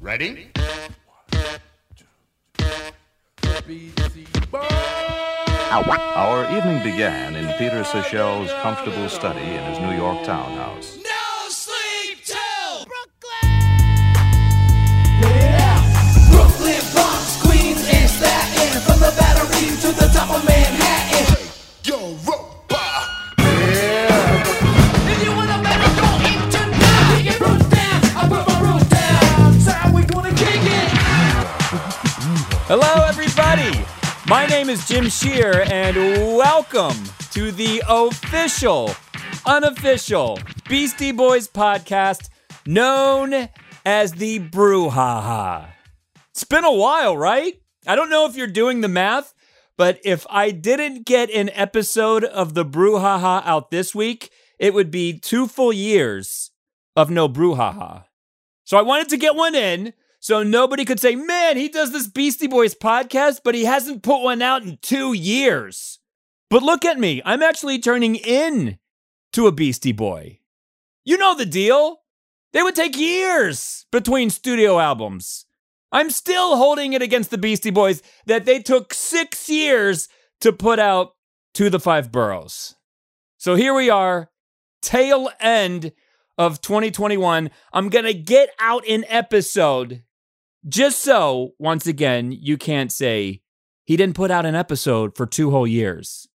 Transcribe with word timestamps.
Ready? 0.00 0.52
Our 6.14 6.56
evening 6.56 6.84
began 6.84 7.34
in 7.34 7.52
Peter 7.58 7.82
Seychelles' 7.82 8.52
comfortable 8.62 9.08
study 9.08 9.40
in 9.40 9.64
his 9.64 9.80
New 9.80 9.96
York 9.96 10.24
townhouse. 10.24 10.96
No 10.98 11.48
sleep 11.48 12.18
till 12.24 12.86
Brooklyn! 12.86 13.50
Yeah. 15.20 16.30
Brooklyn, 16.30 16.80
Bronx, 16.92 17.42
Queens, 17.42 17.82
and 17.92 18.08
Staten. 18.08 18.80
From 18.82 19.00
the 19.00 19.12
Battery 19.18 19.66
to 19.82 19.92
the 20.00 20.08
top 20.14 20.30
of 20.30 20.44
Manhattan. 20.46 20.77
Hello, 32.70 33.02
everybody. 33.06 33.82
My 34.28 34.44
name 34.44 34.68
is 34.68 34.86
Jim 34.86 35.08
Shearer, 35.08 35.62
and 35.70 35.96
welcome 36.36 37.02
to 37.30 37.50
the 37.50 37.82
official, 37.88 38.94
unofficial 39.46 40.38
Beastie 40.68 41.12
Boys 41.12 41.48
podcast 41.48 42.28
known 42.66 43.48
as 43.86 44.12
the 44.12 44.40
Brouhaha. 44.40 45.70
It's 46.32 46.44
been 46.44 46.64
a 46.64 46.70
while, 46.70 47.16
right? 47.16 47.54
I 47.86 47.96
don't 47.96 48.10
know 48.10 48.26
if 48.26 48.36
you're 48.36 48.46
doing 48.46 48.82
the 48.82 48.88
math, 48.88 49.32
but 49.78 49.98
if 50.04 50.26
I 50.28 50.50
didn't 50.50 51.06
get 51.06 51.30
an 51.30 51.48
episode 51.54 52.22
of 52.22 52.52
the 52.52 52.66
Brouhaha 52.66 53.46
out 53.46 53.70
this 53.70 53.94
week, 53.94 54.30
it 54.58 54.74
would 54.74 54.90
be 54.90 55.18
two 55.18 55.46
full 55.46 55.72
years 55.72 56.50
of 56.94 57.08
no 57.08 57.30
Brouhaha. 57.30 58.04
So 58.64 58.76
I 58.76 58.82
wanted 58.82 59.08
to 59.08 59.16
get 59.16 59.34
one 59.34 59.54
in 59.54 59.94
so 60.20 60.42
nobody 60.42 60.84
could 60.84 61.00
say, 61.00 61.14
man, 61.14 61.56
he 61.56 61.68
does 61.68 61.92
this 61.92 62.08
Beastie 62.08 62.48
Boys 62.48 62.74
podcast, 62.74 63.40
but 63.44 63.54
he 63.54 63.64
hasn't 63.64 64.02
put 64.02 64.22
one 64.22 64.42
out 64.42 64.62
in 64.62 64.78
two 64.82 65.12
years. 65.12 66.00
But 66.50 66.62
look 66.62 66.84
at 66.84 66.98
me. 66.98 67.22
I'm 67.24 67.42
actually 67.42 67.78
turning 67.78 68.16
in 68.16 68.78
to 69.32 69.46
a 69.46 69.52
Beastie 69.52 69.92
Boy. 69.92 70.40
You 71.04 71.18
know 71.18 71.36
the 71.36 71.46
deal. 71.46 72.00
They 72.52 72.62
would 72.62 72.74
take 72.74 72.96
years 72.98 73.86
between 73.92 74.30
studio 74.30 74.78
albums. 74.78 75.44
I'm 75.92 76.10
still 76.10 76.56
holding 76.56 76.92
it 76.92 77.02
against 77.02 77.30
the 77.30 77.38
Beastie 77.38 77.70
Boys 77.70 78.02
that 78.26 78.44
they 78.44 78.60
took 78.60 78.92
six 78.92 79.48
years 79.48 80.08
to 80.40 80.52
put 80.52 80.78
out 80.78 81.14
To 81.54 81.70
the 81.70 81.80
Five 81.80 82.10
Boroughs. 82.10 82.74
So 83.36 83.54
here 83.54 83.74
we 83.74 83.88
are, 83.88 84.30
tail 84.82 85.30
end 85.40 85.92
of 86.36 86.60
2021. 86.60 87.50
I'm 87.72 87.88
going 87.88 88.04
to 88.04 88.14
get 88.14 88.50
out 88.58 88.86
an 88.88 89.04
episode 89.08 90.02
just 90.66 91.02
so, 91.02 91.52
once 91.58 91.86
again, 91.86 92.32
you 92.32 92.56
can't 92.56 92.90
say 92.90 93.42
he 93.84 93.96
didn't 93.96 94.16
put 94.16 94.30
out 94.30 94.46
an 94.46 94.54
episode 94.54 95.16
for 95.16 95.26
two 95.26 95.50
whole 95.50 95.66
years. 95.66 96.28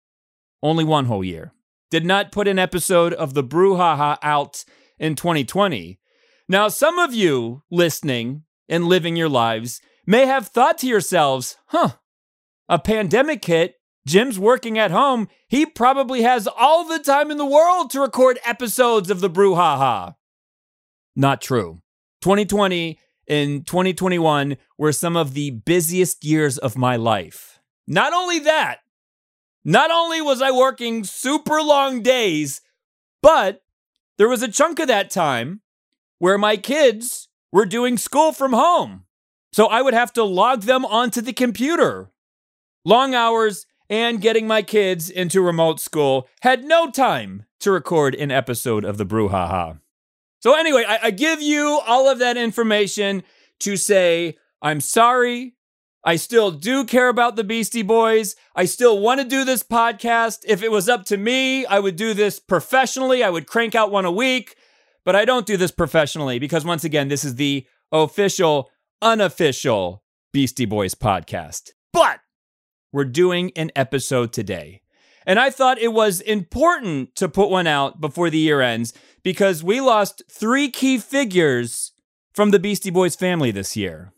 Only 0.61 0.83
one 0.83 1.05
whole 1.05 1.23
year. 1.23 1.53
Did 1.89 2.05
not 2.05 2.31
put 2.31 2.47
an 2.47 2.59
episode 2.59 3.13
of 3.13 3.33
the 3.33 3.43
Brouhaha 3.43 4.17
out 4.21 4.63
in 4.99 5.15
2020. 5.15 5.99
Now, 6.47 6.67
some 6.67 6.99
of 6.99 7.13
you 7.13 7.63
listening 7.71 8.43
and 8.69 8.85
living 8.85 9.15
your 9.15 9.29
lives 9.29 9.81
may 10.05 10.25
have 10.25 10.47
thought 10.47 10.77
to 10.79 10.87
yourselves, 10.87 11.57
huh, 11.67 11.95
a 12.69 12.79
pandemic 12.79 13.43
hit, 13.43 13.75
Jim's 14.07 14.39
working 14.39 14.79
at 14.79 14.91
home, 14.91 15.27
he 15.47 15.65
probably 15.65 16.21
has 16.21 16.47
all 16.47 16.85
the 16.87 16.99
time 16.99 17.31
in 17.31 17.37
the 17.37 17.45
world 17.45 17.89
to 17.91 18.01
record 18.01 18.39
episodes 18.45 19.09
of 19.09 19.19
the 19.19 19.29
Brouhaha. 19.29 20.15
Not 21.15 21.41
true. 21.41 21.81
2020 22.21 22.99
and 23.31 23.65
2021 23.65 24.57
were 24.77 24.91
some 24.91 25.15
of 25.15 25.33
the 25.33 25.51
busiest 25.51 26.25
years 26.25 26.57
of 26.57 26.77
my 26.77 26.97
life. 26.97 27.61
Not 27.87 28.11
only 28.11 28.39
that, 28.39 28.79
not 29.63 29.89
only 29.89 30.21
was 30.21 30.41
I 30.41 30.51
working 30.51 31.05
super 31.05 31.61
long 31.61 32.01
days, 32.01 32.59
but 33.21 33.61
there 34.17 34.27
was 34.27 34.43
a 34.43 34.51
chunk 34.51 34.79
of 34.79 34.89
that 34.89 35.09
time 35.09 35.61
where 36.19 36.37
my 36.37 36.57
kids 36.57 37.29
were 37.53 37.65
doing 37.65 37.97
school 37.97 38.33
from 38.33 38.51
home. 38.51 39.05
So 39.53 39.67
I 39.67 39.81
would 39.81 39.93
have 39.93 40.11
to 40.13 40.23
log 40.23 40.63
them 40.63 40.85
onto 40.85 41.21
the 41.21 41.33
computer. 41.33 42.11
Long 42.83 43.15
hours 43.15 43.65
and 43.89 44.21
getting 44.21 44.45
my 44.45 44.61
kids 44.61 45.09
into 45.09 45.41
remote 45.41 45.79
school 45.79 46.27
had 46.41 46.65
no 46.65 46.91
time 46.91 47.45
to 47.61 47.71
record 47.71 48.13
an 48.15 48.29
episode 48.29 48.83
of 48.83 48.97
the 48.97 49.05
Brouhaha. 49.05 49.79
So, 50.41 50.55
anyway, 50.55 50.83
I, 50.87 50.99
I 51.03 51.11
give 51.11 51.41
you 51.41 51.79
all 51.85 52.09
of 52.09 52.19
that 52.19 52.35
information 52.35 53.23
to 53.59 53.77
say, 53.77 54.37
I'm 54.61 54.81
sorry. 54.81 55.55
I 56.03 56.15
still 56.15 56.49
do 56.49 56.83
care 56.83 57.09
about 57.09 57.35
the 57.35 57.43
Beastie 57.43 57.83
Boys. 57.83 58.35
I 58.55 58.65
still 58.65 58.99
want 58.99 59.21
to 59.21 59.27
do 59.27 59.45
this 59.45 59.61
podcast. 59.61 60.39
If 60.47 60.63
it 60.63 60.71
was 60.71 60.89
up 60.89 61.05
to 61.05 61.17
me, 61.17 61.63
I 61.67 61.79
would 61.79 61.95
do 61.95 62.15
this 62.15 62.39
professionally. 62.39 63.23
I 63.23 63.29
would 63.29 63.45
crank 63.45 63.75
out 63.75 63.91
one 63.91 64.05
a 64.05 64.11
week, 64.11 64.55
but 65.05 65.15
I 65.15 65.25
don't 65.25 65.45
do 65.45 65.57
this 65.57 65.69
professionally 65.69 66.39
because, 66.39 66.65
once 66.65 66.83
again, 66.83 67.07
this 67.07 67.23
is 67.23 67.35
the 67.35 67.67
official, 67.91 68.71
unofficial 68.99 70.03
Beastie 70.33 70.65
Boys 70.65 70.95
podcast. 70.95 71.69
But 71.93 72.19
we're 72.91 73.05
doing 73.05 73.51
an 73.55 73.71
episode 73.75 74.33
today. 74.33 74.81
And 75.25 75.39
I 75.39 75.51
thought 75.51 75.77
it 75.77 75.93
was 75.93 76.19
important 76.21 77.15
to 77.17 77.29
put 77.29 77.49
one 77.49 77.67
out 77.67 78.01
before 78.01 78.31
the 78.31 78.39
year 78.39 78.61
ends 78.61 78.93
because 79.23 79.63
we 79.63 79.81
lost 79.81 80.23
three 80.29 80.69
key 80.69 80.97
figures 80.97 81.91
from 82.33 82.51
the 82.51 82.59
Beastie 82.59 82.89
Boys 82.89 83.15
family 83.15 83.51
this 83.51 83.75
year. 83.75 84.13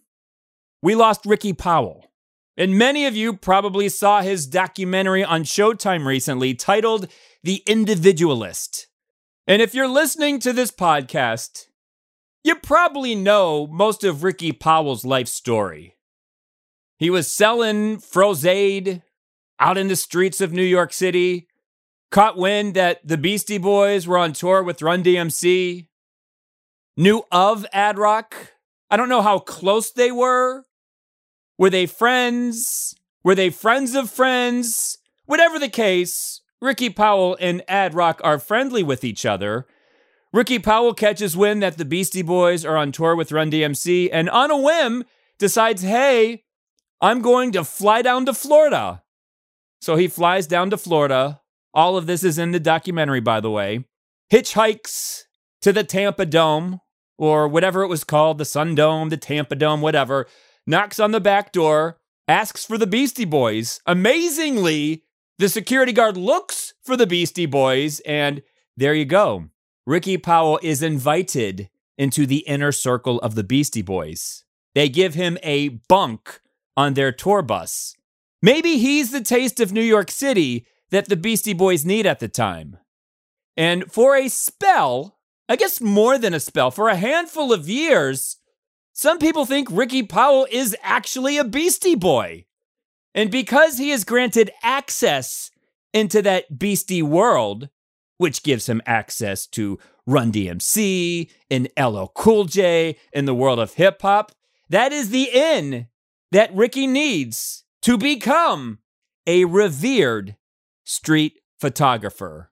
We 0.82 0.96
lost 0.96 1.26
Ricky 1.26 1.54
Powell. 1.54 2.12
And 2.56 2.78
many 2.78 3.06
of 3.06 3.16
you 3.16 3.36
probably 3.36 3.90
saw 3.90 4.22
his 4.22 4.46
documentary 4.46 5.24
on 5.24 5.44
Showtime 5.44 6.06
recently 6.06 6.54
titled 6.54 7.08
The 7.44 7.64
Individualist. 7.66 8.88
And 9.48 9.62
if 9.62 9.74
you're 9.74 9.88
listening 9.88 10.40
to 10.40 10.54
this 10.54 10.72
podcast, 10.72 11.66
you 12.44 12.56
probably 12.56 13.16
know 13.16 13.68
most 13.68 14.04
of 14.04 14.24
Ricky 14.24 14.52
Powell's 14.52 15.04
life 15.04 15.28
story. 15.28 15.96
He 16.98 17.10
was 17.10 17.34
selling 17.34 17.98
Frozade 17.98 19.02
out 19.60 19.78
in 19.78 19.88
the 19.88 19.96
streets 19.96 20.40
of 20.40 20.54
New 20.54 20.64
York 20.64 20.94
City, 20.94 21.48
caught 22.14 22.38
wind 22.38 22.76
that 22.76 23.00
the 23.04 23.18
Beastie 23.18 23.58
Boys 23.58 24.06
were 24.06 24.20
on 24.20 24.34
tour 24.34 24.62
with 24.62 24.84
Run 24.84 25.04
DMC, 25.04 25.88
knew 26.96 27.24
of 27.32 27.66
Ad 27.74 27.98
Rock. 27.98 28.54
I 28.92 28.98
don't 28.98 29.10
know 29.10 29.24
how 29.24 29.40
close 29.40 29.92
they 29.92 30.12
were. 30.12 30.64
Were 31.58 31.72
they 31.72 31.88
friends? 31.88 32.94
Were 33.24 33.34
they 33.34 33.50
friends 33.50 33.96
of 33.96 34.12
friends? 34.12 35.00
Whatever 35.26 35.58
the 35.58 35.70
case, 35.70 36.42
Ricky 36.62 36.92
Powell 36.92 37.36
and 37.42 37.64
Ad 37.68 37.96
Rock 37.96 38.22
are 38.24 38.38
friendly 38.38 38.84
with 38.84 39.04
each 39.04 39.26
other. 39.26 39.66
Ricky 40.32 40.60
Powell 40.60 40.94
catches 40.94 41.36
wind 41.36 41.64
that 41.64 41.80
the 41.80 41.86
Beastie 41.86 42.22
Boys 42.22 42.64
are 42.64 42.78
on 42.78 42.92
tour 42.92 43.16
with 43.16 43.32
Run 43.32 43.50
DMC 43.50 44.10
and 44.14 44.30
on 44.30 44.52
a 44.52 44.58
whim 44.58 45.04
decides, 45.40 45.82
hey, 45.82 46.44
I'm 47.02 47.24
going 47.24 47.52
to 47.54 47.64
fly 47.64 48.04
down 48.04 48.28
to 48.28 48.36
Florida. 48.36 49.02
So 49.82 49.96
he 49.96 50.08
flies 50.08 50.46
down 50.46 50.70
to 50.70 50.78
Florida. 50.78 51.40
All 51.74 51.98
of 51.98 52.06
this 52.06 52.24
is 52.24 52.38
in 52.38 52.52
the 52.52 52.60
documentary, 52.60 53.20
by 53.20 53.40
the 53.40 53.52
way. 53.52 53.86
Hitchhikes 54.32 55.24
to 55.62 55.74
the 55.74 55.84
Tampa 55.84 56.26
Dome, 56.26 56.80
or 57.18 57.48
whatever 57.48 57.84
it 57.84 57.88
was 57.88 58.04
called 58.04 58.38
the 58.38 58.46
Sun 58.46 58.76
Dome, 58.76 59.10
the 59.10 59.18
Tampa 59.18 59.56
Dome, 59.56 59.82
whatever. 59.82 60.28
Knocks 60.68 61.00
on 61.00 61.12
the 61.12 61.22
back 61.22 61.52
door, 61.52 62.00
asks 62.28 62.66
for 62.66 62.78
the 62.78 62.88
Beastie 62.88 63.26
Boys. 63.26 63.80
Amazingly, 63.86 65.04
the 65.38 65.50
security 65.50 65.92
guard 65.92 66.18
looks 66.18 66.74
for 66.84 66.96
the 66.96 67.08
Beastie 67.08 67.46
Boys, 67.46 68.00
and 68.02 68.42
there 68.78 68.94
you 68.94 69.06
go. 69.06 69.50
Ricky 69.86 70.18
Powell 70.18 70.60
is 70.62 70.82
invited 70.82 71.70
into 71.98 72.26
the 72.26 72.40
inner 72.40 72.72
circle 72.72 73.20
of 73.20 73.36
the 73.36 73.44
Beastie 73.44 73.82
Boys. 73.82 74.44
They 74.74 74.90
give 74.90 75.14
him 75.14 75.38
a 75.44 75.70
bunk 75.70 76.40
on 76.76 76.94
their 76.94 77.12
tour 77.12 77.42
bus. 77.42 77.96
Maybe 78.42 78.78
he's 78.78 79.12
the 79.12 79.22
taste 79.22 79.60
of 79.60 79.72
New 79.72 79.82
York 79.82 80.10
City 80.10 80.66
that 80.94 81.10
the 81.10 81.18
Beastie 81.18 81.54
Boys 81.54 81.84
need 81.84 82.06
at 82.06 82.20
the 82.20 82.28
time. 82.28 82.78
And 83.58 83.92
for 83.92 84.16
a 84.16 84.30
spell, 84.30 85.18
I 85.50 85.56
guess 85.56 85.82
more 85.82 86.20
than 86.20 86.36
a 86.36 86.40
spell, 86.40 86.70
for 86.70 86.88
a 86.88 86.96
handful 86.96 87.52
of 87.52 87.68
years, 87.68 88.38
some 88.94 89.18
people 89.18 89.48
think 89.48 89.68
Ricky 89.72 90.04
Powell 90.04 90.48
is 90.52 90.78
actually 90.84 91.40
a 91.40 91.44
Beastie 91.44 91.96
Boy. 91.96 92.46
And 93.16 93.32
because 93.32 93.80
he 93.80 93.90
is 93.90 94.04
granted 94.04 94.52
access 94.62 95.50
into 95.94 96.22
that 96.22 96.60
Beastie 96.60 97.02
world, 97.02 97.70
which 98.18 98.44
gives 98.44 98.70
him 98.70 98.80
access 98.86 99.48
to 99.48 99.80
Run 100.06 100.32
DMC 100.32 101.32
and 101.50 101.70
LL 101.76 102.06
Cool 102.14 102.46
J 102.46 102.98
in 103.12 103.26
the 103.26 103.34
world 103.34 103.58
of 103.58 103.74
hip 103.74 104.00
hop, 104.04 104.32
that 104.70 104.92
is 104.92 105.10
the 105.10 105.28
in 105.34 105.88
that 106.32 106.54
Ricky 106.54 106.86
needs 106.86 107.64
to 107.82 107.98
become 107.98 108.78
a 109.26 109.46
revered 109.46 110.36
street 110.84 111.40
photographer. 111.60 112.52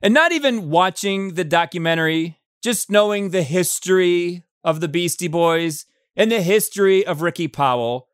And 0.00 0.14
not 0.14 0.32
even 0.32 0.70
watching 0.70 1.34
the 1.34 1.44
documentary, 1.44 2.38
just 2.62 2.90
knowing 2.90 3.30
the 3.30 3.42
history 3.42 4.44
of 4.64 4.80
the 4.80 4.88
Beastie 4.88 5.28
Boys 5.28 5.86
and 6.16 6.30
the 6.30 6.42
history 6.42 7.06
of 7.06 7.22
Ricky 7.22 7.48
Powell, 7.48 8.08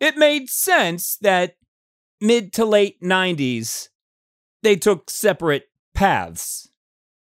it 0.00 0.16
made 0.16 0.48
sense 0.48 1.16
that 1.22 1.56
mid 2.20 2.52
to 2.54 2.64
late 2.64 3.00
90s, 3.02 3.88
they 4.62 4.76
took 4.76 5.10
separate 5.10 5.68
paths. 5.94 6.68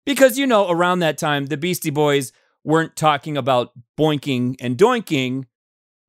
Because, 0.05 0.37
you 0.37 0.47
know, 0.47 0.69
around 0.69 0.99
that 0.99 1.17
time, 1.17 1.47
the 1.47 1.57
Beastie 1.57 1.89
Boys 1.89 2.31
weren't 2.63 2.95
talking 2.95 3.37
about 3.37 3.71
boinking 3.97 4.55
and 4.59 4.77
doinking. 4.77 5.45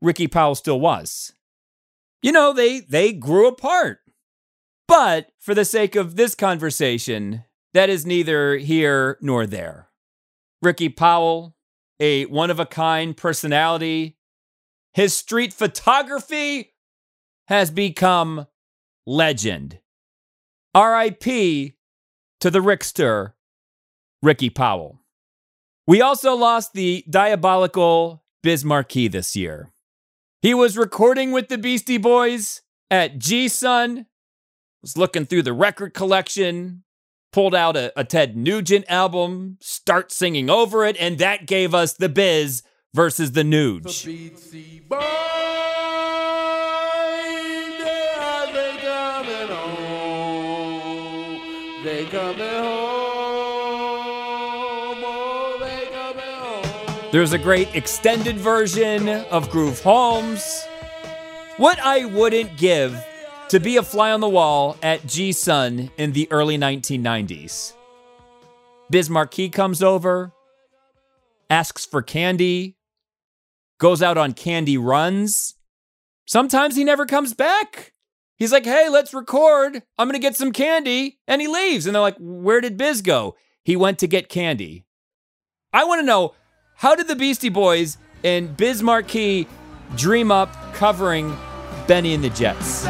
Ricky 0.00 0.26
Powell 0.26 0.54
still 0.54 0.80
was. 0.80 1.32
You 2.22 2.32
know, 2.32 2.52
they, 2.52 2.80
they 2.80 3.12
grew 3.12 3.48
apart. 3.48 3.98
But 4.88 5.30
for 5.38 5.54
the 5.54 5.64
sake 5.64 5.96
of 5.96 6.16
this 6.16 6.34
conversation, 6.34 7.44
that 7.74 7.88
is 7.88 8.04
neither 8.04 8.56
here 8.56 9.18
nor 9.20 9.46
there. 9.46 9.88
Ricky 10.60 10.88
Powell, 10.88 11.56
a 11.98 12.26
one 12.26 12.50
of 12.50 12.60
a 12.60 12.66
kind 12.66 13.16
personality, 13.16 14.18
his 14.94 15.14
street 15.16 15.52
photography 15.52 16.74
has 17.48 17.70
become 17.70 18.46
legend. 19.06 19.78
RIP 20.76 21.24
to 21.24 22.50
the 22.50 22.60
Rickster, 22.60 23.32
Ricky 24.22 24.50
Powell. 24.50 25.00
We 25.86 26.00
also 26.00 26.34
lost 26.34 26.74
the 26.74 27.04
diabolical 27.10 28.24
Biz 28.42 28.64
Markie 28.64 29.08
this 29.08 29.34
year. 29.34 29.72
He 30.40 30.54
was 30.54 30.76
recording 30.76 31.32
with 31.32 31.48
the 31.48 31.58
Beastie 31.58 31.98
Boys 31.98 32.62
at 32.90 33.18
G-Son, 33.18 34.06
was 34.82 34.98
looking 34.98 35.24
through 35.24 35.42
the 35.42 35.52
record 35.52 35.94
collection, 35.94 36.82
pulled 37.32 37.54
out 37.54 37.76
a, 37.76 37.92
a 37.98 38.02
Ted 38.04 38.36
Nugent 38.36 38.84
album, 38.88 39.56
start 39.60 40.10
singing 40.12 40.50
over 40.50 40.84
it, 40.84 40.96
and 40.98 41.18
that 41.18 41.46
gave 41.46 41.72
us 41.74 41.94
the 41.94 42.08
Biz 42.08 42.64
versus 42.92 43.32
the 43.32 43.42
Nuge. 43.42 43.82
Beatsy 44.04 44.86
Boys, 44.86 45.00
they 47.78 48.10
they 48.52 48.76
coming 48.82 49.48
home. 49.48 51.40
They 51.84 52.04
coming 52.06 52.38
home. 52.40 52.82
Oh, 55.04 55.58
they 55.60 55.86
coming 55.92 56.24
home. 56.24 56.64
There's 57.12 57.32
a 57.32 57.38
great 57.38 57.74
extended 57.74 58.36
version 58.36 59.08
of 59.08 59.48
Groove 59.48 59.80
Holmes. 59.80 60.66
What 61.56 61.78
I 61.80 62.06
wouldn't 62.06 62.56
give 62.56 62.92
to 63.52 63.60
be 63.60 63.76
a 63.76 63.82
fly 63.82 64.10
on 64.10 64.20
the 64.20 64.28
wall 64.30 64.78
at 64.82 65.06
G-Son 65.06 65.90
in 65.98 66.12
the 66.12 66.26
early 66.32 66.56
1990s. 66.56 67.74
Biz 68.88 69.10
Markie 69.10 69.50
comes 69.50 69.82
over, 69.82 70.32
asks 71.50 71.84
for 71.84 72.00
candy, 72.00 72.78
goes 73.76 74.00
out 74.00 74.16
on 74.16 74.32
candy 74.32 74.78
runs. 74.78 75.56
Sometimes 76.24 76.76
he 76.76 76.82
never 76.82 77.04
comes 77.04 77.34
back. 77.34 77.92
He's 78.38 78.52
like, 78.52 78.64
hey, 78.64 78.88
let's 78.88 79.12
record. 79.12 79.82
I'm 79.98 80.08
going 80.08 80.14
to 80.14 80.18
get 80.18 80.34
some 80.34 80.52
candy. 80.52 81.18
And 81.28 81.42
he 81.42 81.46
leaves. 81.46 81.84
And 81.84 81.94
they're 81.94 82.00
like, 82.00 82.16
where 82.18 82.62
did 82.62 82.78
Biz 82.78 83.02
go? 83.02 83.36
He 83.64 83.76
went 83.76 83.98
to 83.98 84.06
get 84.06 84.30
candy. 84.30 84.86
I 85.74 85.84
want 85.84 86.00
to 86.00 86.06
know 86.06 86.34
how 86.76 86.94
did 86.94 87.06
the 87.06 87.16
Beastie 87.16 87.50
Boys 87.50 87.98
and 88.24 88.56
Biz 88.56 88.82
Markie 88.82 89.46
dream 89.94 90.30
up 90.30 90.50
covering 90.72 91.36
Benny 91.86 92.14
and 92.14 92.24
the 92.24 92.30
Jets? 92.30 92.86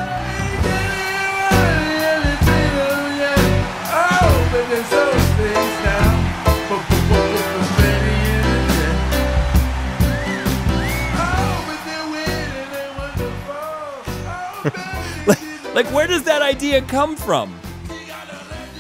Like, 15.83 15.95
where 15.95 16.07
does 16.07 16.23
that 16.23 16.43
idea 16.43 16.81
come 16.83 17.17
from? 17.17 17.59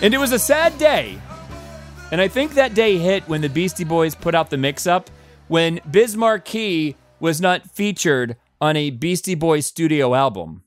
And 0.02 0.14
it 0.14 0.18
was 0.18 0.30
a 0.30 0.38
sad 0.38 0.78
day. 0.78 1.18
And 2.12 2.20
I 2.20 2.28
think 2.28 2.54
that 2.54 2.74
day 2.74 2.96
hit 2.96 3.28
when 3.28 3.40
the 3.40 3.48
Beastie 3.48 3.82
Boys 3.82 4.14
put 4.14 4.36
out 4.36 4.50
the 4.50 4.56
mix 4.56 4.86
up 4.86 5.10
when 5.48 5.80
Biz 5.90 6.16
Markie 6.16 6.94
was 7.18 7.40
not 7.40 7.68
featured 7.68 8.36
on 8.60 8.76
a 8.76 8.90
Beastie 8.90 9.34
Boys 9.34 9.66
studio 9.66 10.14
album. 10.14 10.62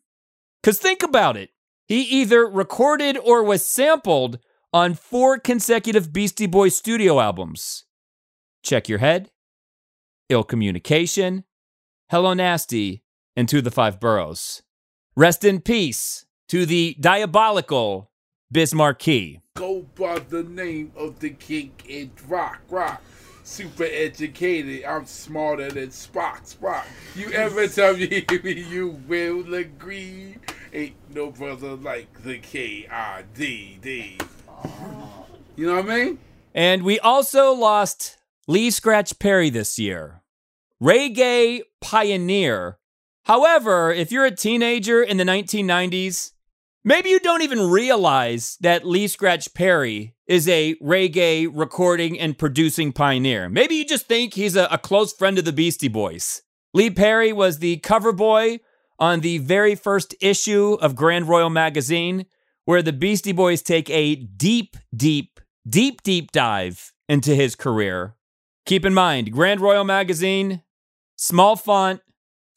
Because 0.61 0.77
think 0.77 1.03
about 1.03 1.37
it. 1.37 1.51
He 1.87 2.01
either 2.01 2.45
recorded 2.45 3.17
or 3.17 3.41
was 3.41 3.65
sampled 3.65 4.39
on 4.73 4.93
four 4.93 5.39
consecutive 5.39 6.11
Beastie 6.11 6.47
Boys 6.47 6.75
studio 6.75 7.21
albums 7.21 7.85
Check 8.61 8.89
Your 8.89 8.99
Head, 8.99 9.31
Ill 10.27 10.43
Communication, 10.43 11.45
Hello 12.09 12.33
Nasty, 12.33 13.03
and 13.37 13.47
To 13.47 13.61
the 13.61 13.71
Five 13.71 14.01
Boroughs. 14.01 14.63
Rest 15.15 15.45
in 15.45 15.61
peace 15.61 16.24
to 16.49 16.65
the 16.65 16.95
diabolical 16.99 18.11
Biz 18.51 18.73
Markie. 18.73 19.41
Go 19.55 19.85
by 19.95 20.19
the 20.19 20.43
name 20.43 20.91
of 20.95 21.19
the 21.19 21.31
king 21.31 21.73
and 21.89 22.11
rock, 22.27 22.61
rock. 22.69 23.01
Super 23.43 23.85
educated, 23.85 24.83
I'm 24.85 25.05
smarter 25.05 25.69
than 25.69 25.89
Spock, 25.89 26.55
Spock. 26.55 26.85
You 27.15 27.31
ever 27.31 27.67
tell 27.69 27.95
me 27.95 28.25
you 28.43 28.99
will 29.07 29.53
agree? 29.53 30.37
Ain't 30.73 30.95
no 31.13 31.31
brother 31.31 31.75
like 31.75 32.23
the 32.23 32.39
K 32.39 32.87
I 32.91 33.23
D 33.33 33.77
D. 33.81 34.17
You 35.55 35.67
know 35.67 35.75
what 35.75 35.89
I 35.89 35.95
mean? 36.05 36.19
And 36.53 36.83
we 36.83 36.99
also 36.99 37.53
lost 37.53 38.17
Lee 38.47 38.71
Scratch 38.71 39.17
Perry 39.19 39.49
this 39.49 39.79
year, 39.79 40.21
reggae 40.81 41.61
pioneer. 41.81 42.77
However, 43.25 43.91
if 43.91 44.11
you're 44.11 44.25
a 44.25 44.35
teenager 44.35 45.01
in 45.01 45.17
the 45.17 45.23
1990s, 45.23 46.31
maybe 46.85 47.09
you 47.09 47.19
don't 47.19 47.41
even 47.41 47.69
realize 47.69 48.57
that 48.61 48.85
Lee 48.85 49.07
Scratch 49.07 49.53
Perry 49.53 50.15
is 50.27 50.47
a 50.47 50.75
reggae 50.75 51.49
recording 51.51 52.17
and 52.17 52.37
producing 52.37 52.93
pioneer. 52.93 53.49
Maybe 53.49 53.75
you 53.75 53.85
just 53.85 54.05
think 54.05 54.35
he's 54.35 54.55
a, 54.55 54.67
a 54.71 54.77
close 54.77 55.11
friend 55.11 55.37
of 55.37 55.43
the 55.43 55.51
Beastie 55.51 55.89
Boys. 55.89 56.43
Lee 56.73 56.89
Perry 56.89 57.33
was 57.33 57.59
the 57.59 57.77
cover 57.77 58.13
boy 58.13 58.59
on 58.99 59.19
the 59.19 59.39
very 59.39 59.75
first 59.75 60.15
issue 60.21 60.77
of 60.81 60.95
Grand 60.95 61.27
Royal 61.27 61.49
magazine, 61.49 62.25
where 62.63 62.81
the 62.81 62.93
Beastie 62.93 63.33
Boys 63.33 63.61
take 63.61 63.89
a 63.89 64.15
deep, 64.15 64.77
deep, 64.95 65.39
deep, 65.67 66.01
deep 66.03 66.31
dive 66.31 66.93
into 67.09 67.35
his 67.35 67.55
career. 67.55 68.15
Keep 68.65 68.85
in 68.85 68.93
mind, 68.93 69.31
Grand 69.31 69.59
Royal 69.59 69.83
magazine, 69.83 70.63
small 71.15 71.55
font, 71.55 72.01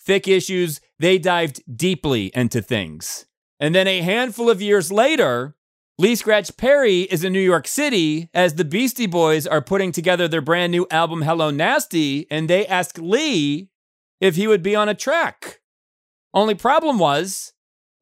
thick 0.00 0.26
issues, 0.26 0.80
they 0.98 1.18
dived 1.18 1.62
deeply 1.76 2.30
into 2.34 2.62
things. 2.62 3.26
And 3.60 3.74
then 3.74 3.86
a 3.86 4.02
handful 4.02 4.48
of 4.50 4.62
years 4.62 4.92
later, 4.92 5.56
Lee 5.98 6.14
Scratch 6.14 6.56
Perry 6.56 7.00
is 7.02 7.24
in 7.24 7.32
New 7.32 7.40
York 7.40 7.66
City 7.66 8.30
as 8.32 8.54
the 8.54 8.64
Beastie 8.64 9.06
Boys 9.06 9.48
are 9.48 9.60
putting 9.60 9.90
together 9.90 10.28
their 10.28 10.40
brand 10.40 10.70
new 10.70 10.86
album 10.90 11.22
Hello 11.22 11.50
Nasty, 11.50 12.26
and 12.30 12.48
they 12.48 12.64
ask 12.66 12.98
Lee 12.98 13.70
if 14.20 14.36
he 14.36 14.46
would 14.46 14.62
be 14.62 14.76
on 14.76 14.88
a 14.88 14.94
track. 14.94 15.60
Only 16.32 16.54
problem 16.54 17.00
was, 17.00 17.52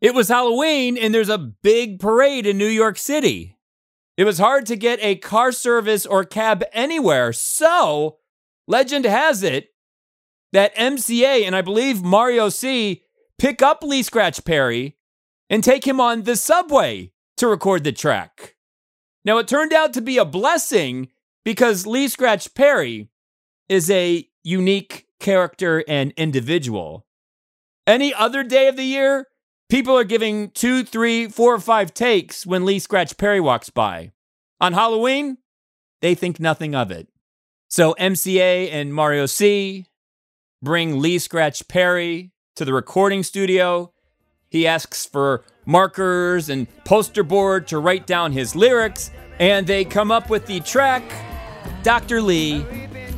it 0.02 0.14
was 0.14 0.28
Halloween 0.28 0.98
and 0.98 1.14
there's 1.14 1.30
a 1.30 1.38
big 1.38 1.98
parade 1.98 2.46
in 2.46 2.58
New 2.58 2.66
York 2.66 2.98
City. 2.98 3.56
It 4.18 4.24
was 4.24 4.38
hard 4.38 4.66
to 4.66 4.76
get 4.76 4.98
a 5.02 5.16
car 5.16 5.52
service 5.52 6.04
or 6.04 6.24
cab 6.24 6.64
anywhere, 6.72 7.32
so 7.32 8.18
legend 8.66 9.04
has 9.06 9.42
it 9.42 9.68
that 10.52 10.74
MCA 10.76 11.44
and 11.44 11.56
I 11.56 11.62
believe 11.62 12.02
Mario 12.02 12.50
C 12.50 13.04
pick 13.38 13.62
up 13.62 13.82
Lee 13.82 14.02
Scratch 14.02 14.44
Perry 14.44 14.95
and 15.48 15.62
take 15.62 15.86
him 15.86 16.00
on 16.00 16.22
the 16.22 16.36
subway 16.36 17.12
to 17.36 17.46
record 17.46 17.84
the 17.84 17.92
track. 17.92 18.56
Now, 19.24 19.38
it 19.38 19.48
turned 19.48 19.72
out 19.72 19.92
to 19.94 20.00
be 20.00 20.18
a 20.18 20.24
blessing 20.24 21.08
because 21.44 21.86
Lee 21.86 22.08
Scratch 22.08 22.54
Perry 22.54 23.08
is 23.68 23.90
a 23.90 24.28
unique 24.42 25.06
character 25.20 25.84
and 25.88 26.12
individual. 26.16 27.06
Any 27.86 28.14
other 28.14 28.42
day 28.42 28.68
of 28.68 28.76
the 28.76 28.84
year, 28.84 29.26
people 29.68 29.96
are 29.96 30.04
giving 30.04 30.50
two, 30.50 30.84
three, 30.84 31.28
four, 31.28 31.54
or 31.54 31.60
five 31.60 31.94
takes 31.94 32.46
when 32.46 32.64
Lee 32.64 32.78
Scratch 32.78 33.16
Perry 33.16 33.40
walks 33.40 33.70
by. 33.70 34.12
On 34.60 34.72
Halloween, 34.72 35.38
they 36.00 36.14
think 36.14 36.40
nothing 36.40 36.74
of 36.74 36.90
it. 36.90 37.08
So 37.68 37.94
MCA 37.98 38.70
and 38.72 38.94
Mario 38.94 39.26
C 39.26 39.86
bring 40.62 41.00
Lee 41.00 41.18
Scratch 41.18 41.66
Perry 41.68 42.32
to 42.54 42.64
the 42.64 42.72
recording 42.72 43.22
studio. 43.22 43.92
He 44.56 44.66
asks 44.66 45.04
for 45.04 45.44
markers 45.66 46.48
and 46.48 46.66
poster 46.84 47.22
board 47.22 47.68
to 47.68 47.78
write 47.78 48.06
down 48.06 48.32
his 48.32 48.56
lyrics, 48.56 49.10
and 49.38 49.66
they 49.66 49.84
come 49.84 50.10
up 50.10 50.30
with 50.30 50.46
the 50.46 50.60
track 50.60 51.02
Dr. 51.82 52.22
Lee, 52.22 52.64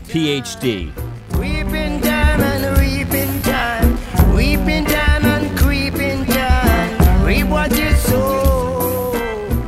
PhD. 0.08 0.92
Weeping 1.38 2.00
time 2.00 2.40
and 2.40 2.78
reaping 2.80 3.40
time. 3.42 4.34
Weeping 4.34 4.84
time 4.84 5.24
and 5.26 5.56
creeping 5.56 6.24
time. 6.26 7.24
Reap 7.24 7.46
what 7.46 7.70
you 7.78 7.92
sow. 7.92 9.12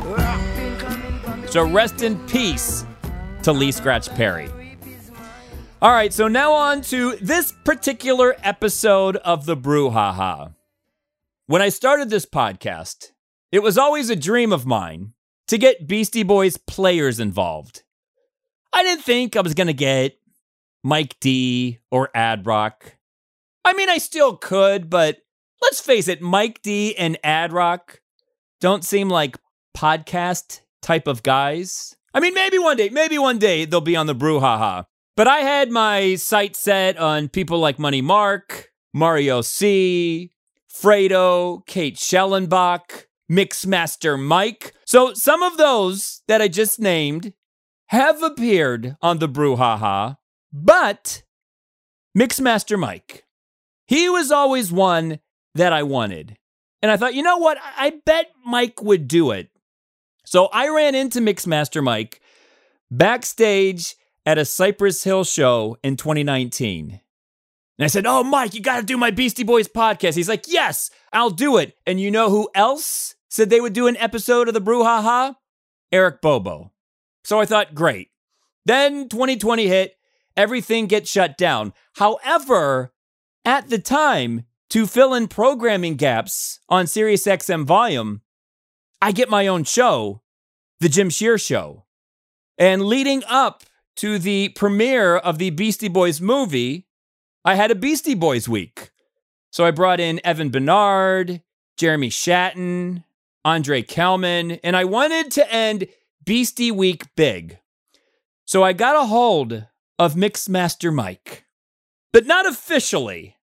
Rocking 0.07 0.77
coming 0.77 1.19
from 1.21 1.41
the 1.41 1.47
So 1.47 1.63
rest 1.69 2.01
in 2.01 2.19
peace 2.27 2.85
to 3.43 3.53
Lee 3.53 3.71
Scratch 3.71 4.13
Perry. 4.15 4.49
All 5.81 5.91
right, 5.93 6.11
so 6.11 6.27
now 6.27 6.51
on 6.51 6.81
to 6.81 7.15
this 7.21 7.53
particular 7.63 8.35
episode 8.43 9.15
of 9.15 9.45
the 9.45 9.55
Brouhaha. 9.55 10.53
When 11.47 11.61
I 11.61 11.69
started 11.69 12.09
this 12.09 12.25
podcast, 12.25 13.11
it 13.51 13.63
was 13.63 13.77
always 13.77 14.09
a 14.09 14.15
dream 14.15 14.53
of 14.53 14.65
mine 14.65 15.13
to 15.47 15.57
get 15.57 15.87
Beastie 15.87 16.23
Boys 16.23 16.55
players 16.57 17.19
involved. 17.19 17.83
I 18.71 18.83
didn't 18.83 19.03
think 19.03 19.35
I 19.35 19.41
was 19.41 19.53
going 19.53 19.67
to 19.67 19.73
get 19.73 20.17
Mike 20.83 21.19
D 21.19 21.79
or 21.89 22.09
Ad 22.15 22.45
Rock. 22.45 22.95
I 23.65 23.73
mean, 23.73 23.89
I 23.89 23.97
still 23.97 24.37
could, 24.37 24.89
but 24.89 25.17
let's 25.61 25.81
face 25.81 26.07
it, 26.07 26.21
Mike 26.21 26.61
D 26.61 26.95
and 26.95 27.17
Ad 27.23 27.51
Rock 27.51 28.01
don't 28.61 28.85
seem 28.85 29.09
like 29.09 29.37
podcast 29.75 30.61
type 30.81 31.07
of 31.07 31.23
guys. 31.23 31.95
I 32.13 32.19
mean, 32.19 32.33
maybe 32.33 32.59
one 32.59 32.77
day, 32.77 32.89
maybe 32.89 33.17
one 33.17 33.39
day 33.39 33.65
they'll 33.65 33.81
be 33.81 33.95
on 33.95 34.07
the 34.07 34.15
Brouhaha. 34.15 34.85
But 35.17 35.27
I 35.27 35.39
had 35.39 35.69
my 35.69 36.15
sight 36.15 36.55
set 36.55 36.97
on 36.97 37.29
people 37.29 37.59
like 37.59 37.77
Money 37.79 38.01
Mark, 38.01 38.69
Mario 38.93 39.41
C, 39.41 40.31
Fredo, 40.71 41.65
Kate 41.65 41.95
Schellenbach, 41.95 43.05
Mixmaster 43.31 44.19
Mike. 44.19 44.73
So 44.85 45.13
some 45.13 45.43
of 45.43 45.57
those 45.57 46.21
that 46.27 46.41
I 46.41 46.47
just 46.47 46.79
named 46.79 47.33
have 47.87 48.23
appeared 48.23 48.95
on 49.01 49.19
the 49.19 49.29
Brouhaha, 49.29 50.17
but 50.51 51.23
Mixmaster 52.17 52.79
Mike, 52.79 53.25
he 53.87 54.09
was 54.09 54.31
always 54.31 54.71
one 54.71 55.19
that 55.55 55.73
I 55.73 55.83
wanted. 55.83 56.37
And 56.81 56.89
I 56.89 56.97
thought, 56.97 57.13
you 57.13 57.23
know 57.23 57.37
what? 57.37 57.57
I 57.61 58.01
bet 58.05 58.31
Mike 58.45 58.81
would 58.81 59.07
do 59.07 59.31
it. 59.31 59.49
So 60.25 60.45
I 60.47 60.69
ran 60.69 60.95
into 60.95 61.19
Mixmaster 61.19 61.83
Mike 61.83 62.21
backstage 62.89 63.95
at 64.25 64.37
a 64.37 64.45
Cypress 64.45 65.03
Hill 65.03 65.23
show 65.23 65.77
in 65.83 65.95
2019. 65.95 67.01
And 67.81 67.85
I 67.85 67.87
said, 67.87 68.05
Oh, 68.05 68.23
Mike, 68.23 68.53
you 68.53 68.61
got 68.61 68.77
to 68.77 68.85
do 68.85 68.95
my 68.95 69.09
Beastie 69.09 69.43
Boys 69.43 69.67
podcast. 69.67 70.13
He's 70.13 70.29
like, 70.29 70.43
Yes, 70.47 70.91
I'll 71.11 71.31
do 71.31 71.57
it. 71.57 71.75
And 71.87 71.99
you 71.99 72.11
know 72.11 72.29
who 72.29 72.47
else 72.53 73.15
said 73.27 73.49
they 73.49 73.59
would 73.59 73.73
do 73.73 73.87
an 73.87 73.97
episode 73.97 74.47
of 74.47 74.53
the 74.53 74.61
Brouhaha? 74.61 75.35
Eric 75.91 76.21
Bobo. 76.21 76.71
So 77.23 77.41
I 77.41 77.47
thought, 77.47 77.73
Great. 77.73 78.09
Then 78.65 79.09
2020 79.09 79.65
hit, 79.65 79.95
everything 80.37 80.85
gets 80.85 81.09
shut 81.09 81.39
down. 81.39 81.73
However, 81.95 82.93
at 83.45 83.71
the 83.71 83.79
time, 83.79 84.45
to 84.69 84.85
fill 84.85 85.15
in 85.15 85.27
programming 85.27 85.95
gaps 85.95 86.59
on 86.69 86.85
SiriusXM 86.85 87.65
Volume, 87.65 88.21
I 89.01 89.11
get 89.11 89.27
my 89.27 89.47
own 89.47 89.63
show, 89.63 90.21
The 90.81 90.87
Jim 90.87 91.09
Shearer 91.09 91.39
Show. 91.39 91.85
And 92.59 92.83
leading 92.83 93.23
up 93.27 93.63
to 93.95 94.19
the 94.19 94.49
premiere 94.49 95.17
of 95.17 95.39
the 95.39 95.49
Beastie 95.49 95.87
Boys 95.87 96.21
movie, 96.21 96.85
I 97.43 97.55
had 97.55 97.71
a 97.71 97.75
Beastie 97.75 98.13
Boys 98.13 98.47
week. 98.47 98.91
So 99.51 99.65
I 99.65 99.71
brought 99.71 99.99
in 99.99 100.21
Evan 100.23 100.49
Bernard, 100.49 101.41
Jeremy 101.77 102.09
Shatan, 102.09 103.03
Andre 103.43 103.81
Kelman, 103.81 104.51
and 104.63 104.77
I 104.77 104.85
wanted 104.85 105.31
to 105.31 105.51
end 105.51 105.87
Beastie 106.23 106.71
Week 106.71 107.05
big. 107.15 107.57
So 108.45 108.63
I 108.63 108.73
got 108.73 108.95
a 108.95 109.07
hold 109.07 109.65
of 109.97 110.13
Mixmaster 110.13 110.93
Mike, 110.93 111.45
but 112.13 112.25
not 112.25 112.45
officially. 112.45 113.37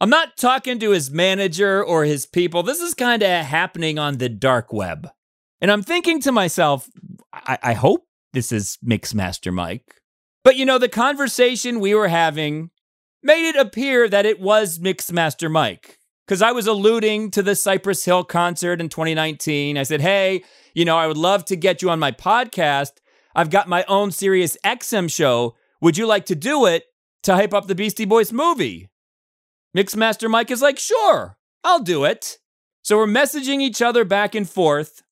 I'm 0.00 0.10
not 0.10 0.36
talking 0.36 0.78
to 0.80 0.90
his 0.90 1.10
manager 1.10 1.82
or 1.82 2.04
his 2.04 2.26
people. 2.26 2.62
This 2.62 2.80
is 2.80 2.94
kind 2.94 3.22
of 3.22 3.44
happening 3.44 3.98
on 3.98 4.18
the 4.18 4.28
dark 4.28 4.72
web. 4.72 5.08
And 5.60 5.72
I'm 5.72 5.82
thinking 5.82 6.20
to 6.20 6.32
myself, 6.32 6.88
I, 7.32 7.58
I 7.62 7.72
hope 7.72 8.06
this 8.32 8.52
is 8.52 8.78
Mixmaster 8.84 9.52
Mike. 9.52 10.02
But 10.44 10.56
you 10.56 10.64
know, 10.64 10.78
the 10.78 10.88
conversation 10.88 11.80
we 11.80 11.94
were 11.94 12.08
having 12.08 12.70
made 13.22 13.48
it 13.48 13.56
appear 13.56 14.08
that 14.08 14.26
it 14.26 14.40
was 14.40 14.78
Mixmaster 14.78 15.50
Mike. 15.50 15.98
Because 16.26 16.42
I 16.42 16.52
was 16.52 16.66
alluding 16.66 17.30
to 17.32 17.42
the 17.42 17.54
Cypress 17.54 18.04
Hill 18.04 18.22
concert 18.22 18.80
in 18.80 18.88
2019. 18.90 19.78
I 19.78 19.82
said, 19.82 20.02
hey, 20.02 20.44
you 20.74 20.84
know, 20.84 20.98
I 20.98 21.06
would 21.06 21.16
love 21.16 21.44
to 21.46 21.56
get 21.56 21.80
you 21.80 21.88
on 21.88 21.98
my 21.98 22.12
podcast. 22.12 22.92
I've 23.34 23.50
got 23.50 23.68
my 23.68 23.84
own 23.88 24.10
Sirius 24.10 24.56
XM 24.64 25.10
show. 25.10 25.56
Would 25.80 25.96
you 25.96 26.06
like 26.06 26.26
to 26.26 26.34
do 26.34 26.66
it 26.66 26.84
to 27.22 27.34
hype 27.34 27.54
up 27.54 27.66
the 27.66 27.74
Beastie 27.74 28.04
Boys 28.04 28.32
movie? 28.32 28.90
Mixmaster 29.76 30.28
Mike 30.28 30.50
is 30.50 30.60
like, 30.60 30.78
sure, 30.78 31.38
I'll 31.64 31.80
do 31.80 32.04
it. 32.04 32.38
So 32.82 32.96
we're 32.96 33.06
messaging 33.06 33.60
each 33.60 33.80
other 33.80 34.04
back 34.04 34.34
and 34.34 34.48
forth. 34.48 35.02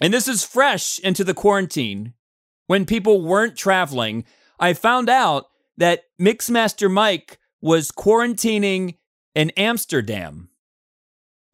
And 0.00 0.12
this 0.12 0.26
is 0.26 0.44
fresh 0.44 0.98
into 0.98 1.24
the 1.24 1.34
quarantine. 1.34 2.14
When 2.66 2.86
people 2.86 3.22
weren't 3.22 3.56
traveling, 3.56 4.24
I 4.58 4.72
found 4.72 5.08
out 5.08 5.46
that 5.76 6.04
Mixmaster 6.20 6.90
Mike 6.90 7.38
was 7.60 7.90
quarantining 7.90 8.96
in 9.34 9.50
Amsterdam. 9.50 10.50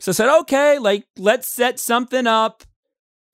So 0.00 0.10
I 0.10 0.14
said, 0.14 0.38
okay, 0.40 0.78
like, 0.78 1.06
let's 1.16 1.48
set 1.48 1.78
something 1.78 2.26
up. 2.26 2.62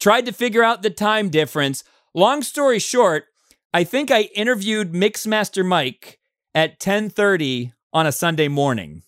Tried 0.00 0.26
to 0.26 0.32
figure 0.32 0.62
out 0.62 0.82
the 0.82 0.90
time 0.90 1.28
difference. 1.28 1.84
Long 2.14 2.42
story 2.42 2.78
short, 2.78 3.24
I 3.72 3.84
think 3.84 4.10
I 4.10 4.22
interviewed 4.34 4.92
Mixmaster 4.92 5.64
Mike 5.64 6.18
at 6.54 6.78
10:30 6.78 7.72
on 7.92 8.06
a 8.06 8.12
Sunday 8.12 8.48
morning. 8.48 9.02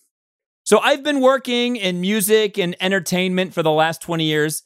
So 0.63 0.79
I've 0.79 1.03
been 1.03 1.21
working 1.21 1.77
in 1.77 2.01
music 2.01 2.57
and 2.57 2.75
entertainment 2.81 3.53
for 3.53 3.63
the 3.63 3.71
last 3.71 4.01
20 4.01 4.25
years. 4.25 4.63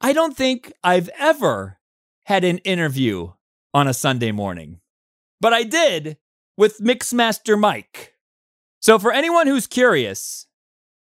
I 0.00 0.12
don't 0.12 0.36
think 0.36 0.72
I've 0.84 1.10
ever 1.18 1.78
had 2.24 2.44
an 2.44 2.58
interview 2.58 3.32
on 3.74 3.88
a 3.88 3.94
Sunday 3.94 4.30
morning. 4.30 4.80
But 5.40 5.52
I 5.52 5.64
did 5.64 6.16
with 6.60 6.78
Mixmaster 6.78 7.58
Mike. 7.58 8.12
So 8.80 8.98
for 8.98 9.12
anyone 9.12 9.46
who's 9.46 9.66
curious, 9.66 10.46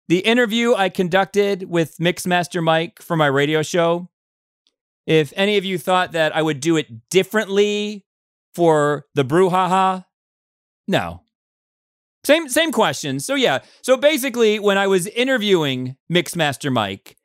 the 0.06 0.18
interview 0.18 0.74
I 0.74 0.90
conducted 0.90 1.62
with 1.70 1.96
Mixmaster 1.96 2.62
Mike 2.62 3.00
for 3.00 3.16
my 3.16 3.26
radio 3.26 3.62
show, 3.62 4.10
if 5.06 5.32
any 5.34 5.56
of 5.56 5.64
you 5.64 5.78
thought 5.78 6.12
that 6.12 6.36
I 6.36 6.42
would 6.42 6.60
do 6.60 6.76
it 6.76 7.08
differently 7.08 8.04
for 8.54 9.06
the 9.14 9.24
Brouhaha, 9.24 10.04
no. 10.86 11.22
Same 12.22 12.50
same 12.50 12.70
question. 12.70 13.18
So 13.18 13.34
yeah. 13.34 13.60
So 13.80 13.96
basically, 13.96 14.58
when 14.58 14.76
I 14.76 14.86
was 14.86 15.06
interviewing 15.06 15.96
Mixmaster 16.12 16.70
Mike, 16.70 17.16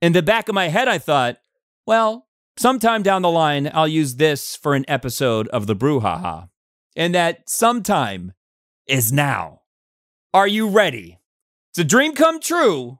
in 0.00 0.12
the 0.12 0.22
back 0.22 0.48
of 0.48 0.54
my 0.54 0.68
head, 0.68 0.86
I 0.86 0.98
thought, 0.98 1.38
well, 1.88 2.28
sometime 2.56 3.02
down 3.02 3.22
the 3.22 3.30
line, 3.32 3.68
I'll 3.74 3.88
use 3.88 4.14
this 4.14 4.54
for 4.54 4.76
an 4.76 4.84
episode 4.86 5.48
of 5.48 5.66
the 5.66 5.74
Brouhaha, 5.74 6.49
and 7.00 7.14
that 7.14 7.48
sometime 7.48 8.34
is 8.86 9.10
now. 9.10 9.62
Are 10.34 10.46
you 10.46 10.68
ready? 10.68 11.18
It's 11.70 11.78
a 11.78 11.84
dream 11.84 12.14
come 12.14 12.40
true. 12.40 12.98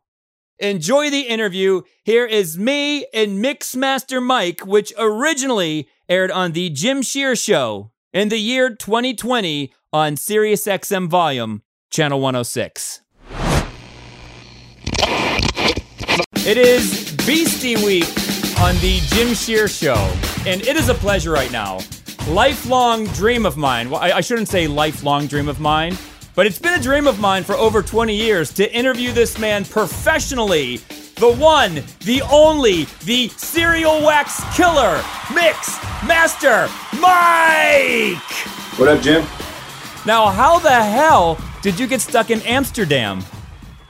Enjoy 0.58 1.10
the 1.10 1.20
interview. 1.20 1.82
Here 2.02 2.24
is 2.24 2.56
me 2.56 3.04
and 3.12 3.44
Mixmaster 3.44 4.22
Mike, 4.22 4.64
which 4.64 4.94
originally 4.98 5.86
aired 6.08 6.30
on 6.30 6.52
the 6.52 6.70
Jim 6.70 7.02
Shearer 7.02 7.36
Show 7.36 7.92
in 8.10 8.30
the 8.30 8.38
year 8.38 8.74
2020 8.74 9.70
on 9.92 10.14
SiriusXM 10.14 11.10
Volume, 11.10 11.62
Channel 11.90 12.20
106. 12.22 13.02
It 16.46 16.56
is 16.56 17.14
Beastie 17.26 17.76
Week 17.84 18.08
on 18.60 18.74
the 18.76 19.02
Jim 19.08 19.34
Shearer 19.34 19.68
Show, 19.68 20.10
and 20.46 20.62
it 20.62 20.76
is 20.76 20.88
a 20.88 20.94
pleasure 20.94 21.32
right 21.32 21.52
now. 21.52 21.80
Lifelong 22.28 23.06
dream 23.06 23.44
of 23.44 23.56
mine. 23.56 23.90
Well, 23.90 24.00
I, 24.00 24.12
I 24.12 24.20
shouldn't 24.20 24.48
say 24.48 24.66
lifelong 24.66 25.26
dream 25.26 25.48
of 25.48 25.58
mine, 25.58 25.96
but 26.36 26.46
it's 26.46 26.58
been 26.58 26.78
a 26.78 26.82
dream 26.82 27.06
of 27.06 27.18
mine 27.18 27.42
for 27.42 27.54
over 27.54 27.82
20 27.82 28.14
years 28.14 28.52
to 28.54 28.72
interview 28.72 29.10
this 29.12 29.38
man 29.38 29.64
professionally. 29.64 30.76
The 31.16 31.32
one, 31.32 31.82
the 32.04 32.22
only, 32.30 32.84
the 33.04 33.28
serial 33.30 34.02
wax 34.02 34.42
killer, 34.56 35.02
Mix 35.34 35.82
Master 36.06 36.68
Mike! 37.00 38.22
What 38.78 38.88
up, 38.88 39.02
Jim? 39.02 39.22
Now, 40.06 40.26
how 40.28 40.58
the 40.60 40.70
hell 40.70 41.36
did 41.62 41.80
you 41.80 41.86
get 41.86 42.00
stuck 42.00 42.30
in 42.30 42.40
Amsterdam? 42.42 43.24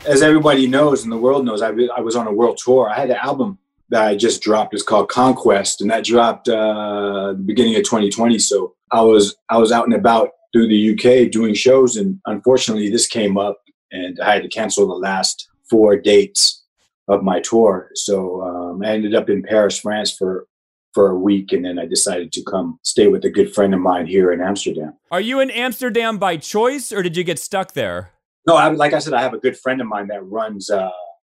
As 0.06 0.22
everybody 0.22 0.66
knows 0.66 1.02
and 1.02 1.12
the 1.12 1.18
world 1.18 1.44
knows, 1.44 1.62
I, 1.62 1.72
I 1.94 2.00
was 2.00 2.16
on 2.16 2.26
a 2.26 2.32
world 2.32 2.58
tour. 2.58 2.88
I 2.88 2.98
had 2.98 3.10
an 3.10 3.16
album 3.16 3.58
that 3.90 4.02
I 4.02 4.16
just 4.16 4.42
dropped. 4.42 4.74
is 4.74 4.82
called 4.82 5.08
Conquest, 5.08 5.80
and 5.80 5.90
that 5.90 6.04
dropped 6.04 6.48
uh, 6.48 7.32
the 7.32 7.42
beginning 7.44 7.76
of 7.76 7.82
2020. 7.82 8.38
So 8.38 8.74
I 8.92 9.02
was 9.02 9.36
I 9.48 9.58
was 9.58 9.72
out 9.72 9.84
and 9.84 9.94
about 9.94 10.30
through 10.52 10.68
the 10.68 10.92
UK 10.92 11.30
doing 11.30 11.54
shows, 11.54 11.96
and 11.96 12.20
unfortunately, 12.26 12.90
this 12.90 13.06
came 13.06 13.36
up, 13.36 13.58
and 13.90 14.18
I 14.20 14.34
had 14.34 14.42
to 14.42 14.48
cancel 14.48 14.86
the 14.86 14.94
last 14.94 15.48
four 15.68 15.96
dates 15.96 16.64
of 17.08 17.22
my 17.22 17.40
tour. 17.40 17.90
So 17.94 18.42
um, 18.42 18.82
I 18.82 18.90
ended 18.90 19.14
up 19.14 19.28
in 19.28 19.42
Paris, 19.42 19.78
France 19.78 20.14
for 20.16 20.46
for 20.92 21.10
a 21.10 21.18
week, 21.18 21.52
and 21.52 21.64
then 21.64 21.78
I 21.78 21.86
decided 21.86 22.32
to 22.32 22.42
come 22.42 22.78
stay 22.82 23.06
with 23.06 23.24
a 23.24 23.30
good 23.30 23.54
friend 23.54 23.74
of 23.74 23.80
mine 23.80 24.06
here 24.06 24.32
in 24.32 24.40
Amsterdam. 24.40 24.94
Are 25.10 25.20
you 25.20 25.40
in 25.40 25.50
Amsterdam 25.50 26.18
by 26.18 26.36
choice, 26.36 26.92
or 26.92 27.02
did 27.02 27.16
you 27.16 27.24
get 27.24 27.38
stuck 27.38 27.74
there? 27.74 28.10
No, 28.46 28.56
I, 28.56 28.68
like 28.68 28.92
I 28.92 28.98
said, 28.98 29.14
I 29.14 29.22
have 29.22 29.34
a 29.34 29.38
good 29.38 29.56
friend 29.56 29.80
of 29.80 29.86
mine 29.86 30.08
that 30.08 30.24
runs 30.24 30.70
uh, 30.70 30.90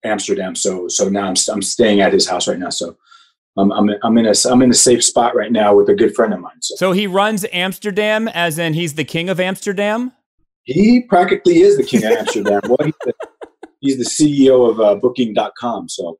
Amsterdam, 0.05 0.55
so 0.55 0.87
so 0.87 1.09
now 1.09 1.27
I'm 1.27 1.35
I'm 1.51 1.61
staying 1.61 2.01
at 2.01 2.13
his 2.13 2.27
house 2.27 2.47
right 2.47 2.59
now. 2.59 2.69
So 2.69 2.97
I'm 3.57 3.71
I'm 3.71 3.89
I'm 4.03 4.17
in 4.17 4.25
a 4.25 4.33
I'm 4.49 4.61
in 4.61 4.71
a 4.71 4.75
safe 4.75 5.03
spot 5.03 5.35
right 5.35 5.51
now 5.51 5.75
with 5.75 5.89
a 5.89 5.95
good 5.95 6.15
friend 6.15 6.33
of 6.33 6.39
mine. 6.39 6.61
So 6.61 6.75
So 6.75 6.91
he 6.91 7.07
runs 7.07 7.45
Amsterdam, 7.51 8.27
as 8.27 8.59
in 8.59 8.73
he's 8.73 8.95
the 8.95 9.05
king 9.05 9.29
of 9.29 9.39
Amsterdam. 9.39 10.11
he 10.63 11.01
practically 11.01 11.61
is 11.61 11.77
the 11.77 11.83
king 11.83 12.03
of 12.03 12.11
Amsterdam. 12.11 12.61
well, 12.67 12.77
he's 12.83 12.95
the, 13.03 13.13
he's 13.79 13.97
the 13.97 14.03
CEO 14.43 14.69
of 14.69 14.79
uh, 14.79 14.95
Booking.com. 14.95 15.89
So 15.89 16.19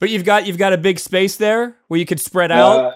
But 0.00 0.10
you've 0.10 0.24
got 0.24 0.46
you've 0.46 0.58
got 0.58 0.72
a 0.72 0.78
big 0.78 0.98
space 0.98 1.36
there 1.36 1.76
where 1.88 2.00
you 2.00 2.06
could 2.06 2.20
spread 2.20 2.50
out. 2.50 2.84
Uh, 2.84 2.92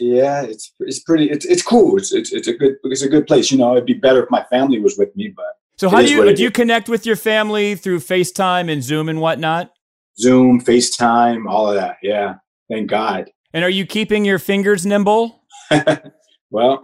yeah, 0.00 0.42
it's 0.42 0.72
it's 0.80 1.00
pretty. 1.00 1.30
It's 1.30 1.44
it's 1.44 1.62
cool. 1.62 1.96
It's, 1.96 2.12
it's 2.12 2.32
it's 2.32 2.48
a 2.48 2.52
good 2.52 2.76
it's 2.84 3.02
a 3.02 3.08
good 3.08 3.26
place. 3.26 3.50
You 3.50 3.58
know, 3.58 3.72
it'd 3.72 3.86
be 3.86 3.94
better 3.94 4.22
if 4.22 4.30
my 4.30 4.44
family 4.44 4.78
was 4.78 4.96
with 4.96 5.14
me, 5.16 5.32
but 5.34 5.46
so 5.78 5.88
how 5.88 6.02
do 6.02 6.10
you 6.10 6.34
do 6.34 6.42
you 6.42 6.50
connect 6.50 6.88
with 6.88 7.06
your 7.06 7.16
family 7.16 7.74
through 7.74 8.00
FaceTime 8.00 8.70
and 8.70 8.82
Zoom 8.82 9.08
and 9.08 9.20
whatnot? 9.20 9.70
Zoom, 10.18 10.60
FaceTime, 10.60 11.48
all 11.48 11.68
of 11.68 11.76
that. 11.76 11.96
Yeah, 12.02 12.36
thank 12.70 12.90
God. 12.90 13.30
And 13.52 13.64
are 13.64 13.70
you 13.70 13.86
keeping 13.86 14.24
your 14.24 14.38
fingers 14.38 14.84
nimble? 14.84 15.44
Well, 16.50 16.82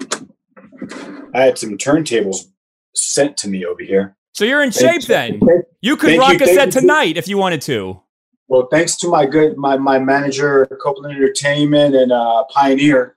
I 1.35 1.43
had 1.43 1.59
some 1.59 1.79
turntables 1.79 2.45
sent 2.95 3.37
to 3.39 3.49
me 3.49 3.65
over 3.65 3.83
here. 3.83 4.17
So 4.33 4.45
you're 4.45 4.63
in 4.63 4.73
shape 4.73 5.03
then. 5.03 5.41
you. 5.81 5.97
Could 5.97 6.11
Thank 6.11 6.21
rock 6.21 6.41
you, 6.41 6.47
a 6.47 6.49
set 6.49 6.73
tonight 6.73 7.17
if 7.17 7.29
you 7.29 7.39
wanted 7.39 7.63
to. 7.63 8.01
Well, 8.49 8.69
thanks 8.71 8.97
to 8.97 9.09
my 9.09 9.27
good 9.27 9.57
my 9.57 9.79
my 9.79 9.99
manager, 9.99 10.67
Copeland 10.83 11.17
Entertainment, 11.17 11.95
and 11.95 12.13
uh, 12.13 12.45
Pioneer, 12.51 13.17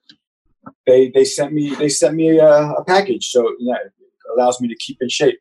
they 0.86 1.10
they 1.14 1.26
sent 1.26 1.54
me 1.54 1.76
they 1.76 1.90
sent 1.90 2.16
me 2.16 2.38
a, 2.38 2.48
a 2.48 2.84
package, 2.86 3.28
so 3.30 3.48
it 3.48 3.92
allows 4.34 4.62
me 4.62 4.68
to 4.68 4.76
keep 4.76 4.98
in 5.02 5.10
shape. 5.10 5.40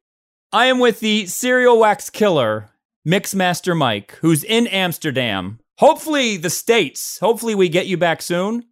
I 0.52 0.66
am 0.66 0.78
with 0.78 1.00
the 1.00 1.26
serial 1.26 1.78
wax 1.78 2.08
killer, 2.10 2.70
Mixmaster 3.06 3.76
Mike, 3.76 4.12
who's 4.20 4.44
in 4.44 4.66
Amsterdam. 4.68 5.58
Hopefully, 5.78 6.36
the 6.36 6.50
States. 6.50 7.18
Hopefully, 7.20 7.54
we 7.54 7.68
get 7.68 7.86
you 7.86 7.96
back 7.96 8.22
soon. 8.22 8.64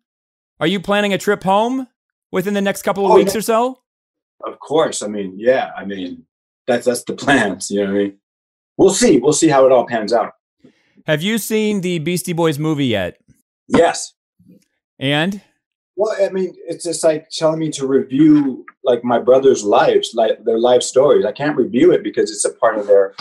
Are 0.60 0.66
you 0.66 0.80
planning 0.80 1.12
a 1.12 1.18
trip 1.18 1.42
home 1.42 1.88
within 2.32 2.54
the 2.54 2.62
next 2.62 2.82
couple 2.82 3.04
of 3.04 3.12
Oh, 3.12 3.16
weeks 3.16 3.34
yeah. 3.34 3.38
or 3.38 3.42
so? 3.42 3.80
Of 4.44 4.58
course, 4.60 5.02
I 5.02 5.08
mean, 5.08 5.34
yeah, 5.38 5.70
I 5.76 5.84
mean 5.84 6.24
that's 6.66 6.86
that's 6.86 7.04
the 7.04 7.14
plans. 7.14 7.70
You 7.70 7.80
know 7.80 7.92
what 7.92 8.00
I 8.00 8.04
mean? 8.04 8.18
We'll 8.76 8.94
see. 8.94 9.18
We'll 9.18 9.32
see 9.32 9.48
how 9.48 9.66
it 9.66 9.72
all 9.72 9.86
pans 9.86 10.12
out. 10.12 10.32
Have 11.06 11.22
you 11.22 11.38
seen 11.38 11.80
the 11.82 11.98
Beastie 11.98 12.32
Boys 12.32 12.58
movie 12.58 12.86
yet? 12.86 13.18
Yes. 13.68 14.14
And 14.98 15.40
Well, 15.96 16.16
I 16.20 16.30
mean, 16.30 16.54
it's 16.66 16.84
just 16.84 17.04
like 17.04 17.28
telling 17.30 17.60
me 17.60 17.70
to 17.70 17.86
review 17.86 18.64
like 18.82 19.04
my 19.04 19.20
brother's 19.20 19.62
lives, 19.64 20.12
like 20.14 20.44
their 20.44 20.58
life 20.58 20.82
stories. 20.82 21.24
I 21.24 21.32
can't 21.32 21.56
review 21.56 21.92
it 21.92 22.02
because 22.02 22.30
it's 22.30 22.44
a 22.44 22.52
part 22.52 22.78
of 22.78 22.86
their 22.86 23.14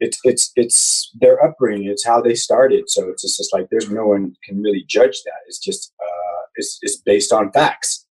it's 0.00 0.18
it's 0.22 0.52
it's 0.54 1.10
their 1.20 1.44
upbringing. 1.44 1.88
It's 1.88 2.06
how 2.06 2.20
they 2.20 2.34
started. 2.34 2.88
So 2.88 3.08
it's 3.08 3.22
just, 3.22 3.38
just 3.38 3.52
like 3.52 3.68
there's 3.70 3.90
no 3.90 4.06
one 4.06 4.36
can 4.44 4.62
really 4.62 4.84
judge 4.86 5.22
that. 5.24 5.40
It's 5.46 5.58
just 5.58 5.92
uh 6.00 6.42
it's 6.54 6.78
it's 6.82 6.96
based 6.96 7.32
on 7.32 7.50
facts. 7.50 8.06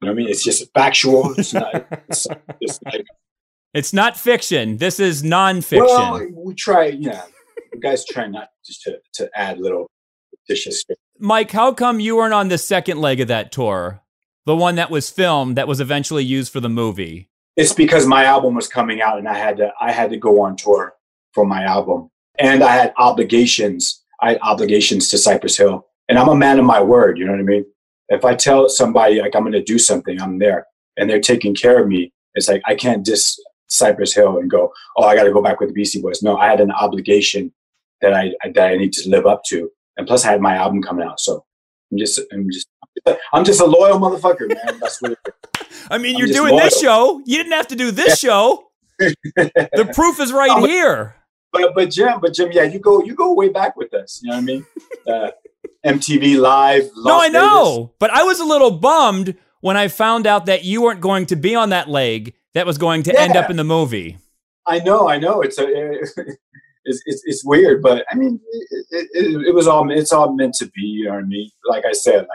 You 0.00 0.06
know 0.06 0.12
what 0.12 0.20
I 0.20 0.22
mean? 0.22 0.30
It's 0.30 0.44
just 0.44 0.72
factual. 0.72 1.34
It's 1.36 1.52
not 1.52 1.74
it's 2.08 2.28
just 2.62 2.84
like 2.84 3.06
it's 3.74 3.92
not 3.92 4.16
fiction. 4.16 4.76
This 4.76 5.00
is 5.00 5.22
nonfiction. 5.22 5.86
well, 5.86 6.26
we 6.34 6.54
try, 6.54 6.86
yeah. 6.86 7.24
You 7.72 7.80
guys 7.80 8.04
try 8.04 8.26
not 8.26 8.48
just 8.64 8.82
to, 8.82 8.98
to 9.14 9.30
add 9.34 9.58
little 9.58 9.90
fictitious 10.30 10.84
Mike, 11.24 11.52
how 11.52 11.72
come 11.72 12.00
you 12.00 12.16
weren't 12.16 12.34
on 12.34 12.48
the 12.48 12.58
second 12.58 13.00
leg 13.00 13.20
of 13.20 13.28
that 13.28 13.52
tour? 13.52 14.02
The 14.44 14.56
one 14.56 14.74
that 14.74 14.90
was 14.90 15.08
filmed 15.08 15.56
that 15.56 15.68
was 15.68 15.80
eventually 15.80 16.24
used 16.24 16.52
for 16.52 16.58
the 16.58 16.68
movie. 16.68 17.28
it's 17.56 17.72
because 17.72 18.08
my 18.08 18.24
album 18.24 18.56
was 18.56 18.66
coming 18.66 19.00
out 19.00 19.18
and 19.18 19.28
I 19.28 19.34
had 19.38 19.56
to 19.58 19.70
I 19.80 19.92
had 19.92 20.10
to 20.10 20.16
go 20.16 20.40
on 20.40 20.56
tour 20.56 20.94
for 21.32 21.46
my 21.46 21.62
album. 21.62 22.10
And 22.40 22.64
I 22.64 22.72
had 22.72 22.92
obligations. 22.98 24.02
I 24.20 24.30
had 24.30 24.40
obligations 24.42 25.10
to 25.10 25.16
Cypress 25.16 25.56
Hill. 25.56 25.86
And 26.08 26.18
I'm 26.18 26.28
a 26.28 26.34
man 26.34 26.58
of 26.58 26.64
my 26.64 26.82
word, 26.82 27.18
you 27.18 27.24
know 27.24 27.30
what 27.30 27.40
I 27.40 27.44
mean? 27.44 27.66
If 28.08 28.24
I 28.24 28.34
tell 28.34 28.68
somebody 28.68 29.20
like 29.20 29.36
I'm 29.36 29.44
gonna 29.44 29.62
do 29.62 29.78
something, 29.78 30.20
I'm 30.20 30.40
there 30.40 30.66
and 30.96 31.08
they're 31.08 31.20
taking 31.20 31.54
care 31.54 31.80
of 31.80 31.86
me. 31.86 32.12
It's 32.34 32.48
like 32.48 32.62
I 32.66 32.74
can't 32.74 33.04
diss 33.04 33.38
Cypress 33.68 34.12
Hill 34.12 34.38
and 34.38 34.50
go, 34.50 34.72
Oh, 34.96 35.04
I 35.04 35.14
gotta 35.14 35.32
go 35.32 35.40
back 35.40 35.60
with 35.60 35.68
the 35.68 35.72
Beastie 35.72 36.02
Boys. 36.02 36.20
No, 36.20 36.36
I 36.36 36.48
had 36.48 36.60
an 36.60 36.72
obligation 36.72 37.52
that 38.00 38.12
I 38.12 38.32
that 38.54 38.70
I 38.72 38.76
need 38.76 38.92
to 38.94 39.08
live 39.08 39.24
up 39.24 39.44
to. 39.50 39.70
And 39.96 40.06
plus 40.06 40.24
I 40.24 40.30
had 40.30 40.40
my 40.40 40.56
album 40.56 40.82
coming 40.82 41.06
out. 41.06 41.20
So 41.20 41.44
I'm 41.90 41.98
just 41.98 42.20
I'm 42.32 42.48
just 42.50 42.68
I'm 43.32 43.44
just 43.44 43.60
a 43.60 43.64
loyal 43.66 43.98
motherfucker, 43.98 44.48
man. 44.48 44.78
That's 44.80 45.00
what. 45.02 45.18
I 45.90 45.98
mean, 45.98 46.16
I'm 46.16 46.20
you're 46.20 46.28
doing 46.28 46.56
this 46.56 46.80
show. 46.80 47.20
You 47.24 47.36
didn't 47.38 47.52
have 47.52 47.68
to 47.68 47.76
do 47.76 47.90
this 47.90 48.18
show. 48.18 48.68
the 48.98 49.90
proof 49.94 50.20
is 50.20 50.32
right 50.32 50.50
Oh, 50.52 50.64
here. 50.64 51.16
but 51.52 51.74
but 51.74 51.90
Jim, 51.90 52.20
but 52.20 52.32
Jim, 52.34 52.50
yeah, 52.52 52.62
you 52.64 52.78
go 52.78 53.02
you 53.02 53.14
go 53.14 53.32
way 53.32 53.48
back 53.48 53.76
with 53.76 53.92
us. 53.94 54.20
You 54.22 54.30
know 54.30 54.36
what 54.36 54.42
I 54.42 54.44
mean? 54.44 54.66
Uh, 55.06 55.30
MTV 55.84 56.38
Live. 56.38 56.84
no, 56.96 57.14
Las 57.16 57.24
I 57.24 57.28
know. 57.28 57.92
But 57.98 58.10
I 58.10 58.22
was 58.22 58.38
a 58.40 58.44
little 58.44 58.70
bummed 58.70 59.36
when 59.60 59.76
I 59.76 59.88
found 59.88 60.26
out 60.26 60.46
that 60.46 60.64
you 60.64 60.82
weren't 60.82 61.00
going 61.00 61.26
to 61.26 61.36
be 61.36 61.54
on 61.54 61.70
that 61.70 61.88
leg 61.88 62.34
that 62.54 62.66
was 62.66 62.78
going 62.78 63.02
to 63.04 63.18
end 63.20 63.36
up 63.36 63.50
in 63.50 63.56
the 63.56 63.64
movie. 63.64 64.18
I 64.66 64.78
know, 64.78 65.08
I 65.08 65.18
know. 65.18 65.40
It's 65.40 65.58
a 65.58 65.66
it's, 66.84 67.02
it's 67.06 67.22
it's 67.24 67.44
weird, 67.44 67.82
but 67.82 68.04
I 68.10 68.14
mean, 68.14 68.40
it, 68.90 69.08
it, 69.12 69.46
it, 69.48 69.54
was 69.54 69.66
all 69.66 69.90
it's 69.90 70.12
all 70.12 70.34
meant 70.34 70.54
to 70.54 70.66
be. 70.66 70.82
You 70.82 71.06
know 71.06 71.14
what 71.14 71.24
I 71.24 71.26
mean? 71.26 71.50
Like 71.66 71.84
I 71.84 71.92
said, 71.92 72.20
like 72.20 72.28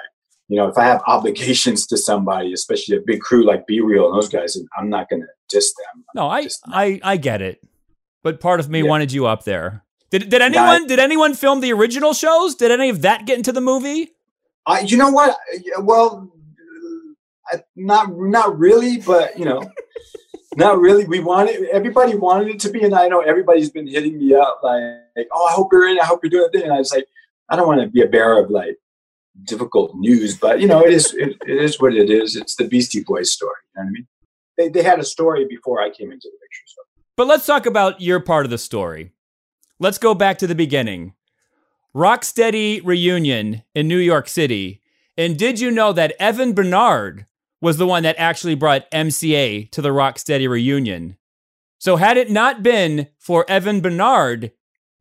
you 0.47 0.57
know, 0.57 0.67
if 0.67 0.77
I 0.77 0.85
have 0.85 1.01
obligations 1.07 1.85
to 1.87 1.97
somebody, 1.97 2.53
especially 2.53 2.97
a 2.97 3.01
big 3.05 3.21
crew 3.21 3.45
like 3.45 3.67
B-Real 3.67 4.07
and 4.07 4.15
those 4.15 4.29
guys, 4.29 4.57
I'm 4.77 4.89
not 4.89 5.09
gonna 5.09 5.25
diss 5.49 5.73
them. 5.73 6.05
No, 6.15 6.27
I 6.29 6.43
Just- 6.43 6.63
I 6.67 6.99
I 7.03 7.17
get 7.17 7.41
it. 7.41 7.59
But 8.23 8.39
part 8.39 8.59
of 8.59 8.69
me 8.69 8.81
Yeah. 8.81 8.89
wanted 8.89 9.11
you 9.11 9.25
up 9.25 9.43
there. 9.43 9.83
Did 10.09 10.29
did 10.29 10.41
anyone 10.41 10.87
did 10.87 10.99
anyone 10.99 11.33
film 11.33 11.59
the 11.59 11.73
original 11.73 12.13
shows? 12.13 12.55
Did 12.55 12.71
any 12.71 12.89
of 12.89 13.01
that 13.01 13.25
get 13.25 13.37
into 13.37 13.51
the 13.51 13.61
movie? 13.61 14.13
I, 14.65 14.81
you 14.81 14.97
know 14.97 15.09
what? 15.09 15.37
Well, 15.79 16.31
I, 17.51 17.59
not 17.75 18.09
not 18.17 18.57
really, 18.57 18.97
but 18.97 19.37
you 19.37 19.45
know, 19.45 19.69
not 20.57 20.79
really. 20.79 21.05
We 21.05 21.19
wanted 21.19 21.69
everybody 21.71 22.15
wanted 22.15 22.47
it 22.47 22.59
to 22.61 22.71
be, 22.71 22.83
and 22.83 22.95
I 22.95 23.07
know 23.07 23.21
everybody's 23.21 23.69
been 23.69 23.87
hitting 23.87 24.17
me 24.17 24.33
up 24.33 24.59
like, 24.63 24.81
like 25.15 25.27
"Oh, 25.31 25.45
I 25.45 25.51
hope 25.51 25.71
you're 25.71 25.87
in. 25.87 25.99
I 25.99 26.05
hope 26.05 26.23
you're 26.23 26.31
doing 26.31 26.49
thing." 26.49 26.63
And 26.63 26.73
I 26.73 26.79
was 26.79 26.91
like, 26.91 27.05
I 27.47 27.55
don't 27.55 27.67
want 27.67 27.81
to 27.81 27.87
be 27.87 28.01
a 28.01 28.07
bearer 28.07 28.43
of 28.43 28.49
like 28.49 28.77
difficult 29.43 29.95
news, 29.95 30.35
but 30.35 30.59
you 30.59 30.67
know, 30.67 30.83
it 30.83 30.91
is 30.91 31.13
it, 31.13 31.37
it 31.45 31.61
is 31.61 31.79
what 31.79 31.93
it 31.93 32.09
is. 32.09 32.35
It's 32.35 32.55
the 32.55 32.67
Beastie 32.67 33.03
Boys 33.03 33.31
story. 33.31 33.53
You 33.75 33.83
know 33.83 33.85
what 33.85 33.89
I 33.89 33.91
mean? 33.91 34.07
They 34.57 34.69
they 34.69 34.83
had 34.83 34.99
a 34.99 35.05
story 35.05 35.45
before 35.47 35.79
I 35.79 35.91
came 35.91 36.11
into 36.11 36.27
the 36.27 36.37
picture. 36.41 36.63
So 36.65 36.81
But 37.15 37.27
let's 37.27 37.45
talk 37.45 37.67
about 37.67 38.01
your 38.01 38.19
part 38.19 38.45
of 38.45 38.49
the 38.49 38.57
story. 38.57 39.11
Let's 39.79 39.99
go 39.99 40.15
back 40.15 40.39
to 40.39 40.47
the 40.47 40.55
beginning. 40.55 41.13
Rocksteady 41.95 42.81
reunion 42.83 43.61
in 43.75 43.87
New 43.87 43.97
York 43.99 44.27
City. 44.27 44.81
And 45.15 45.37
did 45.37 45.59
you 45.59 45.69
know 45.69 45.93
that 45.93 46.15
Evan 46.19 46.53
Bernard 46.53 47.27
was 47.61 47.77
the 47.77 47.87
one 47.87 48.03
that 48.03 48.15
actually 48.17 48.55
brought 48.55 48.89
MCA 48.91 49.69
to 49.71 49.81
the 49.81 49.89
Rocksteady 49.89 50.49
reunion? 50.49 51.17
So, 51.79 51.95
had 51.95 52.17
it 52.17 52.31
not 52.31 52.63
been 52.63 53.07
for 53.19 53.45
Evan 53.47 53.81
Bernard, 53.81 54.51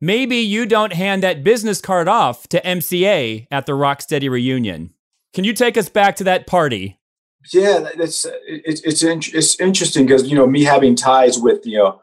maybe 0.01 0.37
you 0.37 0.67
don't 0.67 0.93
hand 0.93 1.23
that 1.23 1.45
business 1.45 1.81
card 1.81 2.09
off 2.09 2.49
to 2.49 2.61
MCA 2.61 3.47
at 3.51 3.67
the 3.67 3.73
Rocksteady 3.73 4.31
reunion. 4.31 4.93
Can 5.33 5.45
you 5.45 5.53
take 5.53 5.77
us 5.77 5.89
back 5.89 6.17
to 6.17 6.25
that 6.25 6.47
party? 6.47 6.99
yeah, 7.53 7.91
that's 7.97 8.25
uh, 8.25 8.33
it's 8.47 8.81
it's 8.83 9.03
it's 9.03 9.61
interesting 9.61 10.07
because 10.07 10.29
you 10.29 10.37
know 10.37 10.47
me 10.47 10.65
having 10.65 10.97
ties 10.97 11.39
with 11.39 11.65
you 11.65 11.79
know 11.79 12.01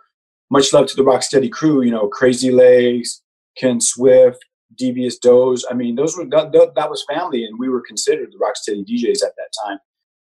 much 0.50 0.74
love 0.74 0.88
to 0.88 0.96
the 0.96 1.04
Rocksteady 1.04 1.52
crew. 1.52 1.82
You 1.82 1.92
know, 1.92 2.08
Crazy 2.08 2.52
Legs, 2.52 3.22
Ken 3.58 3.82
Swift, 3.82 4.44
Devious 4.78 5.18
Doze. 5.18 5.66
I 5.70 5.74
mean, 5.74 5.96
those 5.96 6.18
were 6.18 6.26
that, 6.26 6.52
that 6.76 6.90
was 6.90 7.06
family, 7.10 7.44
and 7.44 7.60
we 7.60 7.70
were 7.70 7.82
considered 7.82 8.30
the 8.32 8.38
Rocksteady 8.38 8.86
DJs 8.86 9.24
at 9.24 9.34
that 9.38 9.50
time. 9.66 9.80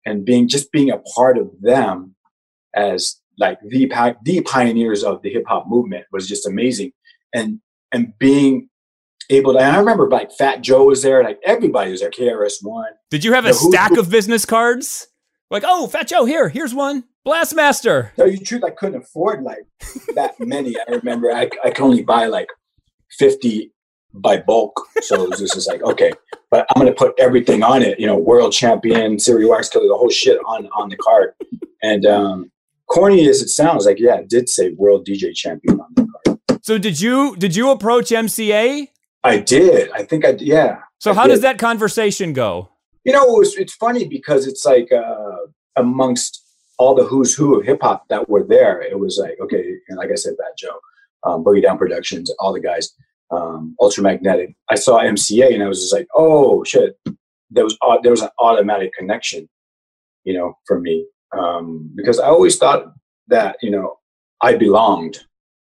And 0.06 0.24
being 0.26 0.48
just 0.48 0.72
being 0.72 0.92
a 0.92 1.00
part 1.00 1.38
of 1.38 1.50
them 1.62 2.16
as 2.76 3.20
like 3.38 3.60
the 3.68 3.90
the 4.24 4.42
pioneers 4.42 5.04
of 5.04 5.22
the 5.22 5.30
hip 5.32 5.46
hop 5.48 5.68
movement 5.68 6.06
was 6.12 6.28
just 6.28 6.48
amazing. 6.48 6.92
And 7.34 7.60
and 7.92 8.14
being 8.20 8.70
able 9.30 9.54
to, 9.54 9.60
and 9.60 9.76
I 9.76 9.80
remember 9.80 10.08
like 10.10 10.32
Fat 10.32 10.62
Joe 10.62 10.86
was 10.86 11.02
there, 11.02 11.24
like 11.24 11.40
everybody 11.44 11.92
was 11.92 12.02
there. 12.02 12.12
KRS 12.12 12.58
One. 12.62 12.92
Did 13.10 13.24
you 13.24 13.34
have 13.34 13.46
a 13.46 13.54
who- 13.54 13.72
stack 13.72 13.92
who- 13.94 14.00
of 14.00 14.10
business 14.10 14.46
cards? 14.46 15.08
Like, 15.52 15.64
oh, 15.66 15.88
Fat 15.88 16.08
Joe, 16.08 16.26
here, 16.26 16.50
here's 16.50 16.74
one. 16.74 17.04
Blastmaster. 17.26 18.14
tell 18.16 18.30
you 18.30 18.38
the 18.38 18.44
truth, 18.46 18.64
I 18.64 18.72
couldn't 18.72 19.02
afford 19.02 19.44
like 19.44 19.60
that 20.16 20.34
many. 20.40 20.76
I 20.78 20.92
remember 20.92 21.32
I, 21.32 21.50
I 21.64 21.70
could 21.72 21.84
only 21.84 22.04
buy 22.04 22.26
like 22.26 22.48
50 23.12 23.72
by 24.22 24.38
bulk. 24.38 24.80
So 25.02 25.24
it 25.24 25.30
was 25.30 25.40
just 25.40 25.54
just 25.54 25.68
like, 25.68 25.82
okay, 25.84 26.12
but 26.52 26.66
I'm 26.70 26.82
going 26.82 26.92
to 26.92 26.98
put 26.98 27.14
everything 27.20 27.64
on 27.64 27.82
it, 27.82 28.00
you 28.00 28.08
know, 28.08 28.18
world 28.18 28.54
champion, 28.54 29.20
Serial 29.20 29.52
Wax 29.52 29.70
Killer, 29.70 29.88
the 29.88 29.98
whole 29.98 30.10
shit 30.10 30.38
on, 30.48 30.68
on 30.68 30.90
the 30.90 30.98
card. 30.98 31.34
And 31.84 32.06
um, 32.06 32.52
corny 32.88 33.28
as 33.28 33.42
it 33.42 33.50
sounds, 33.50 33.86
like, 33.86 34.00
yeah, 34.00 34.16
it 34.16 34.30
did 34.30 34.50
say 34.50 34.74
world 34.74 35.06
DJ 35.06 35.34
champion 35.34 35.80
on 35.80 35.88
the 35.96 36.08
card. 36.08 36.60
So 36.64 36.78
did 36.78 37.00
you 37.00 37.36
did 37.36 37.56
you 37.56 37.70
approach 37.70 38.10
MCA? 38.10 38.88
I 39.24 39.38
did. 39.38 39.92
I 39.92 40.04
think 40.04 40.26
I, 40.26 40.36
yeah. 40.40 40.80
So 41.00 41.12
I 41.12 41.14
how 41.14 41.24
did. 41.24 41.34
does 41.34 41.42
that 41.42 41.58
conversation 41.58 42.34
go? 42.34 42.70
You 43.04 43.14
know, 43.14 43.24
it 43.24 43.38
was, 43.38 43.56
it's 43.56 43.74
funny 43.74 44.08
because 44.08 44.48
it's 44.48 44.66
like 44.66 44.92
uh, 44.92 45.36
amongst 45.76 46.44
all 46.80 46.96
the 46.96 47.04
who's 47.04 47.36
who 47.36 47.60
of 47.60 47.66
hip 47.66 47.80
hop 47.82 48.08
that 48.10 48.30
were 48.30 48.44
there, 48.44 48.82
it 48.82 49.00
was 49.00 49.20
like, 49.22 49.38
okay, 49.40 49.76
and 49.90 49.98
like 49.98 50.10
I 50.12 50.16
said, 50.16 50.36
Bad 50.38 50.54
Joe, 50.58 50.80
um, 51.24 51.44
Boogie 51.44 51.62
Down 51.62 51.78
Productions, 51.78 52.34
all 52.40 52.54
the 52.54 52.60
guys. 52.60 52.94
Um, 53.32 53.76
ultramagnetic. 53.80 54.56
I 54.70 54.76
saw 54.76 55.02
MCA 55.02 55.54
and 55.54 55.64
I 55.64 55.68
was 55.68 55.82
just 55.82 55.94
like, 55.94 56.08
oh 56.16 56.64
shit, 56.64 56.98
there 57.50 57.64
was 57.64 57.78
au- 57.82 58.00
there 58.02 58.12
was 58.12 58.22
an 58.22 58.30
automatic 58.40 58.94
connection, 58.94 59.48
you 60.24 60.34
know, 60.34 60.58
for 60.68 60.80
me 60.80 61.06
um, 61.38 61.92
because 61.96 62.20
I 62.20 62.28
always 62.28 62.58
thought 62.58 62.94
that 63.28 63.58
you 63.62 63.72
know 63.72 63.98
I 64.42 64.56
belonged. 64.56 65.20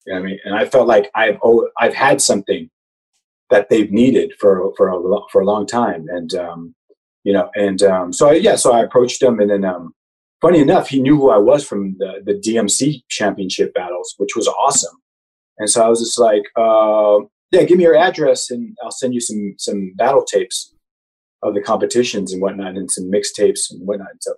You 0.05 0.13
know 0.13 0.19
I 0.19 0.23
mean, 0.23 0.39
and 0.45 0.55
I 0.55 0.65
felt 0.65 0.87
like 0.87 1.09
I've 1.15 1.37
oh, 1.43 1.69
I've 1.79 1.93
had 1.93 2.21
something 2.21 2.69
that 3.49 3.69
they've 3.69 3.91
needed 3.91 4.33
for 4.39 4.73
for 4.77 4.89
a 4.89 5.19
for 5.31 5.41
a 5.41 5.45
long 5.45 5.65
time, 5.65 6.07
and 6.09 6.33
um, 6.35 6.75
you 7.23 7.33
know, 7.33 7.49
and 7.55 7.81
um, 7.83 8.13
so 8.13 8.29
I, 8.29 8.33
yeah, 8.33 8.55
so 8.55 8.71
I 8.73 8.83
approached 8.83 9.21
him, 9.21 9.39
and 9.39 9.49
then 9.49 9.65
um, 9.65 9.93
funny 10.41 10.59
enough, 10.59 10.89
he 10.89 11.01
knew 11.01 11.17
who 11.17 11.29
I 11.29 11.37
was 11.37 11.65
from 11.67 11.95
the 11.99 12.21
the 12.23 12.33
DMC 12.33 13.03
championship 13.09 13.73
battles, 13.73 14.15
which 14.17 14.35
was 14.35 14.47
awesome. 14.47 14.95
And 15.57 15.69
so 15.69 15.83
I 15.83 15.89
was 15.89 15.99
just 15.99 16.17
like, 16.17 16.43
uh, 16.55 17.17
yeah, 17.51 17.63
give 17.63 17.77
me 17.77 17.83
your 17.83 17.97
address, 17.97 18.49
and 18.51 18.75
I'll 18.83 18.91
send 18.91 19.13
you 19.13 19.19
some 19.19 19.55
some 19.57 19.93
battle 19.95 20.23
tapes 20.23 20.73
of 21.41 21.53
the 21.53 21.61
competitions 21.61 22.33
and 22.33 22.41
whatnot, 22.41 22.75
and 22.75 22.89
some 22.91 23.09
mixtapes 23.11 23.71
and 23.71 23.85
whatnot. 23.87 24.09
So, 24.21 24.33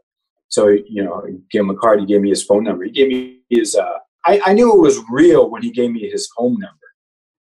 so 0.50 0.68
you 0.68 1.04
know, 1.04 1.24
gave 1.50 1.62
him 1.62 1.70
a 1.70 1.76
card. 1.76 2.00
He 2.00 2.06
gave 2.06 2.22
me 2.22 2.30
his 2.30 2.44
phone 2.44 2.64
number. 2.64 2.84
He 2.86 2.92
gave 2.92 3.08
me 3.10 3.40
his. 3.50 3.76
Uh, 3.76 3.98
I, 4.26 4.42
I 4.46 4.54
knew 4.54 4.72
it 4.74 4.80
was 4.80 5.00
real 5.10 5.50
when 5.50 5.64
he 5.64 5.72
gave 5.72 5.92
me 5.92 6.10
his 6.10 6.30
home 6.36 6.58
number. 6.60 6.78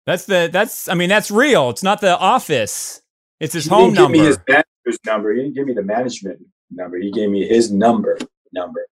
That's 0.05 0.27
the 0.27 0.49
that's 0.53 0.89
I 0.89 0.95
mean 0.95 1.09
that's 1.09 1.31
real. 1.31 1.71
It's 1.71 1.83
not 1.83 2.01
the 2.01 2.17
office. 2.17 3.03
It's 3.41 3.55
his 3.55 3.65
he 3.65 3.71
home 3.71 3.93
didn't 3.93 4.07
give 4.07 4.11
me 4.11 4.19
his 4.19 4.37
number. 4.37 4.65
manager's 4.85 5.01
number. 5.05 5.35
He 5.35 5.43
didn't 5.43 5.55
give 5.55 5.67
me 5.67 5.75
the 5.75 5.83
management 5.83 6.41
number. 6.71 6.99
He 6.99 7.11
gave 7.11 7.31
me 7.31 7.47
his 7.47 7.73
number 7.73 8.19
number. 8.53 8.87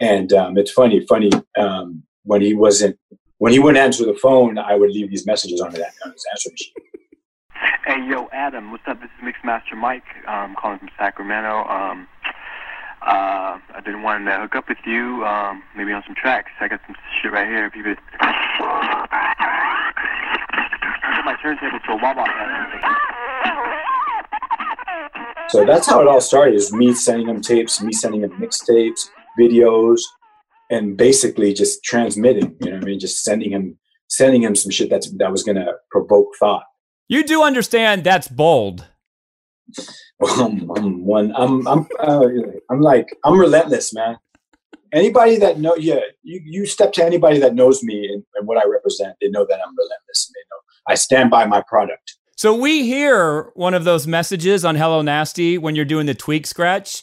And 0.00 0.32
um, 0.32 0.56
it's 0.56 0.70
funny, 0.70 1.04
funny 1.06 1.30
um, 1.58 2.02
when 2.22 2.40
he 2.40 2.54
wasn't 2.54 2.98
when 3.38 3.52
he 3.52 3.58
wouldn't 3.58 3.82
answer 3.82 4.04
the 4.04 4.14
phone, 4.14 4.58
I 4.58 4.74
would 4.74 4.90
leave 4.90 5.10
these 5.10 5.26
messages 5.26 5.60
on 5.60 5.72
that 5.72 5.92
on 6.04 6.12
his 6.12 6.24
answer 6.30 6.50
machine. 6.50 6.74
Hey, 7.86 8.06
yo, 8.08 8.28
Adam, 8.32 8.70
what's 8.70 8.86
up? 8.86 9.00
This 9.00 9.10
is 9.18 9.24
Mixmaster 9.24 9.76
Mike, 9.76 10.04
um, 10.26 10.54
calling 10.60 10.78
from 10.78 10.90
Sacramento. 10.98 11.64
Um, 11.68 12.06
uh, 13.02 13.58
I 13.74 13.80
didn't 13.84 14.02
want 14.02 14.26
to 14.26 14.38
hook 14.38 14.54
up 14.54 14.68
with 14.68 14.78
you, 14.84 15.24
um, 15.24 15.62
maybe 15.76 15.92
on 15.92 16.02
some 16.06 16.14
tracks. 16.14 16.50
I 16.60 16.68
got 16.68 16.80
some 16.86 16.96
shit 17.20 17.32
right 17.32 17.48
here. 17.48 17.64
If 17.66 17.74
you 17.74 17.82
could. 17.82 17.98
I 18.20 19.38
my 21.24 21.36
turntable 21.42 21.78
to 21.80 21.92
a 21.92 21.96
wah 21.96 22.14
So 25.48 25.64
that's 25.64 25.86
how 25.86 26.00
it 26.00 26.08
all 26.08 26.20
started. 26.20 26.54
Is 26.54 26.72
me 26.72 26.94
sending 26.94 27.28
him 27.28 27.40
tapes, 27.40 27.80
me 27.82 27.92
sending 27.92 28.22
him 28.22 28.30
mixtapes, 28.32 29.10
videos, 29.38 30.00
and 30.70 30.96
basically 30.96 31.52
just 31.52 31.82
transmitting. 31.82 32.56
You 32.60 32.70
know 32.70 32.76
what 32.76 32.84
I 32.84 32.86
mean? 32.86 33.00
Just 33.00 33.22
sending 33.22 33.50
him 33.50 33.78
sending 34.08 34.42
him 34.42 34.54
some 34.54 34.70
shit 34.70 34.90
that's 34.90 35.10
that 35.18 35.30
was 35.30 35.42
gonna 35.42 35.72
provoke 35.90 36.34
thought. 36.38 36.64
You 37.08 37.24
do 37.24 37.42
understand 37.42 38.04
that's 38.04 38.28
bold. 38.28 38.86
I'm, 40.22 40.70
I'm 40.76 41.04
one. 41.04 41.32
I'm 41.36 41.66
I'm 41.66 41.86
uh, 42.00 42.26
I'm 42.70 42.80
like 42.80 43.16
I'm 43.24 43.38
relentless, 43.38 43.94
man. 43.94 44.18
Anybody 44.92 45.36
that 45.36 45.58
know, 45.58 45.76
yeah, 45.76 46.00
you 46.22 46.40
you 46.44 46.66
step 46.66 46.92
to 46.94 47.04
anybody 47.04 47.38
that 47.40 47.54
knows 47.54 47.82
me 47.82 48.08
and, 48.12 48.22
and 48.34 48.46
what 48.46 48.58
I 48.58 48.68
represent, 48.68 49.16
they 49.20 49.28
know 49.28 49.46
that 49.48 49.60
I'm 49.64 49.74
relentless. 49.76 50.32
They 50.34 50.40
know 50.50 50.58
I 50.86 50.94
stand 50.94 51.30
by 51.30 51.44
my 51.46 51.62
product. 51.68 52.16
So 52.36 52.54
we 52.54 52.84
hear 52.84 53.50
one 53.54 53.74
of 53.74 53.82
those 53.84 54.06
messages 54.06 54.64
on 54.64 54.76
Hello 54.76 55.02
Nasty 55.02 55.58
when 55.58 55.74
you're 55.74 55.84
doing 55.84 56.06
the 56.06 56.14
tweak 56.14 56.46
scratch. 56.46 57.02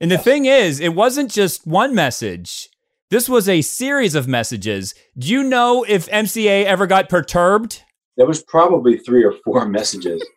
And 0.00 0.10
the 0.10 0.18
thing 0.18 0.46
is, 0.46 0.80
it 0.80 0.94
wasn't 0.94 1.30
just 1.30 1.64
one 1.64 1.94
message. 1.94 2.68
This 3.12 3.28
was 3.28 3.46
a 3.46 3.60
series 3.60 4.14
of 4.14 4.26
messages. 4.26 4.94
Do 5.18 5.28
you 5.28 5.42
know 5.42 5.84
if 5.86 6.08
MCA 6.08 6.64
ever 6.64 6.86
got 6.86 7.10
perturbed? 7.10 7.82
There 8.16 8.24
was 8.24 8.42
probably 8.42 8.96
three 8.96 9.22
or 9.22 9.34
four 9.44 9.66
messages. 9.66 10.26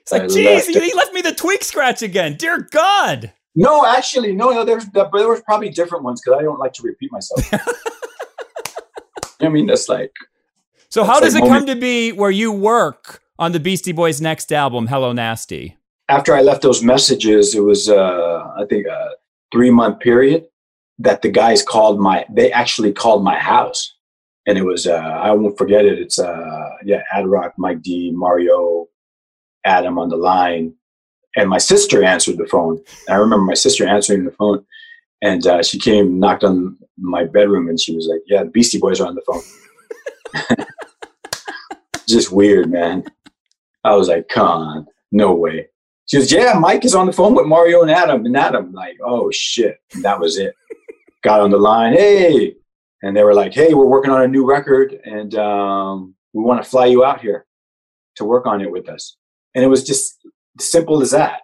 It's 0.00 0.12
like, 0.12 0.28
geez, 0.28 0.68
left 0.68 0.84
he, 0.84 0.94
left 0.94 1.12
me 1.14 1.20
the 1.20 1.34
tweak 1.34 1.64
scratch 1.64 2.00
again. 2.00 2.36
Dear 2.36 2.60
God. 2.70 3.32
No, 3.56 3.84
actually, 3.84 4.32
no, 4.32 4.52
no. 4.52 4.64
There's 4.64 4.86
there 4.86 5.08
was 5.10 5.42
probably 5.42 5.68
different 5.68 6.04
ones 6.04 6.20
because 6.20 6.38
I 6.38 6.42
don't 6.42 6.60
like 6.60 6.72
to 6.74 6.82
repeat 6.84 7.10
myself. 7.10 7.52
I 9.40 9.48
mean, 9.48 9.66
that's 9.66 9.88
like 9.88 10.12
So 10.90 11.02
how 11.02 11.18
does 11.18 11.34
it 11.34 11.40
like 11.40 11.50
come 11.50 11.66
to 11.66 11.74
be 11.74 12.12
where 12.12 12.30
you 12.30 12.52
work 12.52 13.20
on 13.36 13.50
the 13.50 13.58
Beastie 13.58 13.90
Boys' 13.90 14.20
next 14.20 14.52
album, 14.52 14.86
Hello 14.86 15.12
Nasty? 15.12 15.76
after 16.08 16.36
I 16.36 16.42
left 16.42 16.62
those 16.62 16.84
messages, 16.84 17.56
it 17.56 17.64
was 17.64 17.88
uh, 17.88 18.52
I 18.56 18.64
think 18.66 18.86
a 18.86 19.10
three 19.52 19.72
month 19.72 19.98
period 19.98 20.46
that 20.98 21.22
the 21.22 21.30
guys 21.30 21.62
called 21.62 22.00
my. 22.00 22.24
They 22.30 22.52
actually 22.52 22.92
called 22.92 23.22
my 23.22 23.38
house, 23.38 23.94
and 24.46 24.56
it 24.56 24.64
was 24.64 24.86
uh, 24.86 24.94
I 24.94 25.32
won't 25.32 25.58
forget 25.58 25.84
it. 25.84 25.98
It's 25.98 26.18
uh, 26.18 26.70
yeah, 26.84 27.02
Ad 27.12 27.26
Rock, 27.26 27.54
Mike 27.58 27.82
D, 27.82 28.12
Mario, 28.14 28.86
Adam 29.64 29.98
on 29.98 30.08
the 30.08 30.16
line, 30.16 30.74
and 31.36 31.50
my 31.50 31.58
sister 31.58 32.02
answered 32.02 32.38
the 32.38 32.46
phone. 32.46 32.82
I 33.08 33.16
remember 33.16 33.44
my 33.44 33.54
sister 33.54 33.86
answering 33.86 34.24
the 34.24 34.32
phone, 34.32 34.64
and 35.22 35.46
uh, 35.46 35.62
she 35.62 35.78
came, 35.78 36.18
knocked 36.18 36.44
on 36.44 36.78
my 36.98 37.24
bedroom, 37.24 37.68
and 37.68 37.78
she 37.80 37.94
was 37.94 38.06
like, 38.06 38.20
"Yeah, 38.26 38.44
the 38.44 38.50
Beastie 38.50 38.78
Boys 38.78 39.00
are 39.00 39.08
on 39.08 39.16
the 39.16 39.22
phone." 40.46 40.66
Just 42.08 42.32
weird, 42.32 42.70
man. 42.70 43.04
I 43.84 43.94
was 43.94 44.08
like, 44.08 44.28
"Come 44.28 44.46
on, 44.46 44.86
no 45.12 45.34
way." 45.34 45.68
She 46.06 46.18
goes, 46.18 46.32
"Yeah, 46.32 46.54
Mike 46.58 46.84
is 46.84 46.94
on 46.94 47.06
the 47.06 47.12
phone 47.12 47.34
with 47.34 47.46
Mario 47.46 47.82
and 47.82 47.90
Adam." 47.90 48.24
And 48.24 48.36
Adam, 48.36 48.72
like, 48.72 48.96
"Oh 49.04 49.30
shit!" 49.30 49.78
And 49.92 50.02
that 50.04 50.20
was 50.20 50.38
it. 50.38 50.54
Got 51.26 51.40
on 51.40 51.50
the 51.50 51.58
line, 51.58 51.92
hey, 51.92 52.54
and 53.02 53.16
they 53.16 53.24
were 53.24 53.34
like, 53.34 53.52
"Hey, 53.52 53.74
we're 53.74 53.84
working 53.84 54.12
on 54.12 54.22
a 54.22 54.28
new 54.28 54.46
record, 54.46 54.96
and 55.04 55.34
um, 55.34 56.14
we 56.32 56.44
want 56.44 56.62
to 56.62 56.70
fly 56.70 56.86
you 56.86 57.04
out 57.04 57.20
here 57.20 57.46
to 58.14 58.24
work 58.24 58.46
on 58.46 58.60
it 58.60 58.70
with 58.70 58.88
us." 58.88 59.16
And 59.52 59.64
it 59.64 59.66
was 59.66 59.82
just 59.82 60.24
simple 60.60 61.02
as 61.02 61.10
that. 61.10 61.40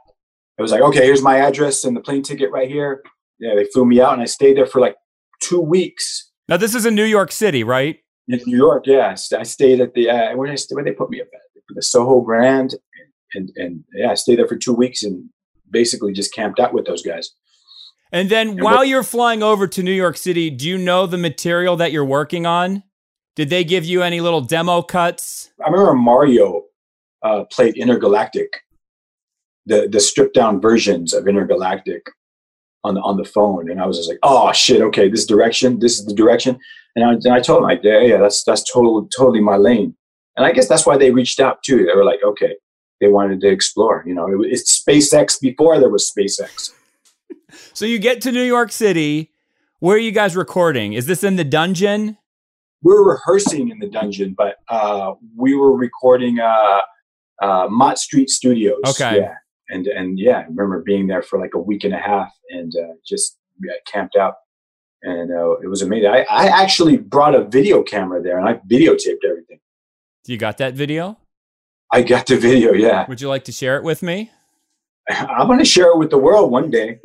It 0.56 0.62
was 0.62 0.70
like, 0.70 0.82
"Okay, 0.82 1.04
here's 1.04 1.20
my 1.20 1.38
address 1.38 1.82
and 1.82 1.96
the 1.96 2.00
plane 2.00 2.22
ticket 2.22 2.52
right 2.52 2.68
here." 2.68 3.02
Yeah, 3.40 3.56
they 3.56 3.64
flew 3.64 3.84
me 3.84 4.00
out, 4.00 4.12
and 4.12 4.22
I 4.22 4.26
stayed 4.26 4.56
there 4.56 4.66
for 4.66 4.80
like 4.80 4.94
two 5.40 5.60
weeks 5.60 6.30
Now, 6.48 6.56
this 6.58 6.76
is 6.76 6.86
in 6.86 6.94
New 6.94 7.04
York 7.04 7.32
City, 7.32 7.64
right? 7.64 7.98
in 8.28 8.40
New 8.46 8.56
York. 8.56 8.86
Yeah, 8.86 9.16
I 9.36 9.42
stayed 9.42 9.80
at 9.80 9.94
the 9.94 10.10
uh, 10.10 10.36
where 10.36 10.46
did 10.46 10.52
I 10.52 10.56
stay? 10.56 10.76
Where 10.76 10.84
they 10.84 10.92
put 10.92 11.10
me 11.10 11.20
up 11.20 11.26
at 11.34 11.40
the 11.74 11.82
Soho 11.82 12.20
Grand, 12.20 12.76
and 13.34 13.50
and 13.56 13.82
yeah, 13.94 14.12
I 14.12 14.14
stayed 14.14 14.38
there 14.38 14.46
for 14.46 14.56
two 14.56 14.74
weeks 14.74 15.02
and 15.02 15.28
basically 15.70 16.12
just 16.12 16.32
camped 16.32 16.60
out 16.60 16.72
with 16.72 16.86
those 16.86 17.02
guys. 17.02 17.30
And 18.12 18.28
then 18.28 18.50
And 18.50 18.62
while 18.62 18.84
you're 18.84 19.02
flying 19.02 19.42
over 19.42 19.66
to 19.66 19.82
New 19.82 19.92
York 19.92 20.18
City, 20.18 20.50
do 20.50 20.68
you 20.68 20.76
know 20.76 21.06
the 21.06 21.18
material 21.18 21.76
that 21.76 21.92
you're 21.92 22.04
working 22.04 22.44
on? 22.44 22.82
Did 23.34 23.48
they 23.48 23.64
give 23.64 23.86
you 23.86 24.02
any 24.02 24.20
little 24.20 24.42
demo 24.42 24.82
cuts? 24.82 25.50
I 25.64 25.70
remember 25.70 25.94
Mario 25.94 26.64
uh, 27.22 27.44
played 27.44 27.76
Intergalactic, 27.76 28.60
the 29.64 29.88
the 29.90 30.00
stripped 30.00 30.34
down 30.34 30.60
versions 30.60 31.14
of 31.14 31.26
Intergalactic 31.26 32.06
on 32.84 32.94
the 32.94 33.00
on 33.00 33.16
the 33.16 33.24
phone, 33.24 33.70
and 33.70 33.80
I 33.80 33.86
was 33.86 33.96
just 33.96 34.10
like, 34.10 34.18
oh 34.22 34.52
shit, 34.52 34.82
okay, 34.82 35.08
this 35.08 35.24
direction, 35.24 35.78
this 35.78 35.98
is 35.98 36.04
the 36.04 36.14
direction, 36.14 36.58
and 36.94 37.04
I, 37.04 37.12
and 37.12 37.28
I 37.28 37.40
told 37.40 37.58
him 37.58 37.64
like, 37.64 37.80
yeah, 37.82 38.00
yeah, 38.00 38.18
that's 38.18 38.44
that's 38.44 38.70
totally 38.70 39.08
totally 39.16 39.40
my 39.40 39.56
lane, 39.56 39.96
and 40.36 40.44
I 40.44 40.52
guess 40.52 40.68
that's 40.68 40.84
why 40.84 40.98
they 40.98 41.10
reached 41.10 41.40
out 41.40 41.62
too. 41.62 41.86
They 41.86 41.94
were 41.94 42.04
like, 42.04 42.20
okay, 42.22 42.56
they 43.00 43.08
wanted 43.08 43.40
to 43.40 43.48
explore, 43.48 44.04
you 44.06 44.14
know, 44.14 44.26
it, 44.28 44.52
it's 44.52 44.82
SpaceX 44.82 45.40
before 45.40 45.78
there 45.78 45.90
was 45.90 46.12
SpaceX. 46.12 46.72
So 47.72 47.84
you 47.84 47.98
get 47.98 48.20
to 48.22 48.32
New 48.32 48.42
York 48.42 48.72
City. 48.72 49.30
Where 49.80 49.96
are 49.96 50.00
you 50.00 50.12
guys 50.12 50.36
recording? 50.36 50.92
Is 50.92 51.06
this 51.06 51.24
in 51.24 51.36
the 51.36 51.44
dungeon? 51.44 52.18
we 52.82 52.92
were 52.92 53.12
rehearsing 53.12 53.70
in 53.70 53.78
the 53.78 53.88
dungeon, 53.88 54.34
but 54.36 54.56
uh, 54.68 55.12
we 55.36 55.54
were 55.54 55.76
recording 55.76 56.40
uh, 56.40 56.80
uh, 57.40 57.68
Mott 57.70 57.98
Street 57.98 58.28
Studios. 58.28 58.80
Okay. 58.86 59.18
Yeah. 59.18 59.34
And 59.68 59.86
and 59.86 60.18
yeah, 60.18 60.38
I 60.38 60.42
remember 60.42 60.82
being 60.82 61.06
there 61.06 61.22
for 61.22 61.38
like 61.38 61.54
a 61.54 61.58
week 61.58 61.84
and 61.84 61.94
a 61.94 61.98
half 61.98 62.30
and 62.50 62.72
uh, 62.76 62.94
just 63.06 63.38
yeah, 63.64 63.72
camped 63.86 64.16
out, 64.16 64.34
and 65.02 65.30
uh, 65.30 65.52
it 65.62 65.68
was 65.68 65.80
amazing. 65.80 66.10
I, 66.10 66.26
I 66.28 66.46
actually 66.62 66.98
brought 66.98 67.34
a 67.34 67.44
video 67.44 67.82
camera 67.82 68.20
there 68.22 68.38
and 68.38 68.46
I 68.48 68.54
videotaped 68.68 69.24
everything. 69.24 69.60
You 70.26 70.36
got 70.36 70.58
that 70.58 70.74
video? 70.74 71.18
I 71.92 72.02
got 72.02 72.26
the 72.26 72.36
video. 72.36 72.72
Yeah, 72.72 73.06
Would 73.08 73.20
you 73.20 73.28
like 73.28 73.44
to 73.44 73.52
share 73.52 73.76
it 73.76 73.84
with 73.84 74.02
me? 74.02 74.30
I'm 75.10 75.46
gonna 75.46 75.64
share 75.64 75.88
it 75.88 75.98
with 75.98 76.10
the 76.10 76.18
world 76.18 76.50
one 76.50 76.70
day. 76.70 76.98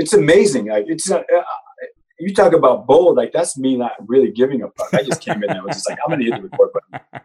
It's 0.00 0.12
amazing. 0.14 0.66
Like 0.66 0.86
it's. 0.88 1.10
Uh, 1.10 1.18
uh, 1.18 1.42
you 2.18 2.34
talk 2.34 2.52
about 2.52 2.86
bold, 2.86 3.16
like 3.16 3.32
that's 3.32 3.56
me 3.56 3.76
not 3.76 3.92
really 4.06 4.30
giving 4.30 4.62
a 4.62 4.68
fuck. 4.76 4.92
I 4.92 5.02
just 5.02 5.22
came 5.22 5.42
in 5.42 5.48
and 5.48 5.58
I 5.58 5.62
was 5.62 5.76
just 5.76 5.88
like, 5.88 5.98
I'm 6.04 6.10
gonna 6.10 6.24
hit 6.24 6.34
the 6.42 6.48
record 6.48 6.70
button 6.90 7.20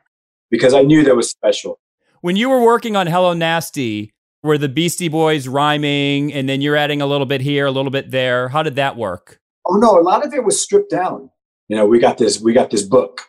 because 0.50 0.74
I 0.74 0.84
knew 0.84 1.04
that 1.04 1.16
was 1.16 1.30
special. 1.30 1.80
When 2.22 2.38
you 2.38 2.50
were 2.50 2.62
working 2.64 2.96
on 2.96 3.06
Hello 3.08 3.34
Nasty, 3.34 4.14
were 4.42 4.58
the 4.58 4.70
Beastie 4.70 5.10
Boys 5.10 5.50
rhyming 5.50 6.32
and 6.32 6.48
then 6.48 6.62
you're 6.62 6.78
adding 6.78 7.02
a 7.02 7.08
little 7.08 7.26
bit 7.26 7.42
here, 7.42 7.66
a 7.66 7.72
little 7.72 7.92
bit 7.92 8.10
there? 8.12 8.48
How 8.48 8.64
did 8.64 8.76
that 8.76 8.96
work? 8.96 9.42
Oh 9.68 9.76
no, 9.76 10.00
a 10.00 10.02
lot 10.02 10.26
of 10.26 10.34
it 10.34 10.46
was 10.46 10.62
stripped 10.62 10.92
down. 10.92 11.30
You 11.68 11.76
know, 11.76 11.86
we 11.86 12.00
got 12.00 12.18
this, 12.18 12.40
we 12.40 12.54
got 12.54 12.70
this 12.70 12.84
book, 12.84 13.24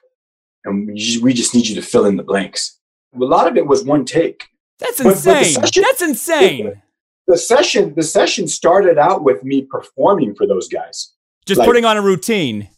and 0.64 0.87
we 0.87 1.32
just, 1.32 1.52
need 1.54 1.66
you 1.66 1.74
to 1.74 1.82
fill 1.82 2.04
in 2.06 2.16
the 2.16 2.22
blanks. 2.22 2.78
A 3.14 3.18
lot 3.24 3.48
of 3.48 3.56
it 3.56 3.66
was 3.66 3.82
one 3.82 4.04
take. 4.04 4.46
That's 4.78 4.98
But- 4.98 5.04
but 5.04 5.12
insane. 5.16 5.44
session- 5.62 5.82
That's 5.82 6.02
insane. 6.02 6.82
The 7.26 7.36
session, 7.38 7.94
the 7.94 8.02
session 8.02 8.46
started 8.46 8.98
out 8.98 9.24
with 9.24 9.42
me 9.42 9.62
performing 9.62 10.34
for 10.34 10.46
those 10.46 10.68
guys. 10.68 11.12
Just 11.46 11.58
like- 11.58 11.66
putting 11.66 11.84
on 11.84 11.96
a 11.96 12.02
routine. 12.02 12.68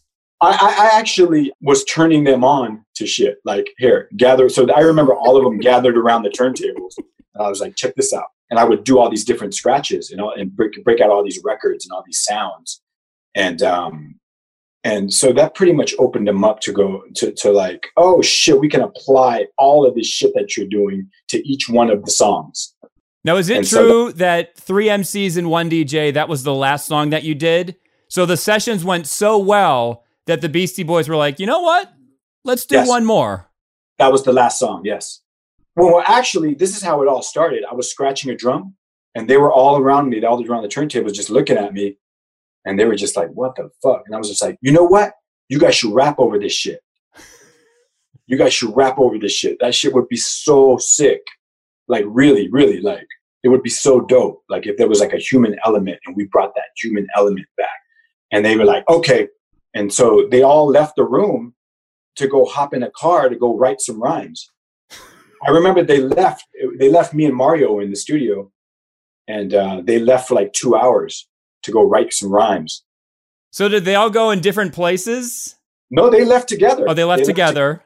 I, 0.41 0.51
I 0.51 0.85
I 0.85 0.97
actually 0.97 1.51
was 1.61 1.83
turning 1.83 2.23
them 2.23 2.45
on 2.45 2.85
to 2.95 3.05
shit. 3.05 3.39
Like, 3.43 3.71
here, 3.77 4.07
gather. 4.15 4.47
So 4.47 4.71
I 4.71 4.79
remember 4.79 5.13
all 5.13 5.35
of 5.35 5.43
them 5.43 5.59
gathered 5.59 5.97
around 5.97 6.23
the 6.23 6.29
turntables. 6.29 6.93
And 6.97 7.45
I 7.45 7.49
was 7.49 7.59
like, 7.59 7.75
check 7.75 7.95
this 7.95 8.13
out. 8.13 8.27
And 8.49 8.57
I 8.57 8.63
would 8.63 8.83
do 8.85 8.99
all 8.99 9.09
these 9.09 9.25
different 9.25 9.53
scratches, 9.53 10.09
you 10.09 10.15
know, 10.17 10.31
and 10.31 10.55
break, 10.55 10.81
break 10.83 11.01
out 11.01 11.09
all 11.09 11.23
these 11.23 11.41
records 11.43 11.85
and 11.85 11.91
all 11.91 12.03
these 12.05 12.23
sounds. 12.23 12.81
And, 13.35 13.61
um, 13.61 14.15
and 14.85 15.13
so 15.13 15.33
that 15.33 15.55
pretty 15.55 15.73
much 15.73 15.93
opened 15.99 16.27
them 16.27 16.45
up 16.45 16.61
to 16.61 16.71
go 16.71 17.03
to, 17.15 17.33
to 17.33 17.51
like, 17.51 17.87
oh 17.97 18.21
shit, 18.21 18.59
we 18.59 18.69
can 18.69 18.81
apply 18.81 19.47
all 19.57 19.85
of 19.85 19.93
this 19.93 20.07
shit 20.07 20.33
that 20.35 20.55
you're 20.55 20.67
doing 20.67 21.09
to 21.27 21.45
each 21.45 21.67
one 21.67 21.89
of 21.91 22.05
the 22.05 22.11
songs. 22.11 22.73
Now, 23.25 23.35
is 23.35 23.49
it 23.49 23.57
And 23.57 23.67
so 23.67 23.81
true 23.81 24.13
that 24.13 24.55
three 24.57 24.87
MCs 24.87 25.37
and 25.37 25.49
one 25.49 25.69
DJ, 25.69 26.13
that 26.13 26.29
was 26.29 26.43
the 26.43 26.53
last 26.53 26.87
song 26.87 27.09
that 27.09 27.23
you 27.23 27.35
did? 27.35 27.75
So 28.07 28.25
the 28.25 28.37
sessions 28.37 28.83
went 28.83 29.07
so 29.07 29.37
well 29.37 30.03
that 30.25 30.41
the 30.41 30.49
Beastie 30.49 30.83
Boys 30.83 31.09
were 31.09 31.15
like, 31.17 31.39
you 31.39 31.45
know 31.45 31.61
what? 31.61 31.91
Let's 32.45 32.65
do 32.65 32.75
Yes. 32.75 32.87
one 32.87 33.05
more. 33.05 33.49
That 33.97 34.11
was 34.11 34.23
the 34.23 34.31
last 34.33 34.57
song, 34.59 34.83
yes. 34.85 35.21
Well, 35.75 35.93
well, 35.95 36.03
actually, 36.07 36.53
this 36.55 36.75
is 36.75 36.81
how 36.81 37.01
it 37.01 37.07
all 37.07 37.21
started. 37.21 37.63
I 37.69 37.73
was 37.73 37.91
scratching 37.91 38.31
a 38.31 38.35
drum, 38.35 38.75
and 39.15 39.29
they 39.29 39.37
were 39.37 39.51
all 39.51 39.77
around 39.77 40.09
me, 40.09 40.19
They 40.19 40.25
all 40.25 40.43
around 40.45 40.63
the 40.63 40.69
turntables, 40.69 41.13
just 41.13 41.29
looking 41.29 41.57
at 41.57 41.73
me, 41.73 41.97
and 42.65 42.79
they 42.79 42.85
were 42.85 42.95
just 42.95 43.15
like, 43.17 43.29
"What 43.29 43.55
the 43.55 43.69
fuck?" 43.83 44.03
And 44.05 44.15
I 44.15 44.17
was 44.17 44.29
just 44.29 44.41
like, 44.41 44.57
"You 44.61 44.71
know 44.71 44.83
what? 44.83 45.13
You 45.49 45.59
guys 45.59 45.75
should 45.75 45.93
rap 45.93 46.17
over 46.19 46.39
this 46.39 46.53
shit. 46.53 46.81
You 48.27 48.37
guys 48.37 48.53
should 48.53 48.75
rap 48.75 48.99
over 48.99 49.17
this 49.17 49.31
shit. 49.33 49.57
That 49.59 49.73
shit 49.75 49.93
would 49.93 50.07
be 50.07 50.17
so 50.17 50.77
sick. 50.77 51.21
Like, 51.89 52.05
really, 52.07 52.47
really, 52.51 52.79
like, 52.79 53.07
it 53.43 53.49
would 53.49 53.63
be 53.63 53.69
so 53.69 53.99
dope. 54.01 54.43
Like, 54.47 54.65
if 54.67 54.77
there 54.77 54.87
was 54.87 54.99
like 55.01 55.13
a 55.13 55.17
human 55.17 55.57
element, 55.65 55.99
and 56.05 56.15
we 56.15 56.25
brought 56.25 56.53
that 56.55 56.69
human 56.81 57.07
element 57.17 57.47
back." 57.57 57.79
And 58.31 58.45
they 58.45 58.55
were 58.55 58.65
like, 58.65 58.87
"Okay." 58.87 59.27
And 59.73 59.91
so 59.93 60.27
they 60.31 60.41
all 60.41 60.67
left 60.67 60.95
the 60.95 61.05
room 61.05 61.53
to 62.15 62.27
go 62.27 62.45
hop 62.45 62.73
in 62.73 62.83
a 62.83 62.91
car 62.91 63.29
to 63.29 63.35
go 63.35 63.57
write 63.57 63.81
some 63.81 64.01
rhymes. 64.01 64.49
I 65.47 65.51
remember 65.51 65.83
they 65.83 66.01
left. 66.01 66.45
They 66.77 66.89
left 66.89 67.13
me 67.13 67.25
and 67.25 67.35
Mario 67.35 67.79
in 67.79 67.89
the 67.91 67.95
studio, 67.95 68.51
and 69.27 69.53
uh, 69.53 69.81
they 69.83 69.99
left 69.99 70.27
for 70.27 70.35
like 70.35 70.53
two 70.53 70.75
hours 70.75 71.27
to 71.63 71.71
go 71.71 71.83
write 71.83 72.13
some 72.13 72.29
rhymes. 72.31 72.83
So 73.51 73.67
did 73.69 73.85
they 73.85 73.95
all 73.95 74.09
go 74.09 74.31
in 74.31 74.41
different 74.41 74.73
places? 74.73 75.55
No, 75.89 76.09
they 76.09 76.25
left 76.25 76.49
together. 76.49 76.85
Oh, 76.87 76.93
they 76.93 77.03
left 77.03 77.21
to- 77.21 77.27
together. 77.27 77.83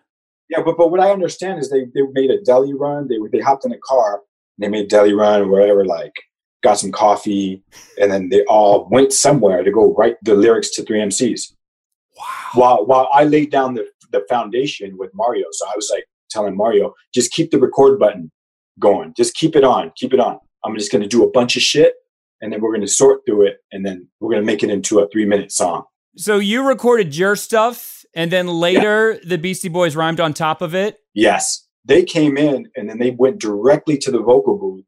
Yeah, 0.54 0.64
but 0.64 0.78
but 0.78 0.92
what 0.92 1.00
I 1.00 1.12
understand 1.12 1.60
is 1.60 1.70
they 1.70 1.86
they 1.96 2.02
made 2.12 2.30
a 2.30 2.42
deli 2.42 2.74
run. 2.74 3.08
They 3.08 3.18
they 3.32 3.44
hopped 3.44 3.66
in 3.66 3.72
a 3.72 3.78
car. 3.84 4.22
They 4.60 4.68
made 4.68 4.88
deli 4.88 5.14
run 5.14 5.42
or 5.42 5.48
whatever. 5.48 5.84
Like 5.84 6.14
got 6.64 6.78
some 6.78 6.92
coffee, 6.92 7.64
and 8.00 8.12
then 8.12 8.30
they 8.30 8.44
all 8.46 8.88
went 8.92 9.14
somewhere 9.14 9.64
to 9.64 9.72
go 9.72 9.94
write 9.96 10.16
the 10.22 10.36
lyrics 10.36 10.70
to 10.72 10.84
three 10.84 11.00
MCs. 11.00 11.54
Wow. 12.18 12.26
While 12.54 12.86
while 12.86 13.10
I 13.14 13.24
laid 13.24 13.52
down 13.52 13.74
the 13.74 13.88
the 14.12 14.24
foundation 14.30 14.96
with 14.98 15.10
Mario, 15.16 15.48
so 15.52 15.66
I 15.66 15.74
was 15.76 15.90
like 15.92 16.06
telling 16.30 16.56
Mario, 16.56 16.94
just 17.14 17.32
keep 17.32 17.50
the 17.50 17.60
record 17.60 17.98
button 17.98 18.32
going. 18.80 19.14
Just 19.18 19.34
keep 19.34 19.56
it 19.56 19.64
on. 19.64 19.92
Keep 19.96 20.14
it 20.14 20.20
on. 20.20 20.38
I'm 20.64 20.76
just 20.76 20.92
going 20.92 21.02
to 21.02 21.08
do 21.08 21.24
a 21.24 21.32
bunch 21.32 21.56
of 21.56 21.64
shit, 21.64 21.96
and 22.42 22.54
then 22.54 22.62
we're 22.62 22.72
going 22.72 22.82
to 22.82 22.88
sort 22.88 23.22
through 23.26 23.48
it, 23.48 23.58
and 23.72 23.84
then 23.84 24.08
we're 24.20 24.30
going 24.30 24.42
to 24.42 24.46
make 24.46 24.62
it 24.62 24.70
into 24.70 25.00
a 25.00 25.10
three 25.10 25.26
minute 25.26 25.52
song. 25.52 25.86
So 26.16 26.38
you 26.38 26.68
recorded 26.68 27.16
your 27.18 27.36
stuff, 27.36 28.03
and 28.14 28.32
then 28.32 28.48
later 28.48 29.20
the 29.26 29.38
Beastie 29.38 29.70
Boys 29.70 29.96
rhymed 29.96 30.20
on 30.20 30.34
top 30.34 30.62
of 30.62 30.76
it. 30.76 30.98
Yes. 31.14 31.68
They 31.86 32.04
came 32.04 32.38
in 32.38 32.70
and 32.76 32.90
then 32.90 33.00
they 33.00 33.12
went 33.12 33.40
directly 33.40 33.98
to 34.00 34.12
the 34.12 34.20
vocal 34.20 34.58
booth. 34.58 34.86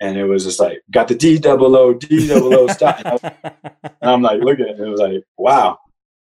And 0.00 0.18
it 0.18 0.24
was 0.26 0.44
just 0.44 0.60
like, 0.60 0.82
got 0.90 1.08
the 1.08 1.14
D 1.14 1.38
double 1.38 1.74
O, 1.74 1.94
D 1.94 2.28
double 2.28 2.54
O 2.54 2.66
stop. 2.66 3.00
And 3.04 3.12
was- 3.22 3.32
and 3.82 4.10
I'm 4.10 4.22
like, 4.22 4.40
look 4.40 4.60
at 4.60 4.66
it. 4.66 4.78
And 4.78 4.86
it 4.86 4.90
was 4.90 5.00
like, 5.00 5.22
wow. 5.38 5.78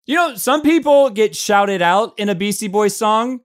You 0.06 0.16
know, 0.16 0.36
some 0.36 0.62
people 0.62 1.10
get 1.10 1.36
shouted 1.36 1.82
out 1.82 2.14
in 2.18 2.30
a 2.30 2.36
Beastie 2.36 2.68
Boys 2.68 2.96
song. 2.96 3.42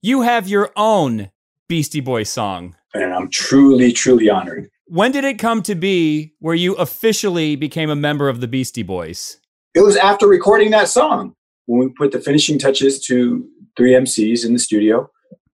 You 0.00 0.22
have 0.22 0.46
your 0.48 0.70
own 0.76 1.30
Beastie 1.68 2.00
Boys 2.00 2.30
song. 2.30 2.76
And 2.94 3.12
I'm 3.12 3.28
truly, 3.28 3.92
truly 3.92 4.30
honored. 4.30 4.70
When 4.86 5.12
did 5.12 5.24
it 5.24 5.38
come 5.38 5.62
to 5.64 5.74
be 5.74 6.34
where 6.38 6.54
you 6.54 6.74
officially 6.76 7.56
became 7.56 7.90
a 7.90 7.96
member 7.96 8.28
of 8.28 8.40
the 8.40 8.48
Beastie 8.48 8.82
Boys? 8.84 9.38
It 9.74 9.80
was 9.80 9.96
after 9.96 10.26
recording 10.26 10.70
that 10.70 10.88
song 10.88 11.34
when 11.68 11.80
we 11.86 11.92
put 11.92 12.12
the 12.12 12.20
finishing 12.20 12.58
touches 12.58 12.98
to 13.06 13.46
three 13.76 13.92
MCs 13.92 14.44
in 14.44 14.54
the 14.54 14.58
studio. 14.58 15.08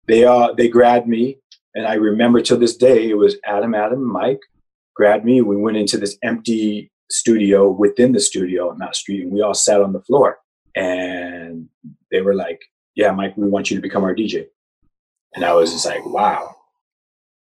They 0.09 0.25
uh 0.25 0.55
they 0.57 0.69
grabbed 0.69 1.07
me, 1.07 1.39
and 1.75 1.87
I 1.87 1.95
remember 1.95 2.41
till 2.41 2.59
this 2.59 2.77
day 2.77 3.11
it 3.11 3.15
was 3.19 3.37
Adam, 3.45 3.75
Adam, 3.75 4.03
Mike 4.03 4.41
grabbed 4.97 5.25
me. 5.25 5.43
We 5.43 5.57
went 5.57 5.77
into 5.77 5.99
this 5.99 6.17
empty 6.25 6.91
studio 7.11 7.71
within 7.71 8.13
the 8.13 8.21
studio 8.21 8.75
Mount 8.79 8.97
Street, 8.97 9.23
and 9.25 9.33
we 9.33 9.43
all 9.43 9.55
sat 9.55 9.83
on 9.83 9.93
the 9.93 10.01
floor. 10.01 10.39
And 10.75 11.69
they 12.11 12.23
were 12.23 12.35
like, 12.35 12.61
"Yeah, 12.95 13.13
Mike, 13.13 13.37
we 13.37 13.49
want 13.49 13.71
you 13.71 13.77
to 13.77 13.83
become 13.83 14.03
our 14.03 14.15
DJ." 14.15 14.47
And 15.35 15.45
I 15.45 15.53
was 15.53 15.73
just 15.73 15.85
like, 15.85 16.07
"Wow." 16.07 16.55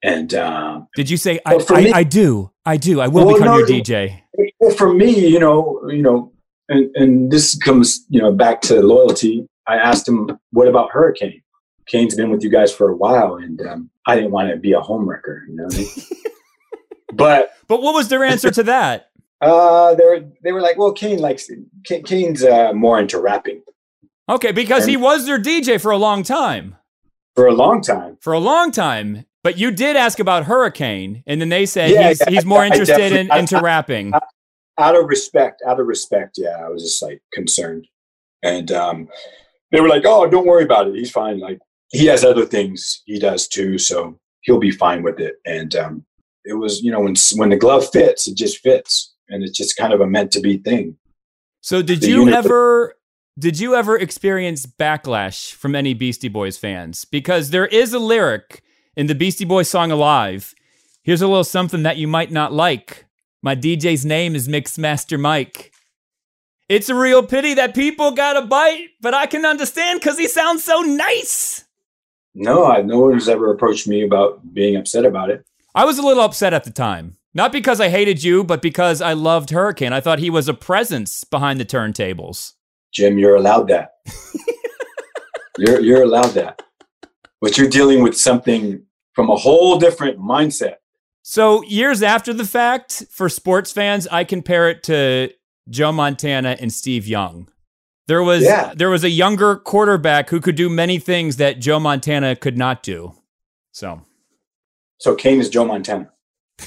And 0.03 0.33
um, 0.35 0.87
Did 0.95 1.09
you 1.09 1.17
say, 1.17 1.39
I, 1.43 1.59
I, 1.69 1.81
me- 1.81 1.91
I 1.91 2.03
do, 2.03 2.51
I 2.65 2.77
do, 2.77 3.01
I 3.01 3.07
will 3.07 3.25
Well, 3.25 3.33
become 3.35 3.47
no, 3.47 3.57
your 3.57 3.67
DJ? 3.67 4.21
well, 4.59 4.75
for 4.75 4.93
me, 4.93 5.27
you 5.27 5.39
know, 5.39 5.81
you 5.89 6.03
know, 6.03 6.33
and, 6.69 6.95
and 6.95 7.31
this 7.31 7.57
comes, 7.57 8.05
you 8.09 8.21
know, 8.21 8.31
back 8.31 8.61
to 8.61 8.81
loyalty. 8.81 9.47
I 9.67 9.75
asked 9.75 10.07
him, 10.07 10.37
"What 10.51 10.67
about 10.67 10.91
Hurricane?" 10.91 11.41
Kane's 11.87 12.15
been 12.15 12.29
with 12.29 12.43
you 12.43 12.49
guys 12.49 12.73
for 12.73 12.89
a 12.89 12.95
while, 12.95 13.35
and 13.35 13.61
um, 13.61 13.89
I 14.05 14.15
didn't 14.15 14.31
want 14.31 14.49
to 14.49 14.57
be 14.57 14.73
a 14.73 14.81
homewrecker, 14.81 15.47
you 15.47 15.55
know. 15.55 15.67
I 15.71 15.77
mean? 15.77 15.87
but 17.13 17.51
But 17.67 17.81
what 17.81 17.93
was 17.93 18.09
their 18.09 18.23
answer 18.23 18.51
to 18.51 18.63
that? 18.63 19.09
uh, 19.41 19.95
they 19.95 20.03
were 20.05 20.25
they 20.43 20.51
were 20.51 20.61
like, 20.61 20.77
"Well, 20.77 20.91
Kane 20.91 21.19
likes 21.19 21.49
Kane, 21.85 22.03
Kane's 22.03 22.43
uh, 22.43 22.73
more 22.73 22.99
into 22.99 23.19
rapping 23.19 23.61
Okay, 24.29 24.51
because 24.51 24.85
he 24.85 24.97
was 24.97 25.25
their 25.25 25.39
DJ 25.39 25.79
for 25.79 25.91
a 25.91 25.97
long 25.97 26.23
time. 26.23 26.75
for 27.35 27.45
a 27.47 27.53
long 27.53 27.81
time." 27.81 28.17
For 28.21 28.33
a 28.33 28.39
long 28.39 28.71
time. 28.71 29.25
But 29.43 29.57
you 29.57 29.71
did 29.71 29.95
ask 29.95 30.19
about 30.19 30.43
Hurricane, 30.45 31.23
and 31.25 31.39
then 31.39 31.47
they 31.47 31.65
said 31.65 31.91
Yeah, 31.91 32.09
he's, 32.09 32.19
yeah, 32.19 32.29
he's 32.31 32.45
more 32.45 32.65
interested 32.65 33.13
in, 33.13 33.31
I- 33.31 33.39
into 33.39 33.61
rapping. 33.61 34.11
Out 34.77 34.95
of 34.95 35.07
respect, 35.07 35.61
out 35.65 35.79
of 35.79 35.87
respect, 35.87 36.35
yeah, 36.37 36.63
I 36.63 36.69
was 36.69 36.83
just 36.83 37.01
like 37.01 37.21
concerned, 37.33 37.87
and 38.43 38.71
um, 38.71 39.07
they 39.71 39.81
were 39.81 39.89
like, 39.89 40.03
"Oh, 40.05 40.29
don't 40.29 40.45
worry 40.45 40.63
about 40.63 40.87
it. 40.87 40.95
He's 40.95 41.11
fine. 41.11 41.39
Like 41.39 41.59
he 41.89 42.05
has 42.05 42.23
other 42.23 42.45
things 42.45 43.01
he 43.05 43.19
does 43.19 43.47
too, 43.47 43.77
so 43.77 44.19
he'll 44.41 44.59
be 44.59 44.71
fine 44.71 45.01
with 45.01 45.19
it." 45.19 45.37
And 45.45 45.75
um, 45.75 46.05
it 46.45 46.53
was, 46.53 46.81
you 46.81 46.91
know, 46.91 47.01
when 47.01 47.15
when 47.35 47.49
the 47.49 47.57
glove 47.57 47.89
fits, 47.91 48.27
it 48.27 48.37
just 48.37 48.59
fits, 48.59 49.15
and 49.29 49.43
it's 49.43 49.57
just 49.57 49.77
kind 49.77 49.93
of 49.93 50.01
a 50.01 50.07
meant 50.07 50.31
to 50.33 50.39
be 50.39 50.57
thing. 50.57 50.97
So 51.61 51.81
did 51.81 52.01
the 52.01 52.09
you 52.09 52.29
ever 52.29 52.95
did 53.39 53.59
you 53.59 53.75
ever 53.75 53.97
experience 53.97 54.65
backlash 54.65 55.53
from 55.53 55.75
any 55.75 55.93
Beastie 55.93 56.29
Boys 56.29 56.57
fans? 56.57 57.05
Because 57.05 57.49
there 57.49 57.67
is 57.67 57.93
a 57.93 57.99
lyric 57.99 58.63
in 58.95 59.07
the 59.07 59.15
Beastie 59.15 59.45
Boys 59.45 59.69
song 59.69 59.91
Alive. 59.91 60.55
Here's 61.03 61.21
a 61.21 61.27
little 61.27 61.43
something 61.43 61.83
that 61.83 61.97
you 61.97 62.07
might 62.07 62.31
not 62.31 62.53
like. 62.53 63.06
My 63.43 63.55
DJ's 63.55 64.05
name 64.05 64.35
is 64.35 64.47
Mixmaster 64.47 65.19
Mike. 65.19 65.71
It's 66.69 66.89
a 66.89 66.95
real 66.95 67.23
pity 67.23 67.53
that 67.53 67.75
people 67.75 68.11
got 68.11 68.35
a 68.35 68.41
bite, 68.41 68.89
but 68.99 69.13
I 69.13 69.25
can 69.25 69.45
understand 69.45 69.99
because 69.99 70.17
he 70.17 70.27
sounds 70.27 70.63
so 70.63 70.81
nice. 70.81 71.63
No, 72.33 72.65
I, 72.65 72.81
no 72.81 72.99
one's 72.99 73.29
ever 73.29 73.51
approached 73.51 73.87
me 73.87 74.03
about 74.03 74.53
being 74.53 74.75
upset 74.75 75.05
about 75.05 75.29
it. 75.29 75.45
I 75.73 75.85
was 75.85 75.97
a 75.97 76.01
little 76.01 76.23
upset 76.23 76.53
at 76.53 76.63
the 76.63 76.71
time. 76.71 77.17
Not 77.33 77.51
because 77.51 77.79
I 77.79 77.89
hated 77.89 78.23
you, 78.23 78.43
but 78.43 78.63
because 78.63 79.01
I 79.01 79.13
loved 79.13 79.51
Hurricane. 79.51 79.93
I 79.93 80.01
thought 80.01 80.17
he 80.17 80.31
was 80.31 80.49
a 80.49 80.53
presence 80.55 81.23
behind 81.23 81.59
the 81.59 81.65
turntables. 81.65 82.53
Jim, 82.91 83.19
you're 83.19 83.35
allowed 83.35 83.67
that. 83.67 83.91
you're 85.59 85.79
you're 85.79 86.01
allowed 86.01 86.31
that, 86.31 86.63
but 87.39 87.57
you're 87.57 87.69
dealing 87.69 88.01
with 88.01 88.17
something 88.17 88.81
from 89.13 89.29
a 89.29 89.35
whole 89.35 89.77
different 89.77 90.17
mindset. 90.17 90.77
So 91.29 91.61
years 91.63 92.01
after 92.01 92.31
the 92.33 92.45
fact, 92.45 93.03
for 93.11 93.27
sports 93.27 93.73
fans, 93.73 94.07
I 94.07 94.23
compare 94.23 94.69
it 94.69 94.81
to 94.83 95.29
Joe 95.69 95.91
Montana 95.91 96.55
and 96.57 96.71
Steve 96.71 97.05
Young. 97.05 97.49
There 98.07 98.23
was 98.23 98.45
Yeah. 98.45 98.73
there 98.73 98.89
was 98.89 99.03
a 99.03 99.09
younger 99.09 99.57
quarterback 99.57 100.29
who 100.29 100.39
could 100.39 100.55
do 100.55 100.69
many 100.69 100.99
things 100.99 101.35
that 101.35 101.59
Joe 101.59 101.81
Montana 101.81 102.37
could 102.37 102.57
not 102.57 102.81
do. 102.81 103.13
So 103.73 104.03
So 104.99 105.15
Kane 105.15 105.41
is 105.41 105.49
Joe 105.49 105.65
Montana. 105.65 106.09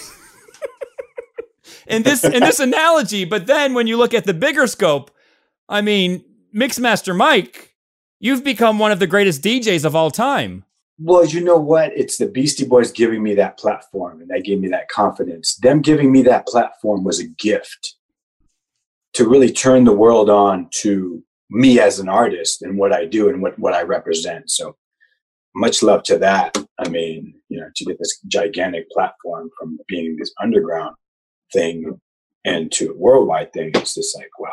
in 1.86 2.02
this 2.02 2.22
in 2.22 2.40
this 2.40 2.60
analogy, 2.68 3.24
but 3.24 3.46
then 3.46 3.72
when 3.72 3.86
you 3.86 3.96
look 3.96 4.12
at 4.12 4.24
the 4.24 4.34
bigger 4.34 4.66
scope, 4.66 5.10
I 5.70 5.80
mean, 5.80 6.22
Mixmaster 6.54 7.16
Mike, 7.16 7.76
you've 8.18 8.44
become 8.44 8.78
one 8.78 8.92
of 8.92 8.98
the 8.98 9.06
greatest 9.06 9.40
DJs 9.42 9.86
of 9.86 9.96
all 9.96 10.10
time. 10.10 10.66
Well, 11.02 11.24
you 11.24 11.42
know 11.42 11.56
what? 11.56 11.92
It's 11.96 12.18
the 12.18 12.26
Beastie 12.26 12.66
Boys 12.66 12.92
giving 12.92 13.22
me 13.22 13.34
that 13.36 13.58
platform, 13.58 14.20
and 14.20 14.28
that 14.28 14.44
gave 14.44 14.60
me 14.60 14.68
that 14.68 14.90
confidence. 14.90 15.56
Them 15.56 15.80
giving 15.80 16.12
me 16.12 16.22
that 16.24 16.46
platform 16.46 17.04
was 17.04 17.20
a 17.20 17.26
gift 17.26 17.96
to 19.14 19.26
really 19.26 19.50
turn 19.50 19.84
the 19.84 19.94
world 19.94 20.28
on 20.28 20.68
to 20.82 21.24
me 21.48 21.80
as 21.80 22.00
an 22.00 22.08
artist 22.10 22.60
and 22.60 22.76
what 22.78 22.92
I 22.92 23.06
do 23.06 23.30
and 23.30 23.40
what, 23.40 23.58
what 23.58 23.72
I 23.72 23.82
represent. 23.82 24.50
So 24.50 24.76
much 25.54 25.82
love 25.82 26.02
to 26.04 26.18
that. 26.18 26.56
I 26.78 26.88
mean, 26.90 27.34
you 27.48 27.58
know, 27.58 27.68
to 27.74 27.84
get 27.86 27.98
this 27.98 28.20
gigantic 28.26 28.90
platform 28.90 29.48
from 29.58 29.78
being 29.88 30.16
this 30.16 30.34
underground 30.40 30.96
thing 31.52 31.98
and 32.44 32.70
to 32.72 32.90
a 32.90 32.96
worldwide 32.96 33.54
thing, 33.54 33.70
it's 33.74 33.94
just 33.94 34.16
like, 34.18 34.38
wow. 34.38 34.52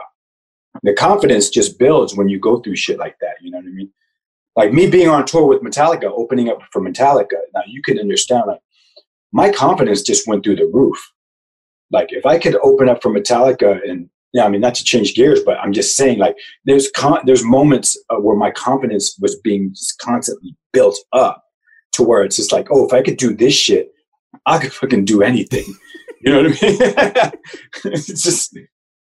the 0.81 0.93
confidence 0.93 1.49
just 1.49 1.77
builds 1.77 2.15
when 2.15 2.29
you 2.29 2.39
go 2.39 2.59
through 2.59 2.77
shit 2.77 2.99
like 2.99 3.17
that. 3.19 3.35
You 3.41 3.51
know 3.51 3.57
what 3.57 3.67
I 3.67 3.71
mean? 3.71 3.91
Like 4.57 4.73
me 4.73 4.89
being 4.89 5.07
on 5.07 5.25
tour 5.25 5.45
with 5.45 5.61
Metallica, 5.61 6.05
opening 6.05 6.49
up 6.49 6.59
for 6.71 6.81
Metallica. 6.81 7.37
Now 7.53 7.61
you 7.67 7.81
can 7.83 7.99
understand, 7.99 8.45
like 8.47 8.59
my 9.31 9.51
confidence 9.51 10.01
just 10.01 10.27
went 10.27 10.43
through 10.43 10.55
the 10.55 10.65
roof. 10.73 10.97
Like 11.91 12.07
if 12.11 12.25
I 12.25 12.39
could 12.39 12.55
open 12.63 12.89
up 12.89 13.03
for 13.03 13.13
Metallica 13.13 13.79
and 13.87 14.09
yeah, 14.33 14.45
I 14.45 14.49
mean 14.49 14.61
not 14.61 14.73
to 14.75 14.83
change 14.83 15.13
gears, 15.13 15.41
but 15.45 15.57
I'm 15.59 15.73
just 15.73 15.95
saying 15.95 16.17
like 16.17 16.35
there's 16.65 16.89
con- 16.91 17.21
there's 17.25 17.43
moments 17.43 17.97
uh, 18.09 18.17
where 18.17 18.35
my 18.35 18.49
confidence 18.49 19.15
was 19.21 19.35
being 19.35 19.69
just 19.69 19.99
constantly 19.99 20.55
built 20.73 20.97
up 21.13 21.43
to 21.93 22.03
where 22.03 22.23
it's 22.23 22.35
just 22.35 22.51
like, 22.51 22.67
oh, 22.71 22.85
if 22.85 22.93
I 22.93 23.03
could 23.03 23.17
do 23.17 23.35
this 23.35 23.53
shit, 23.53 23.91
I 24.47 24.57
could 24.57 24.73
fucking 24.73 25.05
do 25.05 25.21
anything. 25.21 25.65
You 26.19 26.33
know 26.33 26.49
what 26.49 26.63
I 26.63 26.67
mean? 26.67 27.31
it's 27.93 28.07
just 28.07 28.57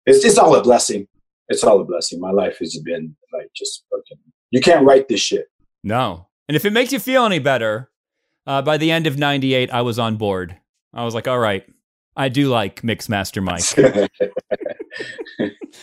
it's 0.05 0.25
it's 0.25 0.38
all 0.38 0.53
a 0.55 0.62
blessing. 0.62 1.07
It's 1.47 1.63
all 1.63 1.79
a 1.79 1.86
blessing. 1.86 2.19
My 2.19 2.31
life 2.31 2.57
has 2.60 2.77
been 2.83 3.15
like 3.31 3.47
just 3.55 3.86
fucking. 3.89 4.21
You 4.51 4.62
can't 4.62 4.86
write 4.86 5.07
this 5.07 5.21
shit. 5.21 5.47
No. 5.83 6.27
And 6.47 6.55
if 6.55 6.65
it 6.65 6.71
makes 6.71 6.91
you 6.91 6.99
feel 6.99 7.25
any 7.25 7.39
better, 7.39 7.89
uh, 8.45 8.62
by 8.62 8.77
the 8.77 8.91
end 8.91 9.07
of 9.07 9.17
98, 9.17 9.71
I 9.71 9.81
was 9.81 9.99
on 9.99 10.15
board. 10.15 10.57
I 10.93 11.03
was 11.03 11.13
like, 11.13 11.27
all 11.27 11.39
right, 11.39 11.65
I 12.15 12.29
do 12.29 12.49
like 12.49 12.81
Mixmaster 12.81 13.43
Mike. 13.43 13.62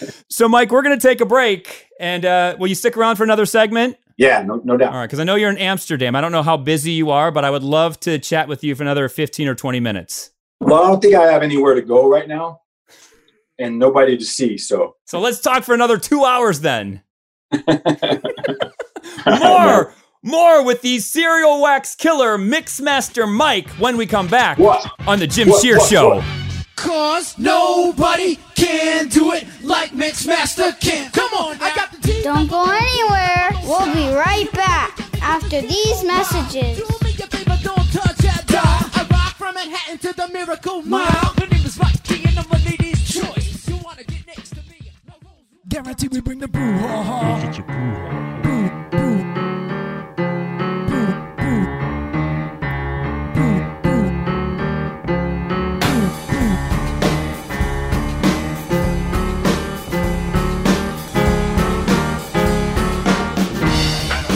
so, 0.31 0.49
Mike, 0.49 0.71
we're 0.71 0.83
going 0.83 0.99
to 0.99 1.09
take 1.09 1.21
a 1.21 1.27
break. 1.27 1.89
And 2.01 2.25
uh, 2.25 2.57
will 2.59 2.67
you 2.67 2.75
stick 2.75 2.97
around 2.97 3.17
for 3.17 3.25
another 3.25 3.47
segment? 3.47 3.97
Yeah, 4.17 4.43
no, 4.43 4.61
no 4.65 4.77
doubt. 4.77 4.93
All 4.93 4.99
right, 4.99 5.07
because 5.07 5.21
I 5.21 5.25
know 5.25 5.35
you're 5.35 5.51
in 5.51 5.59
Amsterdam. 5.59 6.17
I 6.17 6.21
don't 6.21 6.33
know 6.33 6.43
how 6.43 6.57
busy 6.57 6.93
you 6.93 7.11
are, 7.11 7.31
but 7.31 7.45
I 7.45 7.51
would 7.51 7.63
love 7.63 8.01
to 8.01 8.19
chat 8.19 8.49
with 8.49 8.65
you 8.65 8.75
for 8.75 8.83
another 8.83 9.09
15 9.09 9.49
or 9.49 9.55
20 9.55 9.81
minutes. 9.81 10.31
Well, 10.61 10.83
I 10.83 10.89
don't 10.89 11.01
think 11.03 11.15
I 11.15 11.31
have 11.31 11.43
anywhere 11.43 11.75
to 11.75 11.83
go 11.83 12.09
right 12.09 12.27
now 12.27 12.63
and 13.59 13.79
nobody 13.79 14.17
to 14.17 14.25
see. 14.25 14.57
So, 14.59 14.97
So 15.05 15.21
let's 15.21 15.41
talk 15.41 15.65
for 15.65 15.75
another 15.75 15.99
two 15.99 16.25
hours 16.25 16.61
then. 16.61 17.03
more, 19.41 19.93
more 20.23 20.65
with 20.65 20.83
the 20.83 20.99
serial 20.99 21.61
wax 21.63 21.95
killer 21.95 22.39
Mixmaster 22.39 23.31
Mike 23.33 23.69
when 23.71 23.97
we 23.97 24.07
come 24.07 24.27
back 24.29 24.59
What? 24.59 24.87
on 25.07 25.19
the 25.19 25.27
Jim 25.27 25.49
What, 25.49 25.63
Shear 25.63 25.79
what, 25.79 25.91
Show. 25.91 26.09
what? 26.17 26.25
Cause 26.77 27.39
nobody 27.39 28.37
can 28.55 29.09
do 29.09 29.33
it 29.33 29.47
like 29.63 29.91
Mixmaster 29.93 30.79
can. 30.81 31.11
Come 31.13 31.33
on, 31.35 31.57
I 31.61 31.75
got 31.75 31.91
the 31.93 31.99
T. 32.09 32.23
Don't 32.23 32.49
go 32.51 32.65
anywhere. 32.65 33.51
We'll 33.65 33.87
be 33.95 34.13
right 34.15 34.51
back 34.53 34.99
after 35.23 35.63
these 35.63 36.05
messages. 36.05 36.77
Do 36.79 36.85
me 37.05 37.11
a 37.13 37.27
favor, 37.27 37.59
don't 37.63 37.91
touch 37.93 38.17
that 38.19 38.45
dial. 38.47 38.91
I 38.95 39.07
rock 39.11 39.35
from 39.37 39.55
Manhattan 39.55 39.99
to 39.99 40.13
the 40.13 40.29
Miracle 40.29 40.83
Mile. 40.83 41.09
Her 41.39 41.47
name 41.47 41.65
is 41.65 41.79
Rocky 41.79 42.23
and 42.27 42.39
I'm 42.39 42.51
a 42.51 42.59
lady's 42.65 42.84
Guarantee 45.75 46.07
we 46.07 46.21
bring 46.21 46.39
the 46.39 46.47
boo 46.47 46.79
ha 46.79 47.03
ha. 47.03 47.51
Boo, 48.45 48.71
boo. 48.93 49.25
Boo, 50.87 51.13
boo. 51.37 51.67
Boo, 53.35 53.59
boo. 53.83 53.99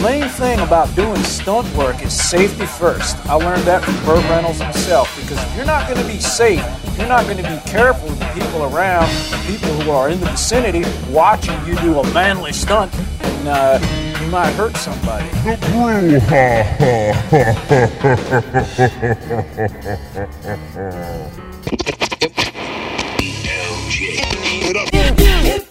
Main 0.03 0.27
thing 0.27 0.59
about 0.59 0.93
doing 0.93 1.23
stunt 1.23 1.73
work 1.73 2.03
is 2.03 2.11
safety 2.11 2.65
first. 2.65 3.15
I 3.27 3.35
learned 3.35 3.63
that 3.63 3.81
from 3.85 3.95
Burt 4.05 4.29
Reynolds 4.29 4.59
himself 4.61 5.09
because 5.15 5.41
if 5.41 5.55
you're 5.55 5.63
not 5.65 5.87
going 5.87 6.01
to 6.01 6.07
be 6.11 6.19
safe, 6.19 6.65
you're 6.99 7.07
not 7.07 7.23
going 7.23 7.37
to 7.37 7.43
be 7.43 7.59
careful 7.69 8.09
with 8.09 8.19
the 8.19 8.25
people 8.33 8.63
around, 8.75 9.07
the 9.31 9.41
people 9.47 9.69
who 9.81 9.91
are 9.91 10.09
in 10.09 10.19
the 10.19 10.25
vicinity 10.25 10.83
watching 11.09 11.55
you 11.65 11.75
do 11.77 11.97
a 11.97 12.13
manly 12.13 12.51
stunt, 12.51 12.93
and 13.21 13.47
uh, 13.47 13.79
you 14.21 14.27
might 14.29 14.51
hurt 14.51 14.75
somebody. 14.75 15.29
If 15.45 15.73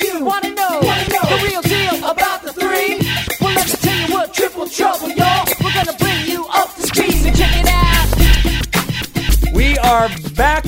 you 0.02 0.24
wanna 0.24 0.54
know 0.54 0.80
the 0.80 1.38
real 1.44 1.62
deal 1.62 1.96
about 2.10 2.42
the 2.42 2.52
three, 2.54 2.98
well, 3.40 3.54
let 3.54 3.66
me 3.66 3.72
tell 3.72 4.08
you 4.08 4.14
what 4.14 4.32
triple 4.34 4.66
trouble, 4.66 5.10
y'all. 5.10 5.46
We're 5.62 5.74
gonna 5.74 5.96
bring 5.98 6.26
you 6.26 6.46
up 6.46 6.74
to 6.76 6.82
speed, 6.82 7.12
so 7.12 7.30
check 7.32 7.52
it 7.54 7.68
out. 7.68 9.54
We 9.54 9.76
are 9.78 10.08
back 10.34 10.64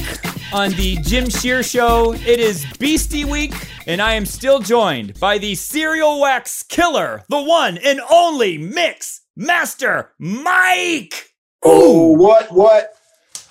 on 0.53 0.71
the 0.73 0.97
Jim 0.97 1.29
Shearer 1.29 1.63
Show. 1.63 2.13
It 2.13 2.41
is 2.41 2.67
Beastie 2.79 3.25
Week, 3.25 3.55
and 3.87 4.01
I 4.01 4.15
am 4.15 4.27
still 4.27 4.59
joined 4.59 5.19
by 5.21 5.39
the 5.39 5.55
serial 5.55 6.21
wax 6.21 6.63
killer, 6.63 7.23
the 7.29 7.43
one 7.43 7.79
and 7.79 8.01
only 8.11 8.59
Mix 8.59 9.23
Master 9.37 10.13
Mike. 10.19 11.31
Oh, 11.63 12.13
what? 12.13 12.51
What? 12.53 12.95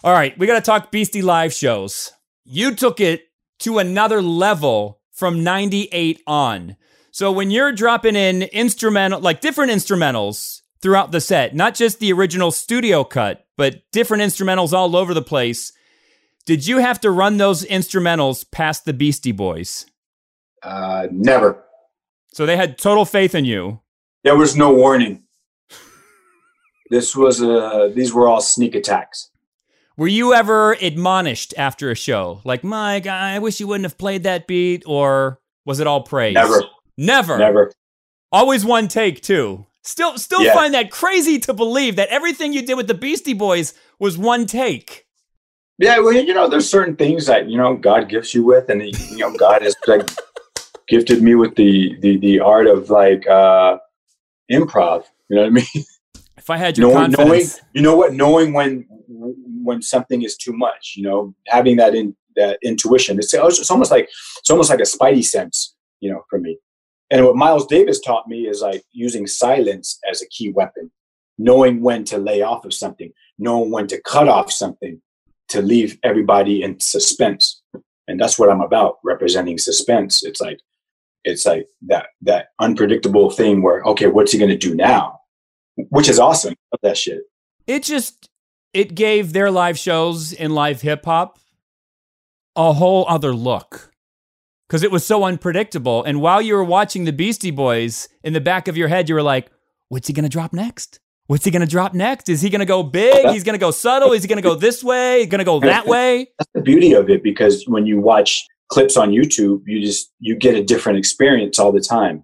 All 0.03 0.13
right, 0.13 0.37
we 0.37 0.47
got 0.47 0.55
to 0.55 0.61
talk 0.61 0.91
Beastie 0.91 1.21
Live 1.21 1.53
shows. 1.53 2.11
You 2.43 2.75
took 2.75 2.99
it 2.99 3.23
to 3.59 3.77
another 3.79 4.21
level 4.21 4.99
from 5.11 5.43
98 5.43 6.21
on. 6.25 6.75
So 7.11 7.31
when 7.31 7.51
you're 7.51 7.71
dropping 7.71 8.15
in 8.15 8.43
instrumental, 8.43 9.19
like 9.19 9.41
different 9.41 9.71
instrumentals 9.71 10.61
throughout 10.81 11.11
the 11.11 11.21
set, 11.21 11.55
not 11.55 11.75
just 11.75 11.99
the 11.99 12.13
original 12.13 12.51
studio 12.51 13.03
cut, 13.03 13.45
but 13.57 13.81
different 13.91 14.23
instrumentals 14.23 14.71
all 14.73 14.95
over 14.95 15.13
the 15.13 15.21
place, 15.21 15.73
did 16.49 16.65
you 16.65 16.79
have 16.79 16.99
to 17.01 17.11
run 17.11 17.37
those 17.37 17.63
instrumentals 17.63 18.43
past 18.49 18.83
the 18.85 18.91
Beastie 18.91 19.31
Boys? 19.31 19.85
Uh, 20.63 21.05
never. 21.11 21.63
So 22.33 22.47
they 22.47 22.57
had 22.57 22.79
total 22.79 23.05
faith 23.05 23.35
in 23.35 23.45
you. 23.45 23.81
There 24.23 24.35
was 24.35 24.55
no 24.55 24.73
warning. 24.73 25.25
This 26.89 27.15
was 27.15 27.39
uh 27.43 27.91
these 27.93 28.11
were 28.15 28.27
all 28.27 28.41
sneak 28.41 28.73
attacks. 28.73 29.29
Were 29.95 30.07
you 30.07 30.33
ever 30.33 30.73
admonished 30.81 31.53
after 31.55 31.91
a 31.91 31.95
show? 31.95 32.41
Like, 32.43 32.63
Mike, 32.63 33.05
I 33.05 33.37
wish 33.37 33.59
you 33.59 33.67
wouldn't 33.67 33.85
have 33.85 33.99
played 33.99 34.23
that 34.23 34.47
beat, 34.47 34.81
or 34.87 35.39
was 35.65 35.79
it 35.79 35.85
all 35.85 36.01
praise? 36.01 36.33
Never. 36.33 36.63
Never. 36.97 37.37
Never. 37.37 37.71
Always 38.31 38.65
one 38.65 38.87
take 38.87 39.21
too. 39.21 39.67
Still, 39.83 40.17
still 40.17 40.41
Yeah. 40.43 40.55
find 40.55 40.73
that 40.73 40.89
crazy 40.89 41.37
to 41.41 41.53
believe 41.53 41.95
that 41.97 42.09
everything 42.09 42.53
you 42.53 42.65
did 42.65 42.73
with 42.75 42.87
the 42.87 42.95
Beastie 42.95 43.35
Boys 43.35 43.75
was 43.99 44.17
one 44.17 44.47
take. 44.47 45.05
Yeah, 45.79 45.99
well, 45.99 46.11
you 46.11 46.33
know, 46.33 46.49
there's 46.49 46.69
certain 46.69 46.97
things 46.97 47.25
that 47.27 47.49
you 47.49 47.57
know 47.57 47.73
God 47.75 48.09
gifts 48.09 48.35
you 48.35 48.43
with, 48.43 48.69
and 48.69 48.81
you 48.83 49.17
know 49.17 49.33
God 49.33 49.61
has 49.61 49.75
like 49.87 50.07
gifted 50.89 51.23
me 51.23 51.35
with 51.35 51.55
the 51.55 51.97
the 52.01 52.17
the 52.17 52.41
art 52.41 52.67
of 52.67 52.89
like 52.89 53.25
uh 53.27 53.77
improv. 54.51 55.05
You 55.29 55.37
know 55.37 55.41
what 55.43 55.47
I 55.47 55.51
mean? 55.51 55.85
If 56.37 56.49
I 56.49 56.57
had 56.57 56.77
your 56.77 56.91
knowing, 56.91 57.11
knowing, 57.11 57.29
confidence, 57.29 57.61
you 57.73 57.81
know 57.81 57.95
what, 57.95 58.13
knowing 58.13 58.51
when 58.51 58.85
when 59.63 59.81
something 59.81 60.21
is 60.21 60.35
too 60.35 60.51
much. 60.51 60.95
You 60.97 61.03
know, 61.03 61.33
having 61.47 61.77
that 61.77 61.95
in 61.95 62.13
that 62.35 62.59
intuition. 62.61 63.17
It's 63.17 63.33
it's 63.33 63.71
almost 63.71 63.91
like 63.91 64.09
it's 64.39 64.49
almost 64.49 64.69
like 64.69 64.79
a 64.79 64.83
spidey 64.83 65.23
sense. 65.23 65.75
You 66.01 66.11
know, 66.11 66.23
for 66.29 66.39
me. 66.39 66.57
And 67.09 67.25
what 67.25 67.37
Miles 67.37 67.65
Davis 67.67 68.01
taught 68.01 68.27
me 68.27 68.47
is 68.47 68.61
like 68.61 68.83
using 68.91 69.27
silence 69.27 69.97
as 70.09 70.21
a 70.21 70.27
key 70.27 70.51
weapon, 70.51 70.91
knowing 71.37 71.81
when 71.81 72.03
to 72.05 72.17
lay 72.17 72.41
off 72.41 72.65
of 72.65 72.73
something, 72.73 73.11
knowing 73.37 73.71
when 73.71 73.87
to 73.87 74.01
cut 74.01 74.27
off 74.27 74.51
something 74.51 75.01
to 75.49 75.61
leave 75.61 75.97
everybody 76.03 76.63
in 76.63 76.79
suspense. 76.79 77.61
And 78.07 78.19
that's 78.19 78.39
what 78.39 78.49
I'm 78.49 78.61
about, 78.61 78.97
representing 79.03 79.57
suspense. 79.57 80.23
It's 80.23 80.41
like 80.41 80.59
it's 81.23 81.45
like 81.45 81.67
that 81.87 82.07
that 82.21 82.47
unpredictable 82.59 83.29
thing 83.29 83.61
where 83.61 83.81
okay, 83.83 84.07
what's 84.07 84.31
he 84.31 84.39
gonna 84.39 84.57
do 84.57 84.73
now? 84.75 85.19
Which 85.89 86.09
is 86.09 86.19
awesome. 86.19 86.55
That 86.81 86.97
shit. 86.97 87.21
it 87.67 87.83
just 87.83 88.29
it 88.73 88.95
gave 88.95 89.33
their 89.33 89.51
live 89.51 89.77
shows 89.77 90.31
in 90.31 90.51
live 90.53 90.81
hip 90.81 91.05
hop 91.05 91.39
a 92.55 92.73
whole 92.73 93.05
other 93.07 93.33
look 93.33 93.91
because 94.67 94.83
it 94.83 94.91
was 94.91 95.05
so 95.05 95.23
unpredictable. 95.23 96.03
And 96.03 96.21
while 96.21 96.41
you 96.41 96.55
were 96.55 96.63
watching 96.63 97.05
the 97.05 97.13
Beastie 97.13 97.51
Boys, 97.51 98.07
in 98.23 98.33
the 98.33 98.41
back 98.41 98.67
of 98.67 98.77
your 98.77 98.87
head, 98.87 99.09
you 99.09 99.15
were 99.15 99.23
like, 99.23 99.49
"What's 99.89 100.07
he 100.07 100.13
gonna 100.13 100.29
drop 100.29 100.53
next? 100.53 100.99
What's 101.29 101.45
he 101.45 101.51
gonna 101.51 101.67
drop 101.67 101.93
next? 101.93 102.27
Is 102.27 102.41
he 102.41 102.49
gonna 102.49 102.65
go 102.65 102.81
big? 102.81 103.29
He's 103.29 103.43
gonna 103.43 103.59
go 103.59 103.69
subtle? 103.69 104.13
Is 104.13 104.23
he 104.23 104.27
gonna 104.27 104.41
go 104.41 104.55
this 104.55 104.83
way? 104.83 105.27
Gonna 105.27 105.43
go 105.43 105.59
that 105.59 105.85
way?" 105.85 106.27
That's 106.39 106.49
the 106.55 106.61
beauty 106.61 106.93
of 106.93 107.07
it 107.07 107.21
because 107.21 107.65
when 107.67 107.85
you 107.85 108.01
watch 108.01 108.47
clips 108.69 108.97
on 108.97 109.11
YouTube, 109.11 109.61
you 109.67 109.79
just 109.79 110.11
you 110.19 110.35
get 110.35 110.55
a 110.55 110.63
different 110.63 110.97
experience 110.97 111.59
all 111.59 111.71
the 111.71 111.81
time. 111.81 112.23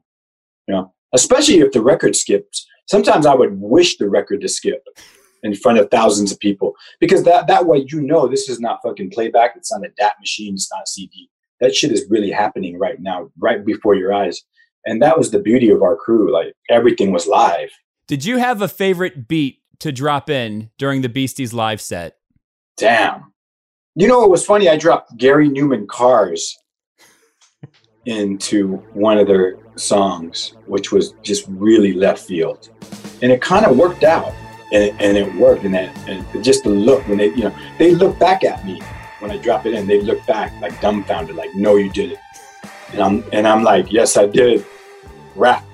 You 0.68 0.74
know, 0.74 0.94
especially 1.14 1.60
if 1.60 1.72
the 1.72 1.84
record 1.84 2.16
skips. 2.16 2.66
Sometimes 2.88 3.28
I 3.28 3.36
would 3.36 3.62
wish 3.62 3.98
the 3.98 4.10
record 4.10 4.42
to 4.42 4.48
skip 4.48 4.84
in 5.44 5.54
front 5.54 5.78
of 5.78 5.92
thousands 5.92 6.32
of 6.32 6.40
people 6.40 6.74
because 7.00 7.26
that 7.26 7.46
that 7.46 7.68
way 7.68 7.86
you 7.88 8.02
know 8.02 8.28
this 8.28 8.50
is 8.50 8.60
not 8.60 8.80
fucking 8.82 9.12
playback. 9.12 9.52
It's 9.56 9.72
not 9.72 9.86
a 9.86 9.92
DAT 10.00 10.16
machine. 10.20 10.56
It's 10.56 10.72
not 10.74 10.88
CD. 10.88 11.30
That 11.62 11.76
shit 11.76 11.92
is 11.92 12.10
really 12.10 12.32
happening 12.32 12.80
right 12.80 13.00
now, 13.00 13.30
right 13.38 13.64
before 13.64 13.94
your 13.94 14.12
eyes. 14.12 14.42
And 14.84 15.00
that 15.04 15.16
was 15.16 15.30
the 15.30 15.40
beauty 15.40 15.70
of 15.70 15.84
our 15.84 15.96
crew. 15.96 16.34
Like 16.34 16.56
everything 16.72 17.12
was 17.12 17.28
live. 17.28 17.70
Did 18.08 18.24
you 18.24 18.38
have 18.38 18.62
a 18.62 18.68
favorite 18.68 19.28
beat 19.28 19.62
to 19.80 19.92
drop 19.92 20.30
in 20.30 20.70
during 20.78 21.02
the 21.02 21.10
Beasties 21.10 21.54
live 21.54 21.82
set? 21.82 22.18
Damn. 22.78 23.34
You 23.96 24.08
know, 24.08 24.24
it 24.24 24.30
was 24.30 24.46
funny. 24.46 24.70
I 24.70 24.78
dropped 24.78 25.18
Gary 25.18 25.50
Numan 25.50 25.88
Cars 25.88 26.56
into 28.06 28.76
one 28.94 29.18
of 29.18 29.26
their 29.26 29.58
songs, 29.76 30.54
which 30.68 30.92
was 30.92 31.14
just 31.24 31.46
really 31.48 31.94
left 31.94 32.26
field, 32.26 32.70
and 33.22 33.32
it 33.32 33.42
kind 33.42 33.66
of 33.66 33.78
worked 33.78 34.04
out, 34.04 34.34
and 34.72 34.84
it, 34.84 34.96
and 35.00 35.18
it 35.18 35.34
worked, 35.36 35.64
and 35.64 35.74
that 35.74 35.96
and 36.08 36.44
just 36.44 36.64
the 36.64 36.70
look 36.70 37.08
when 37.08 37.18
they 37.18 37.30
you 37.30 37.46
know 37.46 37.56
they 37.80 37.96
look 37.96 38.20
back 38.20 38.44
at 38.44 38.64
me 38.66 38.82
when 39.20 39.32
I 39.32 39.38
drop 39.38 39.66
it 39.66 39.74
in, 39.74 39.88
they 39.88 40.02
look 40.02 40.24
back 40.28 40.54
like 40.62 40.80
dumbfounded, 40.82 41.36
like 41.36 41.56
no, 41.56 41.78
you 41.78 41.90
did 41.90 42.12
it, 42.12 42.20
and 42.92 43.02
I'm 43.02 43.24
and 43.34 43.48
I'm 43.48 43.64
like, 43.64 43.92
yes, 43.92 44.18
I 44.18 44.28
did, 44.28 44.64
rap. 45.36 45.66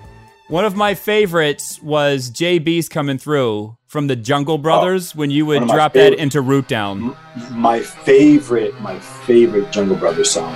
One 0.52 0.66
of 0.66 0.76
my 0.76 0.96
favorites 0.96 1.82
was 1.82 2.30
Beast 2.30 2.92
coming 2.92 3.18
through 3.18 3.78
from 3.88 4.08
the 4.08 4.18
Jungle 4.18 4.56
oh, 4.56 4.58
Brothers 4.58 5.16
when 5.16 5.32
you 5.32 5.46
would 5.46 5.60
Oh, 5.60 5.60
one 5.60 5.64
of 5.64 5.68
my 5.70 5.76
drop 5.76 5.94
that 5.94 6.16
into 6.16 6.42
Root 6.42 6.68
Down. 6.68 7.16
My 7.52 7.80
favorite, 7.80 8.78
my 8.82 9.00
favorite 9.00 9.72
Jungle 9.72 9.96
Brothers 9.96 10.30
song. 10.30 10.54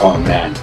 Oh 0.00 0.22
man, 0.24 0.54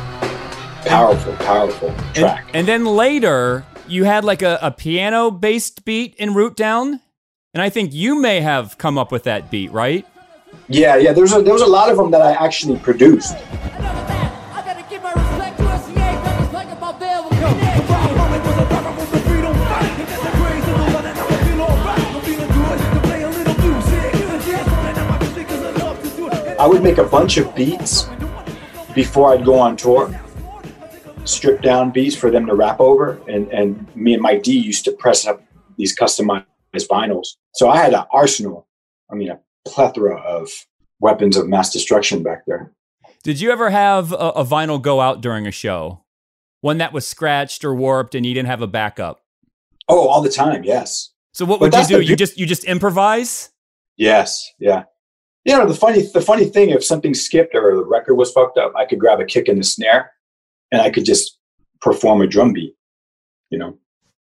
powerful, 0.86 1.34
powerful 1.34 1.89
And, 1.89 2.15
track. 2.15 2.49
and 2.53 2.65
then 2.65 2.86
later, 2.86 3.65
you 3.86 4.05
had 4.05 4.23
like 4.23 4.41
a, 4.41 4.59
a 4.61 4.71
piano 4.71 5.30
based 5.30 5.84
beat 5.84 6.15
in 6.15 6.34
Root 6.34 6.55
Down. 6.55 7.01
And 7.53 7.61
I 7.61 7.67
think 7.67 7.93
you 7.93 8.21
may 8.21 8.39
have 8.39 8.77
come 8.77 8.97
up 8.97 9.11
with 9.11 9.23
that 9.23 9.51
beat, 9.51 9.73
right? 9.73 10.07
Yeah, 10.69 10.95
yeah. 10.95 11.11
There's 11.11 11.34
a, 11.34 11.41
there 11.41 11.51
was 11.51 11.63
a 11.63 11.67
lot 11.67 11.91
of 11.91 11.97
them 11.97 12.11
that 12.11 12.21
I 12.21 12.32
actually 12.32 12.80
produced. 12.80 13.36
I 26.60 26.68
would 26.68 26.84
make 26.84 26.97
a 26.97 27.05
bunch 27.05 27.38
of 27.38 27.55
beats 27.55 28.10
before 28.93 29.32
I'd 29.32 29.45
go 29.45 29.57
on 29.57 29.78
tour, 29.78 30.14
strip 31.24 31.62
down 31.62 31.89
beats 31.89 32.18
for 32.18 32.30
them 32.30 32.45
to 32.47 32.53
rap 32.53 32.82
over, 32.82 33.22
and 33.30 33.47
and 33.53 33.95
me 33.95 34.14
and 34.14 34.22
Mike 34.22 34.43
D 34.43 34.60
used 34.60 34.84
to 34.84 34.91
press 34.91 35.26
up 35.26 35.41
these 35.78 35.97
customized 35.97 36.43
vinyls. 36.76 37.28
So 37.53 37.70
I 37.70 37.78
had 37.78 37.93
an 37.93 38.03
arsenal, 38.12 38.68
I 39.10 39.16
mean 39.16 39.30
a 39.30 39.39
plethora 39.66 40.20
of 40.20 40.49
weapons 40.99 41.38
of 41.38 41.47
mass 41.47 41.72
destruction 41.72 42.24
back 42.24 42.43
there. 42.45 42.74
Did 43.24 43.39
you 43.39 43.51
ever 43.51 43.70
have 43.70 44.12
a, 44.12 44.16
a 44.16 44.43
vinyl 44.43 44.82
go 44.82 44.99
out 44.99 45.22
during 45.22 45.47
a 45.47 45.51
show? 45.51 46.03
One 46.60 46.80
that 46.80 46.91
was 46.91 47.07
scratched 47.07 47.64
or 47.64 47.74
warped 47.74 48.16
and 48.16 48.26
you 48.26 48.34
didn't 48.34 48.49
have 48.49 48.62
a 48.62 48.68
backup? 48.68 49.22
Oh, 49.88 50.10
all 50.10 50.22
the 50.22 50.30
time, 50.30 50.66
yes. 50.66 51.12
So 51.32 51.45
what 51.45 51.62
But 51.62 51.74
would 51.74 51.89
you 51.89 51.97
do? 51.99 52.01
You 52.01 52.18
just 52.18 52.38
you 52.38 52.45
just 52.45 52.66
improvise? 52.66 53.49
Yes, 53.95 54.51
yeah. 54.60 54.84
You 55.50 55.58
know, 55.58 55.66
the 55.66 55.74
funny 55.74 56.04
the 56.04 56.22
funny 56.22 56.45
thing, 56.45 56.70
if 56.70 56.84
something 56.84 57.16
skipped 57.16 57.56
or 57.56 57.76
the 57.76 57.84
record 57.84 58.14
was 58.14 58.32
fucked 58.32 58.60
up, 58.60 58.72
I 58.76 58.86
could 58.86 59.00
grab 59.00 59.20
a 59.20 59.26
kick 59.26 59.47
and 59.47 59.58
the 59.58 59.64
snare 59.64 60.12
and 60.72 60.80
I 60.80 60.91
could 60.91 61.06
just 61.06 61.39
perform 61.82 62.22
a 62.22 62.28
drum 62.28 62.54
beat, 62.54 62.76
you 63.50 63.58
know, 63.58 63.76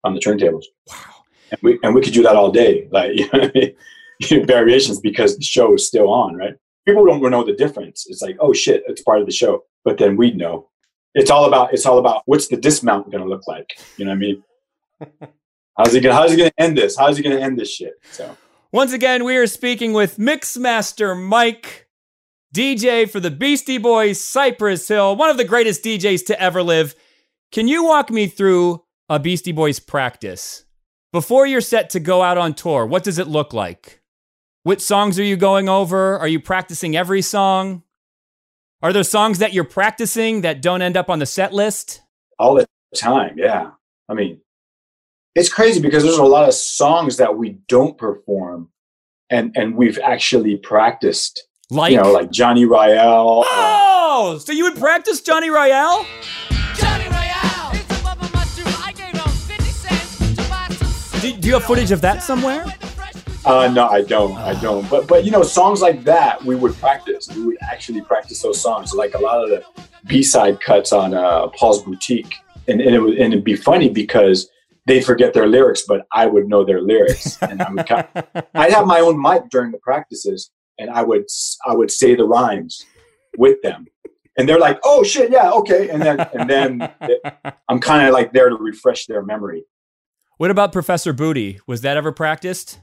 on 0.04 0.14
the 0.14 0.20
turntables. 0.20 0.66
Wow. 0.86 1.24
And 1.50 1.60
we 1.64 1.80
and 1.82 1.96
we 1.96 2.00
could 2.00 2.12
do 2.12 2.22
that 2.22 2.36
all 2.36 2.52
day, 2.52 2.86
like 2.92 3.10
you 3.18 3.28
know, 3.32 3.40
I 3.42 3.50
mean? 3.52 4.46
Variations 4.46 5.00
because 5.00 5.36
the 5.36 5.42
show 5.42 5.74
is 5.74 5.84
still 5.84 6.08
on, 6.10 6.36
right? 6.36 6.54
People 6.86 7.04
don't 7.04 7.20
know 7.28 7.42
the 7.42 7.54
difference. 7.54 8.06
It's 8.08 8.22
like, 8.22 8.36
oh 8.38 8.52
shit, 8.52 8.84
it's 8.86 9.02
part 9.02 9.20
of 9.20 9.26
the 9.26 9.32
show. 9.32 9.64
But 9.84 9.98
then 9.98 10.16
we'd 10.16 10.36
know. 10.36 10.68
It's 11.14 11.32
all 11.32 11.46
about 11.46 11.74
it's 11.74 11.86
all 11.86 11.98
about 11.98 12.22
what's 12.26 12.46
the 12.46 12.56
dismount 12.56 13.10
gonna 13.10 13.26
look 13.26 13.48
like. 13.48 13.76
You 13.96 14.04
know 14.04 14.12
what 14.12 14.16
I 14.16 14.20
mean? 14.20 14.44
How's 15.76 15.92
he 15.92 15.98
gonna 15.98 16.14
how's 16.14 16.30
he 16.30 16.36
gonna 16.38 16.52
end 16.56 16.78
this? 16.78 16.96
How's 16.96 17.16
he 17.16 17.22
gonna 17.24 17.40
end 17.40 17.58
this 17.58 17.70
shit? 17.70 17.94
So 18.10 18.34
Once 18.72 18.92
again, 18.92 19.24
we 19.24 19.36
are 19.36 19.46
speaking 19.46 19.92
with 19.92 20.18
Mixmaster 20.18 21.20
Mike, 21.20 21.88
DJ 22.54 23.08
for 23.08 23.20
the 23.20 23.30
Beastie 23.30 23.78
Boys, 23.78 24.20
Cypress 24.22 24.88
Hill, 24.88 25.16
one 25.16 25.30
of 25.30 25.36
the 25.36 25.44
greatest 25.44 25.84
DJs 25.84 26.26
to 26.26 26.40
ever 26.40 26.62
live. 26.62 26.94
Can 27.52 27.68
you 27.68 27.84
walk 27.84 28.10
me 28.10 28.26
through 28.26 28.84
a 29.08 29.18
Beastie 29.18 29.52
Boys 29.52 29.78
practice? 29.78 30.64
Before 31.12 31.46
you're 31.46 31.60
set 31.60 31.90
to 31.90 32.00
go 32.00 32.22
out 32.22 32.38
on 32.38 32.54
tour, 32.54 32.84
what 32.84 33.04
does 33.04 33.18
it 33.18 33.28
look 33.28 33.52
like? 33.52 34.02
Which 34.64 34.80
songs 34.80 35.18
are 35.18 35.24
you 35.24 35.36
going 35.36 35.68
over? 35.68 36.18
Are 36.18 36.28
you 36.28 36.40
practicing 36.40 36.96
every 36.96 37.22
song? 37.22 37.84
Are 38.82 38.92
there 38.92 39.04
songs 39.04 39.38
that 39.38 39.52
you're 39.52 39.64
practicing 39.64 40.40
that 40.42 40.60
don't 40.60 40.82
end 40.82 40.96
up 40.96 41.08
on 41.08 41.20
the 41.20 41.26
set 41.26 41.52
list? 41.52 42.02
all 42.38 42.54
the 42.54 42.66
time 42.94 43.34
yeah 43.36 43.70
i 44.08 44.14
mean 44.14 44.40
it's 45.36 45.50
crazy 45.50 45.80
because 45.80 46.02
there's 46.02 46.16
a 46.16 46.24
lot 46.24 46.48
of 46.48 46.54
songs 46.54 47.18
that 47.18 47.36
we 47.36 47.50
don't 47.68 47.96
perform 47.98 48.70
and 49.30 49.54
and 49.56 49.76
we've 49.76 49.98
actually 50.02 50.56
practiced 50.56 51.46
Like, 51.70 51.92
you 51.92 51.98
know 51.98 52.10
like 52.10 52.30
johnny 52.30 52.64
Ryall, 52.64 53.42
uh, 53.42 53.46
oh, 53.46 54.40
so 54.42 54.52
you 54.52 54.64
would 54.64 54.76
practice 54.76 55.20
Johnny 55.20 55.48
Ryall? 55.48 56.06
Do, 61.20 61.32
do 61.36 61.48
you 61.48 61.54
have 61.54 61.64
footage 61.64 61.90
of 61.90 62.00
that 62.00 62.22
somewhere? 62.22 62.64
uh 63.44 63.68
no 63.68 63.86
i 63.88 64.02
don't 64.02 64.36
i 64.38 64.60
don't 64.60 64.88
but 64.90 65.06
but 65.06 65.24
you 65.24 65.30
know 65.30 65.42
songs 65.42 65.80
like 65.80 66.02
that 66.02 66.44
we 66.44 66.56
would 66.56 66.74
practice 66.78 67.28
we 67.36 67.46
would 67.46 67.56
actually 67.62 68.00
practice 68.00 68.42
those 68.42 68.60
songs 68.60 68.92
like 68.92 69.14
a 69.14 69.18
lot 69.18 69.40
of 69.40 69.48
the 69.50 69.64
b-side 70.06 70.60
cuts 70.60 70.92
on 70.92 71.14
uh 71.14 71.46
paul's 71.48 71.82
boutique 71.84 72.34
and, 72.66 72.80
and 72.80 72.92
it 72.92 72.98
would 72.98 73.16
and 73.18 73.32
it'd 73.32 73.44
be 73.44 73.54
funny 73.54 73.88
because 73.88 74.50
they'd 74.86 75.04
forget 75.04 75.34
their 75.34 75.46
lyrics 75.46 75.82
but 75.86 76.06
i 76.12 76.26
would 76.26 76.48
know 76.48 76.64
their 76.64 76.80
lyrics 76.80 77.40
and 77.42 77.60
i 77.62 77.70
would 77.70 77.86
kind 77.86 78.06
I'd 78.54 78.72
have 78.72 78.86
my 78.86 79.00
own 79.00 79.20
mic 79.20 79.48
during 79.50 79.70
the 79.70 79.78
practices, 79.78 80.50
and 80.78 80.90
I 80.90 81.02
would 81.02 81.26
I 81.66 81.74
would 81.74 81.90
say 81.90 82.14
the 82.14 82.24
rhymes 82.24 82.84
with 83.36 83.60
them, 83.62 83.86
and 84.36 84.48
they're 84.48 84.58
like, 84.58 84.78
"Oh 84.84 85.02
shit, 85.02 85.30
yeah, 85.30 85.50
okay," 85.50 85.88
and 85.90 86.02
then 86.02 86.20
and 86.20 86.48
then 86.48 86.90
I'm 87.68 87.80
kind 87.80 88.06
of 88.06 88.14
like 88.14 88.32
there 88.32 88.48
to 88.48 88.56
refresh 88.56 89.06
their 89.06 89.22
memory. 89.22 89.64
What 90.38 90.50
about 90.50 90.72
Professor 90.72 91.12
Booty? 91.12 91.60
Was 91.66 91.82
that 91.82 91.96
ever 91.96 92.12
practiced? 92.12 92.78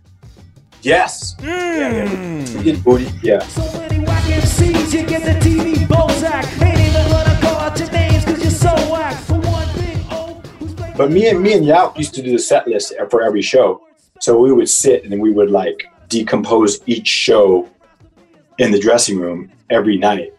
Yes, 0.82 1.36
hmm. 1.40 1.48
yeah, 1.48 2.62
yeah. 2.62 2.76
Booty, 2.78 3.10
yeah. 3.22 3.40
So 3.40 3.80
many 3.80 4.06
whack 4.06 4.24
MCs, 4.24 4.94
you 4.94 5.06
get 5.06 5.24
the 5.24 5.40
TV 5.48 5.76
Bozak. 5.88 6.62
Ain't 6.62 6.80
even 6.80 7.12
gonna 7.12 7.40
call 7.42 7.58
out 7.58 7.80
your 7.80 7.92
names 7.92 8.26
cause 8.26 8.42
you're 8.42 8.52
so 8.52 8.74
whack. 8.92 9.43
But 10.96 11.12
me 11.12 11.28
and 11.28 11.42
me 11.42 11.54
and 11.54 11.66
Yauch 11.66 11.98
used 11.98 12.14
to 12.16 12.22
do 12.22 12.32
the 12.32 12.40
set 12.40 12.68
list 12.68 12.94
for 13.10 13.24
every 13.24 13.42
show, 13.42 13.82
so 14.20 14.38
we 14.38 14.54
would 14.54 14.70
sit 14.70 15.04
and 15.04 15.20
we 15.20 15.32
would 15.32 15.50
like 15.50 15.84
decompose 16.08 16.80
each 16.86 17.08
show 17.08 17.68
in 18.60 18.72
the 18.72 18.80
dressing 18.80 19.20
room 19.20 19.52
every 19.72 19.98
night, 19.98 20.34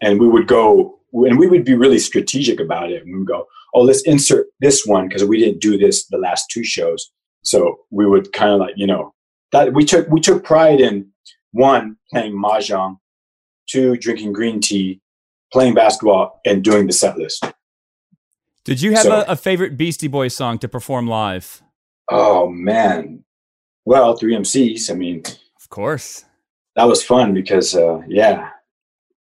and 0.00 0.18
we 0.18 0.28
would 0.28 0.48
go 0.48 0.98
and 1.12 1.38
we 1.38 1.46
would 1.46 1.64
be 1.64 1.74
really 1.74 2.00
strategic 2.00 2.58
about 2.58 2.90
it. 2.90 3.02
And 3.02 3.12
we 3.12 3.18
would 3.18 3.28
go, 3.28 3.46
oh, 3.74 3.82
let's 3.82 4.02
insert 4.02 4.46
this 4.60 4.84
one 4.84 5.06
because 5.06 5.24
we 5.24 5.38
didn't 5.38 5.60
do 5.60 5.78
this 5.78 6.06
the 6.06 6.18
last 6.18 6.50
two 6.50 6.64
shows. 6.64 7.12
So 7.42 7.80
we 7.90 8.06
would 8.06 8.32
kind 8.32 8.50
of 8.50 8.58
like, 8.58 8.74
you 8.76 8.86
know, 8.86 9.14
that 9.52 9.72
we 9.72 9.84
took 9.84 10.08
we 10.08 10.20
took 10.20 10.42
pride 10.42 10.80
in 10.80 11.10
one 11.52 11.96
playing 12.10 12.32
mahjong, 12.32 12.96
two 13.68 13.96
drinking 13.96 14.32
green 14.32 14.60
tea, 14.60 15.00
playing 15.52 15.74
basketball, 15.74 16.40
and 16.44 16.64
doing 16.64 16.88
the 16.88 16.92
set 16.92 17.16
list. 17.16 17.44
Did 18.64 18.80
you 18.80 18.92
have 18.92 19.02
So- 19.02 19.20
a, 19.22 19.32
a 19.32 19.36
favorite 19.36 19.76
Beastie 19.76 20.08
Boys 20.08 20.34
song 20.34 20.58
to 20.58 20.68
perform 20.68 21.06
live? 21.06 21.62
Oh 22.10 22.48
man, 22.48 23.24
well, 23.84 24.16
three 24.16 24.34
MCs. 24.34 24.90
I 24.90 24.94
mean, 24.94 25.22
Of 25.60 25.68
course. 25.70 26.24
that 26.76 26.84
was 26.84 27.02
fun 27.02 27.32
because 27.34 27.74
uh, 27.74 28.02
yeah, 28.08 28.50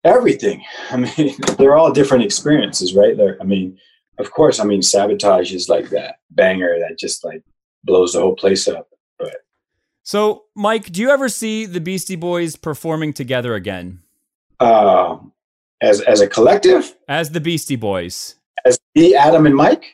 everything. 0.04 0.64
I 0.90 0.96
mean, 0.96 1.34
they're 1.58 1.76
all 1.76 1.92
different 1.92 2.24
experiences, 2.24 2.94
right? 2.94 3.16
There. 3.16 3.36
I 3.40 3.44
mean, 3.44 3.78
of 4.18 4.30
course. 4.30 4.58
I 4.60 4.64
mean, 4.64 4.82
sabotage 4.82 5.52
is 5.52 5.68
like 5.68 5.90
that 5.90 6.16
banger 6.30 6.78
that 6.78 6.98
just 6.98 7.24
like 7.24 7.42
blows 7.84 8.12
the 8.12 8.20
whole 8.20 8.34
place 8.36 8.66
up. 8.68 8.88
But 9.18 9.36
So, 10.02 10.44
Mike, 10.54 10.90
do 10.90 11.00
you 11.02 11.10
ever 11.10 11.28
see 11.28 11.66
the 11.66 11.80
Beastie 11.80 12.16
Boys 12.16 12.56
performing 12.56 13.12
together 13.12 13.54
again 13.54 14.00
uh, 14.60 15.18
as 15.82 16.00
as 16.00 16.20
a 16.20 16.26
collective, 16.28 16.94
as 17.08 17.30
the 17.30 17.40
Beastie 17.40 17.76
Boys 17.76 18.36
as 18.64 18.78
me, 18.94 19.14
Adam, 19.14 19.46
and 19.46 19.54
Mike. 19.54 19.84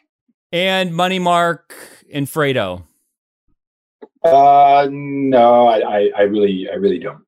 and 0.52 0.94
Money 0.94 1.18
Mark 1.18 1.74
and 2.12 2.26
Fredo? 2.26 2.84
Uh, 4.24 4.88
no, 4.90 5.66
I, 5.66 5.80
I, 5.80 6.10
I 6.18 6.22
really, 6.22 6.68
I 6.70 6.76
really 6.76 6.98
don't. 6.98 7.22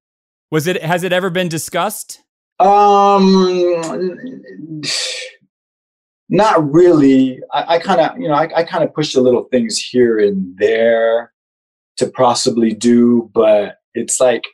Was 0.51 0.66
it 0.66 0.82
has 0.82 1.03
it 1.03 1.12
ever 1.12 1.28
been 1.28 1.49
discussed? 1.49 2.22
Um, 2.59 3.82
not 6.28 6.72
really. 6.72 7.41
I, 7.53 7.74
I 7.74 7.78
kind 7.80 8.01
of, 8.01 8.16
you 8.18 8.28
know, 8.28 8.34
I, 8.34 8.49
I 8.57 8.62
kind 8.64 8.82
of 8.82 8.95
pushed 8.95 9.16
a 9.16 9.20
little 9.20 9.45
things 9.51 9.76
here 9.76 10.18
and 10.18 10.57
there 10.57 11.32
to 11.99 12.07
possibly 12.09 12.72
do, 12.72 13.30
but 13.34 13.76
it's 13.95 14.20
like, 14.20 14.45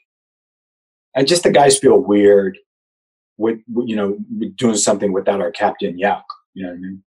I 1.15 1.23
just 1.25 1.43
the 1.43 1.51
guys 1.51 1.79
feel 1.79 1.99
weird 1.99 2.59
with, 3.37 3.59
you 3.85 3.95
know, 3.95 4.19
doing 4.57 4.77
something 4.77 5.13
without 5.13 5.41
our 5.41 5.51
captain 5.51 5.99
Yauch. 5.99 6.23
You 6.55 6.65
know 6.65 6.69
what 6.71 6.75
I 6.75 6.81
mean? 6.81 7.03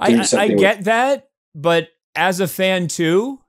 I, 0.00 0.04
I, 0.14 0.18
I 0.18 0.22
something 0.22 0.50
with- 0.52 0.60
get 0.60 0.84
that, 0.84 1.30
but 1.54 1.88
as 2.14 2.40
a 2.40 2.46
fan 2.48 2.88
too, 2.88 3.40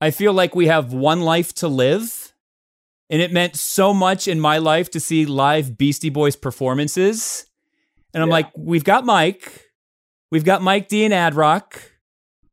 I 0.00 0.10
feel 0.10 0.32
like 0.32 0.54
we 0.54 0.66
have 0.66 0.92
one 0.92 1.20
life 1.20 1.54
to 1.56 1.68
live. 1.68 2.32
and 3.08 3.22
it 3.22 3.32
meant 3.32 3.54
so 3.54 3.94
much 3.94 4.26
in 4.26 4.40
my 4.40 4.58
life 4.58 4.90
to 4.90 4.98
see 4.98 5.26
live 5.26 5.78
Beastie 5.78 6.08
Boys 6.10 6.34
performances. 6.34 7.46
And 8.12 8.20
I'm 8.20 8.28
Yeah. 8.28 8.32
like, 8.34 8.50
we've 8.56 8.82
got 8.82 9.04
Mike, 9.06 9.70
we've 10.32 10.44
got 10.44 10.60
Mike 10.60 10.88
D 10.88 11.04
and 11.04 11.14
Ad 11.14 11.36
Rock, 11.36 11.80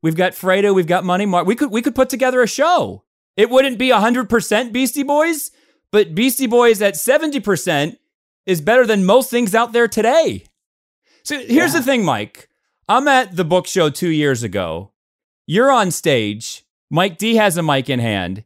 we've 0.03 0.15
got 0.15 0.33
Fredo, 0.33 0.73
we've 0.75 0.85
got 0.85 1.03
Money 1.05 1.25
Mark. 1.25 1.47
We 1.47 1.55
could 1.55 1.71
we 1.71 1.81
could 1.81 1.95
put 1.95 2.07
together 2.09 2.41
a 2.43 2.47
show. 2.47 3.03
It 3.35 3.49
wouldn't 3.49 3.79
be 3.79 3.89
100% 3.89 4.71
Beastie 4.71 5.01
Boys, 5.01 5.49
but 5.91 6.13
Beastie 6.13 6.45
Boys 6.45 6.83
at 6.83 6.93
70% 6.93 7.97
is 8.45 8.61
better 8.61 8.85
than 8.85 9.05
most 9.05 9.31
things 9.31 9.55
out 9.55 9.73
there 9.73 9.87
today. 9.87 10.45
So 11.23 11.39
here's 11.39 11.73
the 11.73 11.81
thing, 11.81 12.03
Mike. 12.03 12.49
I'm 12.87 13.07
at 13.07 13.35
the 13.35 13.45
book 13.45 13.65
show 13.65 13.89
two 13.89 14.09
years 14.09 14.43
ago. 14.43 14.91
You're 15.47 15.71
on 15.71 15.91
stage. 15.91 16.65
Mike 16.89 17.17
D 17.17 17.35
has 17.35 17.57
a 17.57 17.63
mic 17.63 17.89
in 17.89 17.99
hand. 17.99 18.43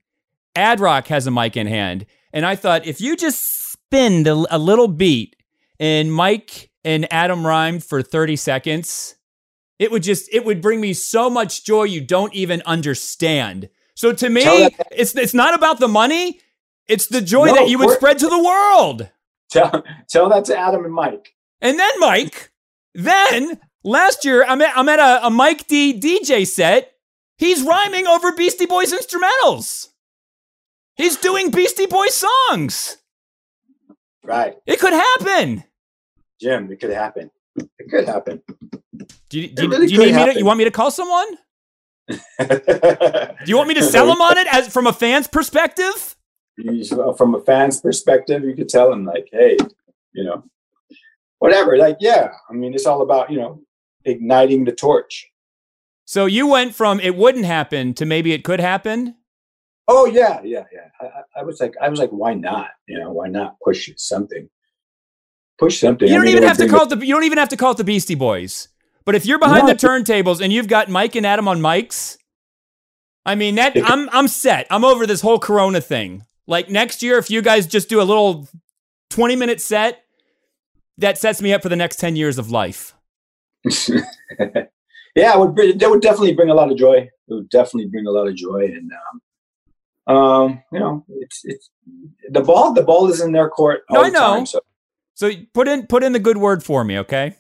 Ad 0.55 0.79
Rock 0.79 1.07
has 1.07 1.27
a 1.27 1.31
mic 1.31 1.57
in 1.57 1.67
hand. 1.67 2.05
And 2.31 2.45
I 2.45 2.55
thought 2.55 2.85
if 2.85 3.01
you 3.01 3.15
just 3.15 3.71
spinned 3.71 4.27
a, 4.27 4.45
a 4.55 4.57
little 4.57 4.87
beat 4.87 5.35
and 5.79 6.13
Mike 6.13 6.69
and 6.83 7.11
Adam 7.11 7.45
rhymed 7.45 7.83
for 7.83 8.01
30 8.01 8.35
seconds, 8.35 9.15
it 9.79 9.91
would 9.91 10.03
just 10.03 10.29
it 10.33 10.45
would 10.45 10.61
bring 10.61 10.81
me 10.81 10.93
so 10.93 11.29
much 11.29 11.63
joy 11.63 11.83
you 11.83 12.01
don't 12.01 12.33
even 12.33 12.61
understand. 12.65 13.69
So 13.95 14.13
to 14.13 14.29
me, 14.29 14.69
it's 14.91 15.15
it's 15.15 15.33
not 15.33 15.53
about 15.53 15.79
the 15.79 15.87
money. 15.87 16.39
It's 16.87 17.07
the 17.07 17.21
joy 17.21 17.47
No, 17.47 17.55
that 17.55 17.69
you 17.69 17.77
would 17.79 17.91
spread 17.91 18.19
to 18.19 18.29
the 18.29 18.41
world. 18.41 19.09
Tell 19.49 19.83
tell 20.07 20.29
that 20.29 20.45
to 20.45 20.57
Adam 20.57 20.85
and 20.85 20.93
Mike. 20.93 21.35
And 21.61 21.79
then 21.79 21.99
Mike, 21.99 22.51
then 22.93 23.59
last 23.83 24.25
year 24.25 24.43
I'm 24.45 24.61
at, 24.61 24.77
I'm 24.77 24.89
at 24.89 24.99
a, 24.99 25.27
a 25.27 25.29
Mike 25.29 25.67
D 25.67 25.99
DJ 25.99 26.45
set. 26.47 26.91
He's 27.37 27.61
rhyming 27.63 28.07
over 28.07 28.31
Beastie 28.31 28.65
Boys 28.65 28.91
instrumentals. 28.93 29.87
He's 30.95 31.15
doing 31.17 31.51
Beastie 31.51 31.85
Boys 31.85 32.15
songs. 32.49 32.97
Right, 34.23 34.57
It 34.65 34.79
could 34.79 34.93
happen. 34.93 35.63
Jim. 36.41 36.69
It 36.71 36.79
could 36.81 36.89
happen. 36.89 37.31
It 37.55 37.89
could 37.89 38.05
happen. 38.07 38.41
Do 39.29 39.39
you, 39.39 39.47
do 39.49 39.63
you, 39.63 39.69
really 39.69 39.87
do 39.87 39.93
you 39.93 39.99
need 39.99 40.15
me 40.15 40.33
to, 40.33 40.39
you 40.39 40.45
want 40.45 40.57
me 40.57 40.63
to 40.65 40.71
call 40.71 40.91
someone? 40.91 41.27
Do 42.09 42.15
you 43.45 43.57
want 43.57 43.67
me 43.67 43.73
to 43.75 43.83
sell 43.83 44.09
him 44.09 44.21
on 44.21 44.37
it 44.37 44.47
as 44.53 44.67
from 44.71 44.87
a 44.87 44.93
fan's 44.93 45.27
perspective? 45.27 46.15
You- 46.57 47.13
From 47.17 47.35
a 47.35 47.41
fan's 47.41 47.81
perspective, 47.81 48.43
you 48.43 48.55
could 48.55 48.69
tell 48.69 48.91
him 48.91 49.03
like, 49.05 49.27
"Hey, 49.31 49.57
you 50.13 50.23
know, 50.23 50.43
whatever." 51.39 51.77
Like, 51.77 51.97
yeah. 51.99 52.29
I 52.49 52.53
mean, 52.53 52.73
it's 52.73 52.85
all 52.85 53.01
about 53.01 53.31
you 53.31 53.37
know 53.37 53.61
igniting 54.05 54.65
the 54.65 54.71
torch. 54.71 55.27
So 56.05 56.25
you 56.25 56.47
went 56.47 56.73
from 56.75 56.99
it 57.01 57.15
wouldn't 57.15 57.45
happen 57.45 57.93
to 57.95 58.05
maybe 58.05 58.31
it 58.33 58.43
could 58.43 58.59
happen. 58.61 59.15
Oh 59.89 60.05
yeah, 60.05 60.41
yeah, 60.43 60.63
yeah. 60.71 60.89
I, 61.01 61.05
I- 61.05 61.39
I 61.39 61.43
was 61.43 61.59
like, 61.61 61.75
I 61.81 61.87
was 61.89 61.99
like, 61.99 62.09
why 62.09 62.33
not? 62.33 62.69
You 62.87 62.97
know, 62.99 63.11
why 63.11 63.27
not 63.27 63.55
push 63.63 63.89
something? 63.97 64.49
Push 65.59 65.79
something. 65.79 66.07
You 66.07 66.15
don't 66.15 66.25
mean, 66.25 66.31
even 66.37 66.47
have 66.47 66.57
to 66.57 66.67
call 66.67 66.83
it 66.83 66.89
the 66.89 67.05
you 67.05 67.13
don't 67.13 67.23
even 67.25 67.37
have 67.37 67.49
to 67.49 67.57
call 67.57 67.71
it 67.71 67.77
the 67.77 67.83
Beastie 67.83 68.15
Boys. 68.15 68.69
But 69.05 69.15
if 69.15 69.25
you're 69.25 69.39
behind 69.39 69.67
No. 69.67 69.73
the 69.73 69.79
turntables 69.87 70.41
and 70.41 70.51
you've 70.51 70.67
got 70.67 70.89
Mike 70.89 71.15
and 71.15 71.25
Adam 71.25 71.47
on 71.47 71.59
mics, 71.59 72.17
I 73.25 73.35
mean 73.35 73.55
that 73.55 73.73
I'm 73.83 74.09
I'm 74.11 74.27
set. 74.27 74.67
I'm 74.69 74.83
over 74.85 75.05
this 75.07 75.21
whole 75.21 75.39
Corona 75.39 75.81
thing. 75.81 76.25
Like 76.47 76.69
next 76.69 77.01
year, 77.03 77.17
if 77.17 77.29
you 77.29 77.41
guys 77.41 77.67
just 77.67 77.89
do 77.89 78.01
a 78.01 78.03
little 78.03 78.47
20 79.09 79.35
minute 79.35 79.59
set, 79.61 80.03
that 80.97 81.17
sets 81.17 81.41
me 81.41 81.53
up 81.53 81.61
for 81.61 81.69
the 81.69 81.75
next 81.75 81.97
10 81.99 82.15
years 82.15 82.37
of 82.37 82.51
life. 82.51 82.93
yeah, 83.89 85.33
it 85.33 85.39
would 85.39 85.55
bring, 85.55 85.77
that 85.77 85.89
would 85.89 86.01
definitely 86.01 86.33
bring 86.33 86.49
a 86.49 86.53
lot 86.53 86.71
of 86.71 86.77
joy. 86.77 87.09
It 87.27 87.33
would 87.33 87.49
definitely 87.49 87.87
bring 87.89 88.05
a 88.07 88.11
lot 88.11 88.27
of 88.27 88.35
joy, 88.35 88.65
and 88.65 88.91
um, 90.07 90.15
um, 90.15 90.63
you 90.71 90.79
know, 90.79 91.05
it's 91.09 91.41
it's 91.43 91.69
the 92.29 92.39
ball. 92.41 92.73
The 92.73 92.83
ball 92.83 93.09
is 93.09 93.19
in 93.19 93.33
their 93.33 93.49
court. 93.49 93.81
No, 93.89 94.01
I 94.01 94.09
the 94.09 94.17
time, 94.17 94.39
know. 94.39 94.45
so 94.45 94.59
So 95.15 95.31
put 95.53 95.67
in 95.67 95.87
put 95.87 96.03
in 96.03 96.13
the 96.13 96.19
good 96.19 96.37
word 96.37 96.63
for 96.63 96.83
me, 96.85 96.97
okay? 96.99 97.35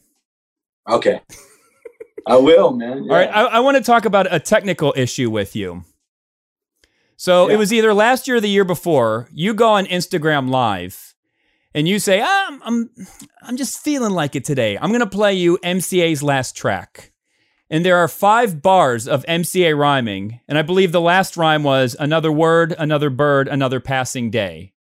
okay, 0.89 1.21
I 2.25 2.35
will, 2.37 2.73
man. 2.73 3.03
All 3.03 3.07
right. 3.07 3.29
I, 3.29 3.43
I 3.45 3.59
want 3.61 3.77
to 3.77 3.83
talk 3.83 4.03
about 4.03 4.27
a 4.33 4.39
technical 4.39 4.93
issue 4.97 5.29
with 5.29 5.55
you. 5.55 5.83
So 7.15 7.47
Yeah. 7.47 7.53
it 7.55 7.57
was 7.57 7.71
either 7.71 7.93
last 7.93 8.27
year 8.27 8.37
or 8.37 8.41
the 8.41 8.49
year 8.49 8.65
before. 8.65 9.29
You 9.31 9.53
go 9.53 9.69
on 9.69 9.85
Instagram 9.85 10.49
Live 10.49 11.06
and 11.77 11.87
you 11.87 11.99
say, 11.99 12.21
ah, 12.23 12.47
I'm, 12.47 12.61
I'm, 12.63 12.89
I'm 13.43 13.55
just 13.55 13.83
feeling 13.83 14.11
like 14.11 14.35
it 14.35 14.43
today. 14.43 14.79
I'm 14.79 14.89
going 14.89 14.99
to 15.01 15.05
play 15.05 15.35
you 15.35 15.59
MCA's 15.63 16.23
last 16.23 16.57
track. 16.57 17.11
And 17.69 17.85
there 17.85 17.97
are 17.97 18.07
five 18.07 18.63
bars 18.63 19.07
of 19.07 19.23
MCA 19.25 19.77
rhyming. 19.77 20.39
And 20.47 20.57
I 20.57 20.63
believe 20.63 20.91
the 20.91 20.99
last 20.99 21.37
rhyme 21.37 21.61
was 21.61 21.95
another 21.99 22.31
word, 22.31 22.73
another 22.79 23.11
bird, 23.11 23.47
another 23.47 23.79
passing 23.79 24.31
day. 24.31 24.73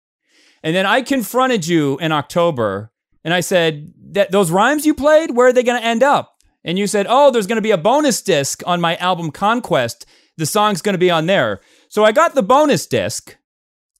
And 0.62 0.74
then 0.74 0.86
I 0.86 1.02
confronted 1.02 1.66
you 1.66 1.98
in 1.98 2.12
October 2.12 2.90
and 3.22 3.34
I 3.34 3.40
said, 3.40 3.92
that 4.12 4.30
those 4.30 4.50
rhymes 4.50 4.86
you 4.86 4.94
played, 4.94 5.36
where 5.36 5.48
are 5.48 5.52
they 5.52 5.62
going 5.62 5.78
to 5.78 5.86
end 5.86 6.02
up? 6.02 6.38
And 6.64 6.78
you 6.78 6.86
said, 6.86 7.04
oh, 7.10 7.30
there's 7.30 7.46
going 7.46 7.56
to 7.56 7.62
be 7.62 7.72
a 7.72 7.76
bonus 7.76 8.22
disc 8.22 8.62
on 8.64 8.80
my 8.80 8.96
album 8.96 9.32
Conquest. 9.32 10.06
The 10.38 10.46
song's 10.46 10.80
going 10.80 10.94
to 10.94 10.98
be 10.98 11.10
on 11.10 11.26
there. 11.26 11.60
So 11.90 12.04
I 12.04 12.12
got 12.12 12.34
the 12.34 12.42
bonus 12.42 12.86
disc. 12.86 13.35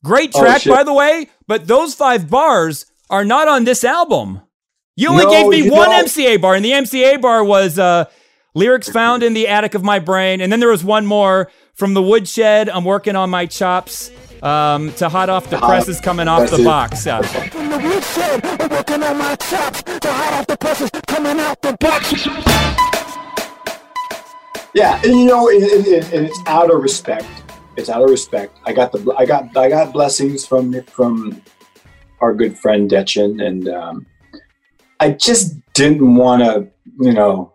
Great 0.07 0.33
Oh, 0.35 0.41
track, 0.41 0.63
shit. 0.63 0.73
by 0.73 0.83
the 0.85 0.93
way, 0.95 1.29
but 1.47 1.67
those 1.67 1.95
five 1.95 2.31
bars 2.31 2.87
are 3.11 3.25
not 3.25 3.49
on 3.49 3.65
this 3.65 3.85
album. 3.85 4.41
You 4.97 5.11
only 5.11 5.25
No, 5.25 5.31
gave 5.31 5.49
me 5.49 5.71
one 5.71 5.91
don't. 5.91 6.07
MCA 6.07 6.41
bar, 6.41 6.55
and 6.55 6.65
the 6.65 6.71
MCA 6.73 7.21
bar 7.21 7.45
was 7.45 7.79
uh, 7.79 8.07
lyrics 8.55 8.89
found 8.89 9.23
in 9.23 9.35
the 9.35 9.47
attic 9.49 9.75
of 9.75 9.83
my 9.85 9.99
brain. 9.99 10.41
And 10.41 10.51
then 10.51 10.61
there 10.61 10.71
was 10.71 10.83
one 10.85 11.05
more 11.07 11.51
from 11.75 11.93
the 11.95 12.03
woodshed. 12.03 12.69
I'm 12.71 12.85
working 12.85 13.15
on 13.17 13.29
my 13.29 13.45
chops 13.47 14.11
um, 14.43 14.93
to 14.95 15.09
hot 15.11 15.29
off 15.29 15.51
the 15.51 15.59
presses 15.59 16.01
coming 16.01 16.29
off 16.29 16.51
the 16.51 16.63
box. 16.65 17.07
Uh, 17.07 17.21
From 17.23 17.69
the 17.71 17.79
woodshed, 17.79 18.45
I'm 18.47 18.69
working 18.71 19.03
on 19.03 19.19
my 19.19 19.35
chops. 19.37 19.83
The 19.83 20.01
hot 20.13 20.33
off 20.35 20.47
the 20.47 20.57
presses 20.57 20.91
coming 21.07 21.39
out 21.41 21.61
the 21.63 21.77
box. 21.79 22.27
Yeah, 24.75 25.01
and 25.05 25.15
you 25.19 25.25
know, 25.27 25.49
and, 25.49 25.63
and, 25.63 25.87
and 25.87 26.05
and 26.13 26.27
it's 26.27 26.41
out 26.47 26.71
of 26.71 26.83
respect. 26.83 27.25
It's 27.77 27.91
out 27.91 28.03
of 28.03 28.11
respect. 28.11 28.59
I 28.65 28.73
got 28.73 28.93
the 28.93 29.15
I 29.19 29.27
got 29.27 29.57
I 29.57 29.69
got 29.69 29.93
blessings 29.93 30.47
from 30.47 30.83
from 30.85 31.43
our 32.21 32.35
good 32.35 32.59
friend 32.59 32.91
Dechen, 32.91 33.45
and 33.45 33.69
um, 33.69 34.07
I 35.01 35.11
just 35.11 35.55
didn't 35.75 36.15
want 36.15 36.43
to, 36.43 36.69
you 36.99 37.13
know, 37.13 37.55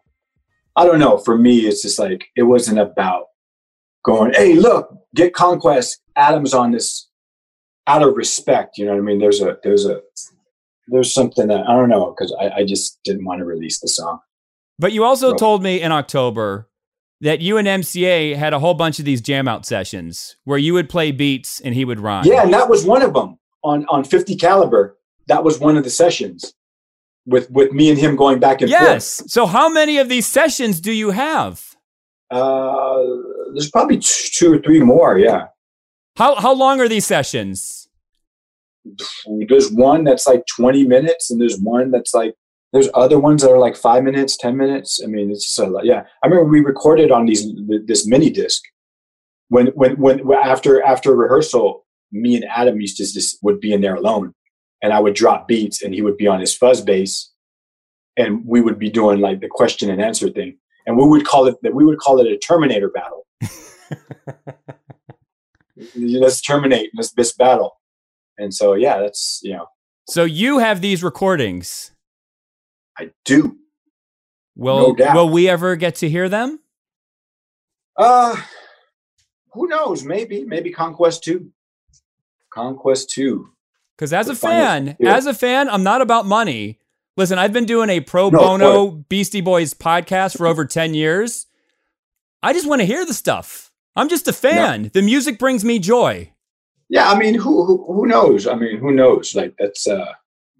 I 0.75 0.85
don't 0.85 0.99
know. 0.99 1.17
For 1.17 1.37
me, 1.37 1.61
it's 1.61 1.81
just 1.81 1.99
like 1.99 2.27
it 2.35 2.43
wasn't 2.43 2.79
about 2.79 3.25
going, 4.03 4.33
hey, 4.33 4.53
look, 4.55 4.95
get 5.15 5.33
conquest. 5.33 5.99
Adams 6.15 6.53
on 6.53 6.71
this 6.71 7.07
out 7.87 8.03
of 8.03 8.15
respect. 8.15 8.77
You 8.77 8.85
know 8.85 8.91
what 8.91 8.99
I 8.99 9.01
mean? 9.01 9.19
There's 9.19 9.41
a 9.41 9.57
there's 9.63 9.85
a 9.85 10.01
there's 10.87 11.13
something 11.13 11.47
that 11.47 11.67
I 11.67 11.73
don't 11.73 11.89
know 11.89 12.13
because 12.13 12.35
I, 12.39 12.49
I 12.57 12.65
just 12.65 12.99
didn't 13.03 13.25
want 13.25 13.39
to 13.39 13.45
release 13.45 13.79
the 13.79 13.87
song. 13.87 14.19
But 14.77 14.91
you 14.93 15.03
also 15.03 15.35
told 15.35 15.63
me 15.63 15.81
in 15.81 15.91
October 15.91 16.67
that 17.21 17.39
you 17.39 17.57
and 17.57 17.67
MCA 17.67 18.35
had 18.35 18.53
a 18.53 18.59
whole 18.59 18.73
bunch 18.73 18.99
of 18.99 19.05
these 19.05 19.21
jam 19.21 19.47
out 19.47 19.65
sessions 19.65 20.35
where 20.43 20.57
you 20.57 20.73
would 20.73 20.89
play 20.89 21.11
beats 21.11 21.61
and 21.61 21.73
he 21.73 21.85
would 21.85 21.99
rhyme. 21.99 22.25
Yeah, 22.25 22.43
and 22.43 22.53
that 22.53 22.69
was 22.69 22.83
one 22.85 23.01
of 23.01 23.13
them 23.13 23.37
on 23.63 23.85
on 23.87 24.03
50 24.03 24.35
caliber. 24.35 24.97
That 25.27 25.43
was 25.43 25.59
one 25.59 25.77
of 25.77 25.83
the 25.83 25.89
sessions 25.89 26.53
with 27.25 27.49
with 27.51 27.71
me 27.71 27.89
and 27.89 27.97
him 27.99 28.15
going 28.15 28.39
back 28.39 28.61
and 28.61 28.69
forth. 28.71 28.81
Yes. 28.81 29.23
So 29.27 29.45
how 29.45 29.69
many 29.69 29.97
of 29.99 30.09
these 30.09 30.25
sessions 30.25 30.81
do 30.81 30.91
you 30.91 31.11
have? 31.11 31.63
Uh, 32.31 33.03
there's 33.53 33.69
probably 33.69 33.97
t- 33.97 34.29
two 34.33 34.53
or 34.53 34.57
three 34.59 34.79
more. 34.79 35.17
Yeah, 35.19 35.47
How 36.15 36.35
how 36.35 36.53
long 36.53 36.79
are 36.79 36.87
these 36.87 37.05
sessions? 37.05 37.87
there's 39.47 39.71
one 39.71 40.03
that's 40.05 40.25
like 40.25 40.43
20 40.57 40.85
minutes, 40.85 41.29
and 41.29 41.39
there's 41.39 41.59
one 41.59 41.91
that's 41.91 42.13
like 42.15 42.33
there's 42.73 42.89
other 42.93 43.19
ones 43.19 43.41
that 43.41 43.51
are 43.51 43.59
like 43.59 43.75
five 43.75 44.03
minutes, 44.03 44.37
10 44.37 44.55
minutes. 44.55 45.01
I 45.03 45.07
mean, 45.07 45.29
it's 45.29 45.47
just 45.47 45.59
a 45.59 45.65
lot. 45.65 45.85
Yeah, 45.85 46.03
I 46.23 46.27
remember 46.27 46.49
we 46.49 46.61
recorded 46.61 47.11
on 47.11 47.25
these 47.25 47.45
this 47.85 48.07
mini 48.07 48.29
disc 48.29 48.63
when 49.51 49.67
when 49.75 49.97
when 49.97 50.21
after 50.31 50.81
after 50.81 51.13
rehearsal, 51.13 51.85
me 52.13 52.37
and 52.37 52.45
Adam 52.45 52.79
used 52.79 52.95
to 52.97 53.03
just 53.03 53.37
would 53.43 53.59
be 53.59 53.73
in 53.73 53.81
there 53.81 53.95
alone, 53.95 54.33
and 54.81 54.93
I 54.93 55.01
would 55.01 55.13
drop 55.13 55.45
beats, 55.45 55.83
and 55.83 55.93
he 55.93 56.01
would 56.01 56.15
be 56.15 56.25
on 56.25 56.39
his 56.39 56.55
fuzz 56.55 56.81
bass, 56.81 57.29
and 58.15 58.45
we 58.45 58.61
would 58.61 58.79
be 58.79 58.89
doing 58.89 59.19
like 59.19 59.41
the 59.41 59.49
question 59.49 59.89
and 59.89 60.01
answer 60.01 60.29
thing, 60.29 60.57
and 60.87 60.95
we 60.95 61.05
would 61.05 61.25
call 61.25 61.47
it 61.47 61.57
that 61.63 61.75
we 61.75 61.83
would 61.83 61.99
call 61.99 62.21
it 62.21 62.27
a 62.27 62.37
Terminator 62.37 62.89
battle. 62.89 63.27
let's 65.97 66.39
terminate 66.39 66.89
this 66.95 67.11
this 67.11 67.33
battle, 67.33 67.73
and 68.37 68.53
so 68.53 68.73
yeah, 68.73 68.99
that's 68.99 69.41
you 69.43 69.51
know 69.51 69.65
So 70.07 70.23
you 70.23 70.59
have 70.59 70.79
these 70.79 71.03
recordings. 71.03 71.91
I 73.01 73.09
do. 73.25 73.57
Will 74.55 74.95
No 74.95 75.13
will 75.15 75.29
we 75.29 75.49
ever 75.49 75.75
get 75.75 75.95
to 75.95 76.09
hear 76.09 76.29
them? 76.29 76.59
Uh 77.97 78.35
who 79.53 79.67
knows? 79.67 80.03
Maybe 80.03 80.43
maybe 80.45 80.71
Conquest 80.71 81.23
Two. 81.23 81.51
Conquest 82.53 83.09
Two. 83.09 83.49
Because 83.97 84.13
as 84.13 84.27
The 84.27 84.33
a 84.33 84.35
fan, 84.35 84.97
as 85.05 85.25
a 85.25 85.33
fan, 85.33 85.69
I'm 85.69 85.83
not 85.83 86.01
about 86.01 86.25
money. 86.25 86.79
Listen, 87.17 87.37
I've 87.37 87.53
been 87.53 87.65
doing 87.65 87.89
a 87.89 87.99
pro 87.99 88.29
No, 88.29 88.39
bono 88.39 88.89
Beastie 89.09 89.41
Boys 89.41 89.73
podcast 89.73 90.37
for 90.37 90.47
over 90.47 90.65
10 90.65 90.93
years. 90.93 91.45
I 92.41 92.53
just 92.53 92.67
want 92.67 92.79
to 92.81 92.85
hear 92.85 93.05
the 93.05 93.13
stuff. 93.13 93.71
I'm 93.95 94.09
just 94.09 94.27
a 94.27 94.33
fan. 94.33 94.89
The 94.93 95.01
music 95.01 95.37
brings 95.37 95.63
me 95.65 95.77
joy. 95.77 96.31
yeah, 96.89 97.11
I 97.11 97.17
mean, 97.17 97.35
who, 97.35 97.65
who 97.65 97.93
who 97.93 98.05
knows? 98.07 98.47
I 98.47 98.55
mean, 98.55 98.77
who 98.77 98.91
knows? 98.91 99.35
Like 99.35 99.55
that's 99.59 99.87
uh 99.87 100.13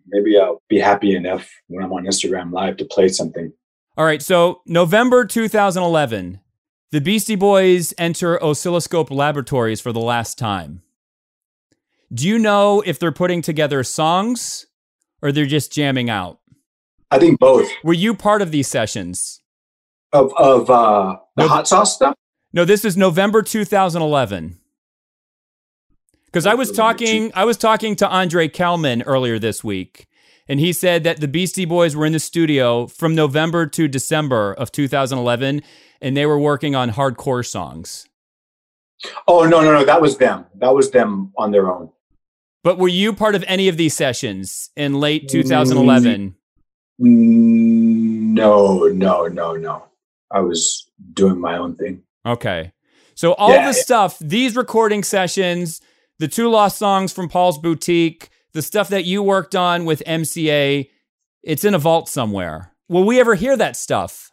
maybe 0.08 0.38
I'll 0.40 0.62
be 0.70 0.80
happy 0.80 1.16
enough 1.16 1.50
when 1.68 1.84
I'm 1.84 1.92
on 1.94 2.06
Instagram 2.06 2.52
Live 2.52 2.78
to 2.78 2.86
play 2.86 3.08
something. 3.08 3.52
All 3.98 4.06
right, 4.06 4.22
so 4.22 4.62
November 4.66 5.26
2011, 5.26 6.40
the 6.92 7.02
Beastie 7.02 7.36
Boys 7.36 7.94
enter 7.98 8.42
Oscilloscope 8.44 9.12
Laboratories 9.12 9.82
for 9.82 9.92
the 9.92 10.00
last 10.00 10.38
time. 10.38 10.82
Do 12.14 12.28
you 12.28 12.40
know 12.40 12.82
if 12.86 13.00
they're 13.00 13.12
putting 13.12 13.42
together 13.42 13.84
songs 13.84 14.68
or 15.22 15.32
they're 15.32 15.46
just 15.46 15.72
jamming 15.72 16.10
out? 16.10 16.40
I 17.10 17.20
think 17.20 17.40
both 17.40 17.70
Were 17.84 17.94
you 17.94 18.16
part 18.16 18.42
of 18.42 18.52
these 18.52 18.68
sessions? 18.68 19.42
of 20.14 20.34
of 20.38 20.70
uh 20.70 21.18
the 21.36 21.44
No, 21.44 21.48
hot 21.50 21.68
sauce 21.68 21.96
stuff. 21.96 22.16
No, 22.54 22.66
this 22.66 22.84
is 22.84 22.98
November 22.98 23.42
2011. 23.42 24.60
Because 26.32 26.46
I 26.46 26.54
was 26.54 26.72
talking, 26.72 27.32
I 27.36 27.44
was 27.44 27.58
talking 27.58 27.96
to 27.98 28.08
Andre 28.08 28.48
Kelman 28.48 29.02
earlier 29.02 29.38
this 29.38 29.64
week, 29.64 30.08
and 30.48 30.60
he 30.62 30.72
said 30.72 31.04
that 31.04 31.20
the 31.20 31.28
Beastie 31.28 31.66
Boys 31.66 31.96
were 31.96 32.06
in 32.06 32.14
the 32.14 32.20
studio 32.20 32.88
from 32.88 33.14
November 33.16 33.68
to 33.68 33.88
December 33.90 34.54
of 34.54 34.72
2011, 34.72 35.62
and 36.02 36.16
they 36.18 36.26
were 36.26 36.40
working 36.40 36.74
on 36.74 36.92
hardcore 36.92 37.46
songs. 37.46 38.08
Oh 39.28 39.46
no 39.46 39.62
no 39.62 39.74
no, 39.74 39.84
that 39.84 40.02
was 40.02 40.18
them. 40.18 40.46
That 40.56 40.74
was 40.74 40.92
them 40.92 41.34
on 41.38 41.52
their 41.52 41.70
own. 41.72 41.90
But 42.64 42.78
were 42.78 42.88
you 42.88 43.12
part 43.14 43.34
of 43.36 43.44
any 43.48 43.68
of 43.68 43.76
these 43.76 43.96
sessions 43.96 44.70
in 44.76 45.00
late 45.00 45.28
2011? 45.28 46.36
Mm, 47.02 47.06
No 48.34 48.86
no 48.88 49.26
no 49.28 49.56
no. 49.56 49.84
I 50.32 50.40
was 50.40 50.88
doing 51.14 51.40
my 51.42 51.58
own 51.58 51.76
thing. 51.76 52.04
Okay. 52.26 52.72
So 53.16 53.34
all 53.34 53.50
Yeah. 53.50 53.68
the 53.68 53.74
stuff, 53.74 54.18
these 54.22 54.56
recording 54.56 55.04
sessions, 55.04 55.82
the 56.22 56.28
two 56.28 56.48
lost 56.50 56.78
songs 56.78 57.12
from 57.12 57.28
Paul's 57.28 57.58
Boutique, 57.58 58.30
the 58.54 58.62
stuff 58.62 58.90
that 58.90 59.06
you 59.06 59.24
worked 59.24 59.56
on 59.56 59.86
with 59.86 60.04
MCA, 60.06 60.88
it's 61.42 61.66
in 61.66 61.74
a 61.74 61.80
vault 61.80 62.08
somewhere. 62.08 62.74
Will 62.88 63.06
we 63.06 63.20
ever 63.20 63.34
hear 63.34 63.58
that 63.58 63.76
stuff? 63.76 64.30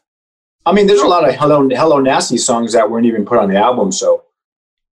I 0.66 0.72
mean, 0.72 0.86
there's 0.86 1.01
a 1.01 1.09
lot 1.09 1.26
of 1.26 1.34
Hello 1.34 1.66
Hello 1.70 1.99
Nasty 1.99 2.36
songs 2.36 2.74
that 2.74 2.91
weren't 2.91 3.07
even 3.07 3.24
put 3.24 3.39
on 3.39 3.49
the 3.49 3.57
album. 3.57 3.91
So, 3.91 4.24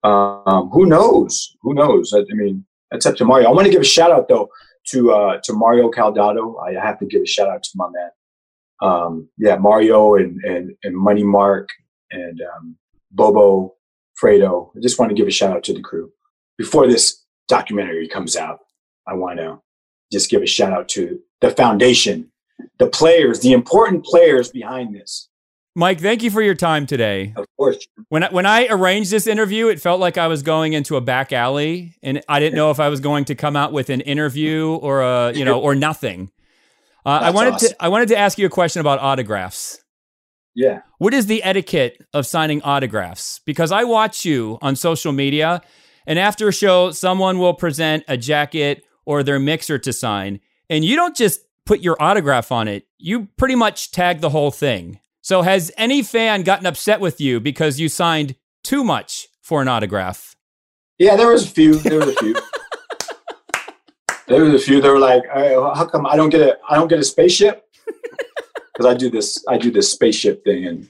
um, 0.04 0.70
who 0.70 0.86
knows? 0.86 1.54
Who 1.60 1.74
knows? 1.74 2.14
I, 2.14 2.20
I 2.20 2.34
mean, 2.34 2.64
that's 2.90 3.04
up 3.04 3.16
to 3.16 3.26
Mario. 3.26 3.50
I 3.50 3.52
want 3.52 3.66
to 3.66 3.70
give 3.70 3.82
a 3.82 3.84
shout 3.84 4.10
out 4.10 4.26
though 4.28 4.48
to 4.86 5.12
uh, 5.12 5.40
to 5.44 5.52
Mario 5.52 5.90
Caldato. 5.90 6.54
I 6.66 6.82
have 6.82 6.98
to 7.00 7.04
give 7.04 7.20
a 7.20 7.26
shout 7.26 7.48
out 7.48 7.62
to 7.62 7.70
my 7.74 7.88
man. 7.90 8.10
Um, 8.80 9.28
yeah, 9.36 9.56
Mario 9.56 10.14
and 10.14 10.42
and 10.44 10.74
and 10.82 10.96
Money 10.96 11.24
Mark 11.24 11.68
and 12.10 12.40
um, 12.40 12.78
Bobo 13.10 13.74
Fredo. 14.18 14.70
I 14.74 14.80
just 14.80 14.98
want 14.98 15.10
to 15.10 15.14
give 15.14 15.28
a 15.28 15.30
shout 15.30 15.54
out 15.54 15.64
to 15.64 15.74
the 15.74 15.82
crew. 15.82 16.10
Before 16.58 16.86
this 16.86 17.24
documentary 17.48 18.08
comes 18.08 18.36
out, 18.36 18.60
I 19.06 19.14
want 19.14 19.38
to 19.38 19.60
just 20.12 20.30
give 20.30 20.42
a 20.42 20.46
shout 20.46 20.72
out 20.72 20.88
to 20.90 21.20
the 21.40 21.50
foundation, 21.50 22.30
the 22.78 22.86
players, 22.86 23.40
the 23.40 23.52
important 23.52 24.04
players 24.04 24.50
behind 24.50 24.94
this. 24.94 25.28
Mike, 25.74 26.00
thank 26.00 26.22
you 26.22 26.30
for 26.30 26.40
your 26.40 26.54
time 26.54 26.86
today. 26.86 27.34
Of 27.36 27.44
course. 27.58 27.86
When 28.08 28.22
I, 28.22 28.30
when 28.30 28.46
I 28.46 28.66
arranged 28.68 29.10
this 29.10 29.26
interview, 29.26 29.68
it 29.68 29.78
felt 29.78 30.00
like 30.00 30.16
I 30.16 30.26
was 30.26 30.42
going 30.42 30.72
into 30.72 30.96
a 30.96 31.02
back 31.02 31.34
alley, 31.34 31.94
and 32.02 32.22
I 32.30 32.40
didn't 32.40 32.56
know 32.56 32.70
if 32.70 32.80
I 32.80 32.88
was 32.88 33.00
going 33.00 33.26
to 33.26 33.34
come 33.34 33.56
out 33.56 33.74
with 33.74 33.90
an 33.90 34.00
interview 34.00 34.70
or 34.70 35.02
a 35.02 35.32
you 35.34 35.44
know 35.44 35.60
or 35.60 35.74
nothing. 35.74 36.30
Uh, 37.04 37.20
I 37.24 37.30
wanted 37.30 37.54
awesome. 37.54 37.68
to 37.68 37.76
I 37.78 37.88
wanted 37.88 38.08
to 38.08 38.16
ask 38.16 38.38
you 38.38 38.46
a 38.46 38.50
question 38.50 38.80
about 38.80 39.00
autographs. 39.00 39.78
Yeah. 40.54 40.80
What 40.96 41.12
is 41.12 41.26
the 41.26 41.42
etiquette 41.42 42.02
of 42.14 42.26
signing 42.26 42.62
autographs? 42.62 43.42
Because 43.44 43.70
I 43.70 43.84
watch 43.84 44.24
you 44.24 44.58
on 44.62 44.76
social 44.76 45.12
media, 45.12 45.60
and 46.06 46.18
after 46.18 46.48
a 46.48 46.52
show, 46.52 46.90
someone 46.90 47.38
will 47.38 47.54
present 47.54 48.04
a 48.08 48.16
jacket 48.16 48.84
or 49.04 49.22
their 49.22 49.38
mixer 49.38 49.78
to 49.78 49.92
sign, 49.92 50.40
and 50.70 50.84
you 50.84 50.96
don't 50.96 51.16
just 51.16 51.40
put 51.66 51.80
your 51.80 51.96
autograph 52.00 52.50
on 52.50 52.68
it, 52.68 52.86
you 52.96 53.28
pretty 53.36 53.54
much 53.54 53.90
tag 53.92 54.20
the 54.20 54.30
whole 54.30 54.50
thing. 54.50 55.00
So, 55.20 55.42
has 55.42 55.72
any 55.76 56.02
fan 56.02 56.42
gotten 56.42 56.66
upset 56.66 57.00
with 57.00 57.20
you 57.20 57.40
because 57.40 57.80
you 57.80 57.88
signed 57.88 58.36
too 58.62 58.84
much 58.84 59.26
for 59.42 59.60
an 59.60 59.68
autograph? 59.68 60.36
Yeah, 60.98 61.16
there 61.16 61.28
was 61.28 61.44
a 61.44 61.48
few. 61.48 61.74
There 61.74 61.98
was 61.98 62.08
a 62.08 62.14
few. 62.14 62.34
there 64.28 64.44
was 64.44 64.54
a 64.54 64.64
few. 64.64 64.80
They 64.80 64.88
were 64.88 65.00
like, 65.00 65.22
"Hey, 65.34 65.54
"How 65.54 65.84
come 65.84 66.06
I 66.06 66.16
don't 66.16 66.30
get 66.30 66.40
a 66.40 66.56
I 66.68 66.76
don't 66.76 66.88
get 66.88 67.00
a 67.00 67.04
spaceship?" 67.04 67.64
Because 68.72 68.92
I 68.92 68.94
do 68.94 69.08
this 69.08 69.42
I 69.48 69.56
do 69.56 69.70
this 69.70 69.90
spaceship 69.90 70.44
thing, 70.44 70.66
and 70.66 70.88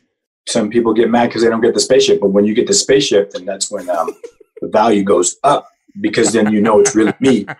some 0.48 0.70
people 0.70 0.92
get 0.92 1.08
mad 1.08 1.28
because 1.28 1.42
they 1.42 1.48
don't 1.48 1.60
get 1.60 1.72
the 1.72 1.80
spaceship. 1.80 2.20
But 2.20 2.30
when 2.30 2.44
you 2.44 2.52
get 2.52 2.66
the 2.66 2.74
spaceship, 2.74 3.30
then 3.30 3.44
that's 3.44 3.70
when 3.70 3.88
um, 3.88 4.12
the 4.60 4.68
value 4.68 5.02
goes 5.02 5.36
up 5.44 5.68
because 6.00 6.32
then 6.32 6.52
you 6.52 6.60
know 6.60 6.80
it's 6.80 6.94
really 6.94 7.14
me. 7.20 7.46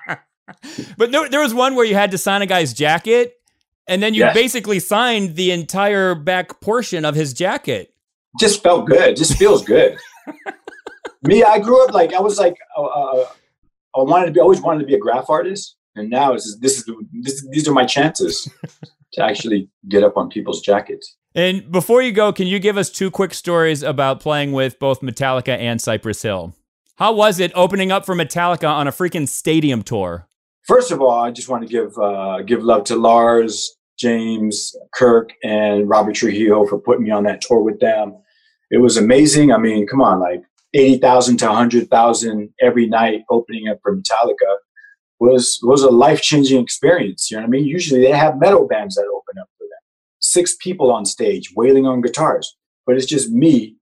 But 0.96 1.10
there, 1.10 1.28
there 1.28 1.40
was 1.40 1.52
one 1.52 1.74
where 1.74 1.84
you 1.84 1.96
had 1.96 2.12
to 2.12 2.18
sign 2.18 2.40
a 2.40 2.46
guy's 2.46 2.72
jacket, 2.72 3.34
and 3.88 4.00
then 4.00 4.14
you 4.14 4.20
Yes. 4.20 4.34
basically 4.34 4.78
signed 4.78 5.34
the 5.34 5.50
entire 5.50 6.14
back 6.14 6.60
portion 6.60 7.04
of 7.04 7.16
his 7.16 7.32
jacket. 7.32 7.92
Just 8.38 8.62
felt 8.62 8.86
good. 8.86 9.16
Just 9.16 9.36
feels 9.36 9.64
good. 9.64 9.98
me, 11.22 11.42
I 11.42 11.58
grew 11.58 11.84
up 11.84 11.92
like 11.92 12.12
I 12.14 12.20
was 12.20 12.38
like 12.38 12.56
uh, 12.78 13.24
I 13.96 14.02
wanted 14.02 14.26
to 14.26 14.32
be 14.32 14.38
always 14.40 14.60
wanted 14.60 14.80
to 14.80 14.86
be 14.86 14.94
a 14.94 14.98
graph 14.98 15.28
artist, 15.28 15.74
and 15.96 16.08
now 16.10 16.32
it's 16.34 16.56
this 16.60 16.78
is 16.78 16.90
this, 17.12 17.44
these 17.50 17.66
are 17.68 17.72
my 17.72 17.84
chances 17.84 18.48
to 19.14 19.22
actually 19.24 19.68
get 19.88 20.04
up 20.04 20.16
on 20.16 20.28
people's 20.28 20.60
jackets. 20.60 21.16
And 21.34 21.70
before 21.72 22.02
you 22.02 22.12
go, 22.12 22.32
can 22.32 22.46
you 22.46 22.58
give 22.60 22.76
us 22.78 22.88
two 22.88 23.10
quick 23.10 23.34
stories 23.34 23.82
about 23.82 24.20
playing 24.20 24.52
with 24.52 24.78
both 24.78 25.00
Metallica 25.00 25.58
and 25.58 25.80
Cypress 25.80 26.22
Hill? 26.22 26.54
How 26.96 27.12
was 27.12 27.40
it 27.40 27.52
opening 27.54 27.92
up 27.92 28.06
for 28.06 28.14
Metallica 28.14 28.70
on 28.70 28.88
a 28.88 28.90
freaking 28.90 29.28
stadium 29.28 29.82
tour? 29.82 30.26
First 30.66 30.90
of 30.90 31.02
all, 31.02 31.10
I 31.10 31.30
just 31.30 31.46
want 31.46 31.62
to 31.62 31.68
give 31.68 31.96
uh, 31.98 32.40
give 32.40 32.64
love 32.64 32.84
to 32.84 32.96
Lars, 32.96 33.76
James, 33.98 34.74
Kirk, 34.94 35.34
and 35.44 35.90
Robert 35.90 36.14
Trujillo 36.14 36.66
for 36.66 36.78
putting 36.78 37.04
me 37.04 37.10
on 37.10 37.24
that 37.24 37.42
tour 37.42 37.60
with 37.60 37.80
them. 37.80 38.16
It 38.70 38.78
was 38.78 38.96
amazing. 38.96 39.52
I 39.52 39.58
mean, 39.58 39.86
come 39.86 40.00
on, 40.00 40.20
like 40.20 40.42
eighty 40.72 40.96
thousand 40.96 41.36
to 41.38 41.52
hundred 41.52 41.90
thousand 41.90 42.48
every 42.62 42.86
night 42.86 43.24
opening 43.28 43.68
up 43.68 43.78
for 43.82 43.94
Metallica 43.94 44.56
was 45.20 45.60
was 45.62 45.82
a 45.82 45.90
life 45.90 46.22
changing 46.22 46.62
experience. 46.62 47.30
You 47.30 47.36
know 47.36 47.42
what 47.42 47.48
I 47.48 47.50
mean? 47.50 47.66
Usually 47.66 48.00
they 48.00 48.12
have 48.12 48.38
metal 48.38 48.66
bands 48.66 48.94
that 48.94 49.02
open 49.02 49.38
up 49.38 49.50
for 49.58 49.64
them, 49.64 49.82
six 50.22 50.56
people 50.58 50.90
on 50.90 51.04
stage 51.04 51.52
wailing 51.54 51.86
on 51.86 52.00
guitars, 52.00 52.56
but 52.86 52.96
it's 52.96 53.04
just 53.04 53.30
me 53.30 53.75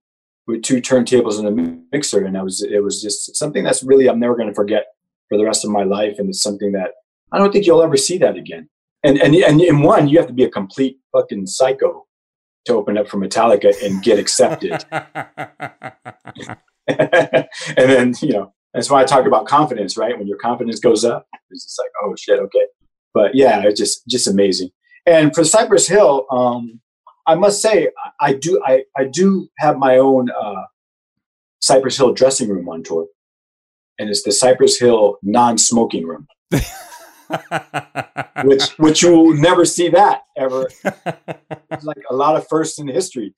with 0.47 0.61
two 0.63 0.81
turntables 0.81 1.39
and 1.39 1.47
a 1.47 1.51
mixer, 1.91 2.25
and 2.25 2.35
that 2.35 2.43
was 2.43 2.61
it 2.61 2.83
was 2.83 3.01
just 3.01 3.35
something 3.35 3.63
that's 3.63 3.83
really 3.83 4.07
I'm 4.07 4.19
never 4.19 4.35
going 4.35 4.49
to 4.49 4.53
forget 4.53 4.85
for 5.29 5.37
the 5.37 5.45
rest 5.45 5.65
of 5.65 5.71
my 5.71 5.83
life, 5.83 6.19
and 6.19 6.29
it's 6.29 6.41
something 6.41 6.71
that 6.73 6.91
I 7.31 7.37
don't 7.37 7.51
think 7.51 7.65
you'll 7.65 7.83
ever 7.83 7.97
see 7.97 8.17
that 8.19 8.35
again. 8.35 8.69
And 9.03 9.17
and 9.17 9.35
and 9.35 9.61
in 9.61 9.81
one, 9.81 10.07
you 10.07 10.17
have 10.17 10.27
to 10.27 10.33
be 10.33 10.43
a 10.43 10.49
complete 10.49 10.99
fucking 11.11 11.47
psycho 11.47 12.05
to 12.65 12.73
open 12.73 12.97
up 12.97 13.07
for 13.07 13.17
Metallica 13.17 13.73
and 13.83 14.03
get 14.03 14.19
accepted. 14.19 14.83
and 16.87 17.47
then 17.75 18.13
you 18.21 18.33
know 18.33 18.53
that's 18.73 18.89
why 18.89 19.01
I 19.01 19.05
talk 19.05 19.25
about 19.25 19.47
confidence, 19.47 19.97
right? 19.97 20.17
When 20.17 20.27
your 20.27 20.37
confidence 20.37 20.79
goes 20.79 21.03
up, 21.05 21.27
it's 21.49 21.63
just 21.63 21.79
like, 21.79 21.89
oh 22.03 22.15
shit, 22.17 22.39
okay. 22.39 22.65
But 23.13 23.33
yeah, 23.33 23.63
it's 23.63 23.79
just 23.79 24.07
just 24.07 24.27
amazing. 24.27 24.69
And 25.05 25.33
for 25.33 25.43
Cypress 25.43 25.87
Hill, 25.87 26.25
um, 26.31 26.81
I 27.27 27.35
must 27.35 27.61
say, 27.61 27.89
I 28.19 28.33
do 28.33 28.61
I 28.65 28.83
I 28.97 29.05
do 29.05 29.47
have 29.59 29.77
my 29.77 29.97
own 29.97 30.29
uh, 30.29 30.63
Cypress 31.61 31.97
Hill 31.97 32.13
dressing 32.13 32.49
room 32.49 32.69
on 32.69 32.83
tour, 32.83 33.07
and 33.97 34.09
it's 34.09 34.23
the 34.23 34.31
Cypress 34.31 34.79
Hill 34.79 35.17
non-smoking 35.23 36.05
room, 36.05 36.27
which 38.43 38.69
which 38.77 39.01
you 39.01 39.11
will 39.11 39.33
never 39.33 39.65
see 39.65 39.89
that 39.89 40.21
ever. 40.37 40.69
It's 41.71 41.83
like 41.83 42.03
a 42.09 42.15
lot 42.15 42.35
of 42.35 42.47
firsts 42.47 42.79
in 42.79 42.87
history. 42.87 43.33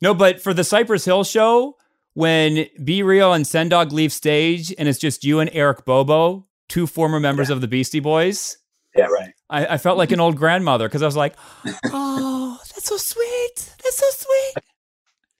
No, 0.00 0.14
but 0.14 0.40
for 0.40 0.52
the 0.52 0.64
Cypress 0.64 1.04
Hill 1.04 1.22
show, 1.22 1.76
when 2.14 2.66
B-Real 2.82 3.32
and 3.32 3.46
Sen 3.46 3.68
Dog 3.68 3.92
leave 3.92 4.12
stage 4.12 4.74
and 4.76 4.88
it's 4.88 4.98
just 4.98 5.22
you 5.24 5.38
and 5.38 5.48
Eric 5.52 5.84
Bobo, 5.84 6.46
two 6.68 6.88
former 6.88 7.20
members 7.20 7.50
of 7.50 7.60
the 7.60 7.68
Beastie 7.68 8.00
Boys, 8.00 8.58
Yeah, 8.96 9.06
right. 9.06 9.32
I, 9.48 9.66
I 9.66 9.78
felt 9.78 9.98
like 9.98 10.10
an 10.10 10.18
old 10.18 10.36
grandmother 10.36 10.88
because 10.88 11.02
I 11.02 11.06
was 11.06 11.16
like, 11.16 11.36
oh, 11.86 12.41
that's 12.82 12.88
so 12.88 12.96
sweet. 12.96 13.74
That's 13.82 13.96
so 13.98 14.06
sweet. 14.10 14.64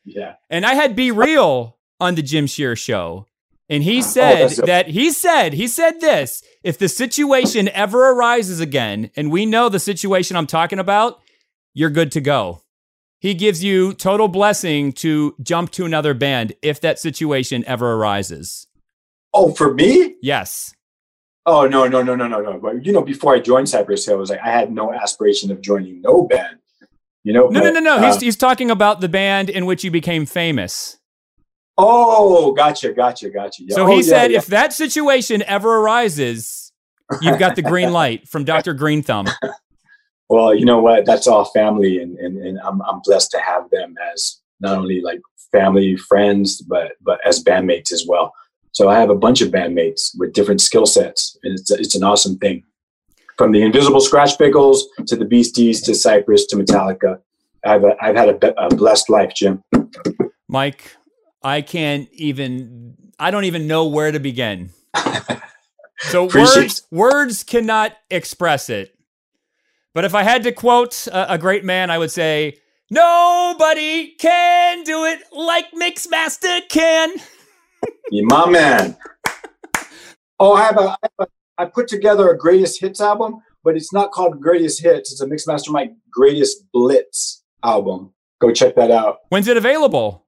Yeah. 0.04 0.34
And 0.50 0.64
I 0.64 0.74
had 0.74 0.94
B-Real 0.96 1.76
on 2.00 2.14
the 2.14 2.22
Jim 2.22 2.46
Shearer 2.46 2.76
show. 2.76 3.26
And 3.68 3.82
he 3.82 3.98
Oh, 3.98 4.02
said 4.02 4.38
that's 4.42 4.56
so- 4.56 4.66
that 4.66 4.88
he 4.88 5.10
said, 5.12 5.52
he 5.54 5.66
said 5.66 6.00
this 6.00 6.42
if 6.62 6.78
the 6.78 6.88
situation 6.88 7.68
ever 7.68 8.10
arises 8.10 8.60
again, 8.60 9.10
and 9.16 9.30
we 9.30 9.46
know 9.46 9.68
the 9.68 9.78
situation 9.78 10.36
I'm 10.36 10.46
talking 10.46 10.78
about, 10.78 11.20
you're 11.72 11.90
good 11.90 12.12
to 12.12 12.20
go. 12.20 12.62
He 13.20 13.34
gives 13.34 13.62
you 13.64 13.94
total 13.94 14.28
blessing 14.28 14.92
to 14.94 15.34
jump 15.42 15.70
to 15.72 15.84
another 15.84 16.12
band 16.12 16.54
if 16.60 16.80
that 16.80 16.98
situation 16.98 17.64
ever 17.66 17.94
arises. 17.94 18.66
Oh, 19.32 19.52
for 19.52 19.72
me? 19.72 20.16
Yes. 20.20 20.74
Oh 21.46 21.66
no, 21.66 21.86
no, 21.88 22.02
no, 22.02 22.14
no, 22.14 22.28
no, 22.28 22.40
no. 22.40 22.58
But 22.58 22.84
you 22.84 22.92
know, 22.92 23.02
before 23.02 23.34
I 23.34 23.40
joined 23.40 23.68
Cypress 23.68 24.04
Hill, 24.06 24.16
I 24.16 24.18
was 24.18 24.30
like, 24.30 24.40
I 24.44 24.50
had 24.50 24.70
no 24.72 24.92
aspiration 24.92 25.50
of 25.50 25.60
joining 25.60 26.02
no 26.02 26.22
band. 26.24 26.58
You 27.24 27.32
know? 27.32 27.48
No, 27.48 27.60
no, 27.60 27.72
but, 27.72 27.74
no, 27.74 27.80
no. 27.80 27.96
uh, 27.96 28.12
He's, 28.12 28.20
he's 28.20 28.36
talking 28.36 28.70
about 28.70 29.00
the 29.00 29.08
band 29.08 29.48
in 29.50 29.66
which 29.66 29.84
you 29.84 29.90
became 29.90 30.26
famous. 30.26 30.98
Oh, 31.78 32.52
gotcha, 32.52 32.92
gotcha, 32.92 33.30
gotcha. 33.30 33.62
Yeah. 33.64 33.74
So 33.74 33.82
Oh, 33.84 33.86
he 33.86 33.96
yeah, 33.96 34.02
said, 34.02 34.30
yeah. 34.32 34.38
if 34.38 34.46
that 34.46 34.72
situation 34.72 35.42
ever 35.46 35.76
arises, 35.78 36.72
you've 37.20 37.38
got 37.38 37.56
the 37.56 37.62
green 37.62 37.92
light 37.92 38.28
from 38.28 38.44
Dr. 38.44 38.74
Green 38.82 39.02
Thumb. 39.02 39.26
Well, 40.28 40.54
you 40.54 40.64
know 40.64 40.80
what? 40.80 41.04
That's 41.06 41.26
all 41.26 41.44
family, 41.46 41.98
and, 41.98 42.16
and, 42.18 42.38
and 42.38 42.58
I'm 42.60 42.80
I'm 42.82 43.00
blessed 43.04 43.30
to 43.32 43.38
have 43.38 43.68
them 43.70 43.94
as 44.12 44.40
not 44.60 44.78
only 44.78 45.00
like 45.02 45.20
family, 45.50 45.96
friends, 45.96 46.60
but 46.62 46.92
but 47.02 47.20
as 47.26 47.42
bandmates 47.42 47.92
as 47.92 48.06
well. 48.08 48.32
So 48.72 48.88
I 48.88 48.98
have 48.98 49.10
a 49.10 49.14
bunch 49.14 49.42
of 49.42 49.50
bandmates 49.50 50.10
with 50.18 50.32
different 50.32 50.60
skill 50.62 50.86
sets, 50.86 51.36
and 51.42 51.58
it's 51.58 51.70
it's 51.70 51.94
an 51.94 52.02
awesome 52.02 52.38
thing. 52.38 52.64
From 53.38 53.52
the 53.52 53.60
Invisibl 53.60 54.00
Skratch 54.00 54.36
Piklz 54.38 54.80
to 55.06 55.16
the 55.16 55.24
Beasties 55.24 55.80
to 55.82 55.94
Cypress 55.94 56.46
to 56.46 56.56
Metallica, 56.56 57.18
I've 57.64 57.84
a, 57.84 57.96
I've 58.00 58.16
had 58.16 58.28
a, 58.28 58.34
be- 58.34 58.52
a 58.56 58.68
blessed 58.74 59.08
life, 59.10 59.32
Jim. 59.34 59.62
Mike, 60.48 60.96
I 61.42 61.62
can't 61.62 62.08
even, 62.12 62.96
I 63.18 63.30
don't 63.30 63.44
even 63.44 63.66
know 63.66 63.86
where 63.88 64.12
to 64.12 64.20
begin. 64.20 64.70
So 66.02 66.26
Appreciate 66.26 66.62
words, 66.62 66.86
words 66.90 67.44
cannot 67.44 67.92
express 68.10 68.68
it. 68.68 68.94
But 69.94 70.04
if 70.04 70.14
I 70.14 70.24
had 70.24 70.42
to 70.42 70.52
quote 70.52 71.06
a, 71.06 71.34
a 71.34 71.38
great 71.38 71.64
man, 71.64 71.90
I 71.90 71.98
would 71.98 72.10
say, 72.10 72.58
nobody 72.90 74.14
can 74.18 74.82
do 74.82 75.04
it 75.04 75.20
like 75.32 75.66
Mixmaster 75.72 76.68
can. 76.68 77.10
You 78.10 78.26
my 78.26 78.48
man. 78.48 78.96
Oh, 80.38 80.52
I 80.52 80.64
have 80.64 80.76
a, 80.76 80.80
I 80.80 80.96
have 81.02 81.12
a 81.20 81.26
I 81.62 81.66
put 81.66 81.86
together 81.86 82.28
a 82.28 82.36
greatest 82.36 82.80
hits 82.80 83.00
album, 83.00 83.40
but 83.62 83.76
it's 83.76 83.92
not 83.92 84.10
called 84.10 84.40
greatest 84.40 84.82
hits. 84.82 85.12
It's 85.12 85.20
a 85.20 85.26
Mixmaster 85.26 85.70
Mike 85.70 85.92
greatest 86.10 86.64
blitz 86.72 87.44
album. 87.62 88.12
Go 88.40 88.50
check 88.50 88.74
that 88.74 88.90
out. 88.90 89.18
When's 89.28 89.46
it 89.46 89.56
available? 89.56 90.26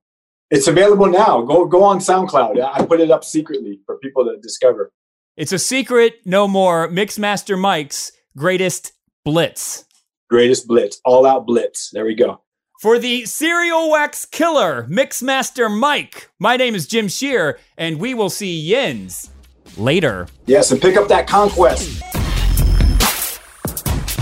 It's 0.53 0.69
available 0.69 1.07
now. 1.07 1.43
Go 1.43 1.65
go 1.65 1.83
on 1.83 1.99
SoundCloud. 1.99 2.65
I 2.65 2.87
put 2.87 3.01
it 3.01 3.11
up 3.11 3.25
secretly 3.25 3.81
for 3.85 3.99
people 3.99 4.25
to 4.27 4.37
discover. 4.41 4.93
It's 5.37 5.51
a 5.51 5.59
secret, 5.59 6.21
no 6.25 6.47
more. 6.47 6.87
Mixmaster 6.89 7.59
Mike's 7.59 8.13
greatest 8.37 8.93
blitz. 9.25 9.87
Greatest 10.31 10.69
blitz, 10.69 11.01
all 11.05 11.27
out 11.27 11.49
blitz. 11.49 11.91
There 11.91 12.05
we 12.05 12.15
go. 12.15 12.43
For 12.81 13.01
the 13.01 13.25
Serial 13.25 13.91
Wax 13.91 14.25
Killer, 14.25 14.87
Mixmaster 14.89 15.69
Mike, 15.69 16.31
my 16.39 16.57
name 16.57 16.77
is 16.77 16.87
Jim 16.87 17.09
Shearer, 17.09 17.59
and 17.77 17.99
we 17.99 18.15
will 18.15 18.31
see 18.31 18.57
Yins 18.57 19.31
later. 19.77 20.29
Yes, 20.47 20.71
and 20.71 20.81
pick 20.81 20.97
up 20.97 21.09
that 21.09 21.27
conquest. 21.27 22.01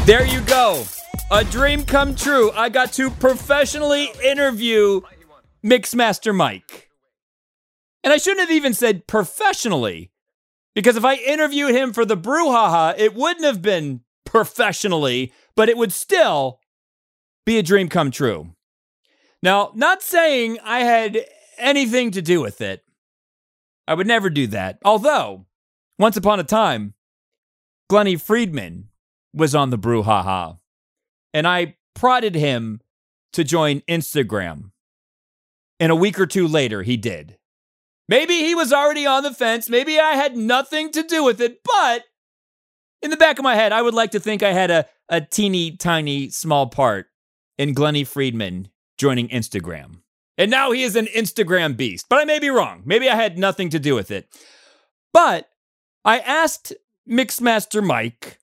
There 0.07 0.27
you 0.27 0.41
go. 0.43 0.85
A 1.31 1.45
dream 1.45 1.85
come 1.85 2.15
true. 2.15 2.51
I 2.53 2.69
got 2.69 2.93
to 2.95 3.11
professionally 3.11 4.09
interview 4.23 5.01
Mixmaster 5.65 6.35
Mike. 6.35 6.91
And 8.05 8.13
I 8.13 8.17
shouldn't 8.17 8.41
have 8.41 8.51
even 8.51 8.75
said 8.75 9.07
professionally, 9.07 10.11
because 10.75 10.97
if 10.97 11.05
I 11.05 11.15
interviewed 11.15 11.75
him 11.75 11.93
for 11.93 12.05
the 12.05 12.17
brouhaha, 12.17 12.99
it 12.99 13.15
wouldn't 13.15 13.45
have 13.45 13.63
been 13.63 14.01
professionally, 14.25 15.33
but 15.55 15.69
it 15.69 15.77
would 15.77 15.93
still 15.93 16.59
be 17.47 17.59
a 17.59 17.63
dream 17.63 17.89
come 17.89 18.11
true. 18.11 18.55
Now, 19.43 19.71
not 19.75 20.03
saying 20.03 20.59
I 20.65 20.81
had 20.81 21.25
anything 21.59 22.11
to 22.13 22.23
do 22.23 22.41
with 22.41 22.61
it. 22.61 22.85
I 23.87 23.95
would 23.95 24.07
never 24.07 24.31
do 24.31 24.47
that. 24.49 24.79
Although, 24.85 25.47
once 25.99 26.17
upon 26.17 26.41
a 26.41 26.45
time, 26.45 26.95
Glennie 27.89 28.17
Friedman 28.17 28.89
was 29.35 29.55
on 29.55 29.71
the 29.71 29.79
brouhaha, 29.79 30.59
and 31.35 31.47
I 31.47 31.77
prodded 31.95 32.35
him 32.35 32.81
to 33.33 33.45
join 33.45 33.81
Instagram. 33.83 34.71
And 35.81 35.91
a 35.91 35.97
week 35.97 36.19
or 36.19 36.27
two 36.27 36.47
later, 36.47 36.83
he 36.83 36.97
did. 36.97 37.39
Maybe 38.09 38.35
he 38.35 38.55
was 38.55 38.73
already 38.73 39.07
on 39.07 39.23
the 39.23 39.33
fence. 39.35 39.69
Maybe 39.69 39.99
I 39.99 40.13
had 40.13 40.37
nothing 40.37 40.91
to 40.93 41.03
do 41.03 41.25
with 41.25 41.41
it, 41.41 41.61
but 41.65 42.05
in 43.01 43.11
the 43.11 43.17
back 43.17 43.39
of 43.39 43.43
my 43.43 43.55
head, 43.55 43.73
I 43.73 43.83
would 43.83 43.95
like 43.95 44.13
to 44.13 44.21
think 44.21 44.43
I 44.43 44.53
had 44.53 44.71
a, 44.71 44.87
a 45.09 45.21
teeny 45.21 45.77
tiny 45.77 46.29
small 46.29 46.69
part 46.69 47.07
in 47.59 47.75
Glennie 47.75 48.05
Friedman 48.05 48.69
joining 48.99 49.29
Instagram. 49.29 50.02
And 50.43 50.51
now 50.51 50.73
he 50.73 50.83
is 50.83 50.97
an 50.97 51.07
Instagram 51.07 51.77
beast, 51.77 52.07
but 52.09 52.19
I 52.19 52.25
may 52.25 52.41
be 52.41 52.51
wrong. 52.51 52.83
Maybe 52.85 53.09
I 53.09 53.15
had 53.15 53.39
nothing 53.39 53.69
to 53.69 53.79
do 53.79 53.95
with 53.95 54.11
it. 54.11 54.27
But 55.13 55.49
I 56.05 56.19
asked 56.19 56.73
Mixmaster 57.09 57.81
Mike 57.81 58.41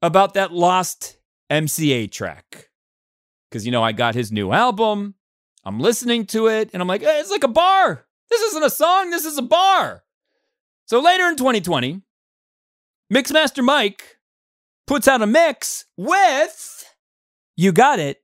about 0.00 0.34
that 0.34 0.52
lost 0.52 1.18
MCA 1.50 2.12
track. 2.12 2.68
Because, 3.50 3.66
you 3.66 3.72
know, 3.72 3.82
I 3.82 3.90
got 3.90 4.14
his 4.14 4.30
new 4.30 4.52
album. 4.52 5.16
I'm 5.64 5.80
listening 5.80 6.26
to 6.26 6.46
it, 6.46 6.70
and 6.72 6.80
I'm 6.80 6.86
like, 6.86 7.02
"Eh, 7.02 7.18
it's 7.18 7.32
like 7.32 7.42
a 7.42 7.48
bar. 7.48 8.06
This 8.30 8.42
isn't 8.42 8.62
a 8.62 8.70
song, 8.70 9.10
this 9.10 9.24
is 9.24 9.36
a 9.36 9.42
bar. 9.42 10.04
So 10.84 11.00
later 11.00 11.24
in 11.24 11.34
2020, 11.34 12.02
Mixmaster 13.12 13.64
Mike 13.64 14.18
puts 14.86 15.08
out 15.08 15.22
a 15.22 15.26
mix 15.26 15.86
with, 15.96 16.84
you 17.56 17.72
got 17.72 17.98
it, 17.98 18.22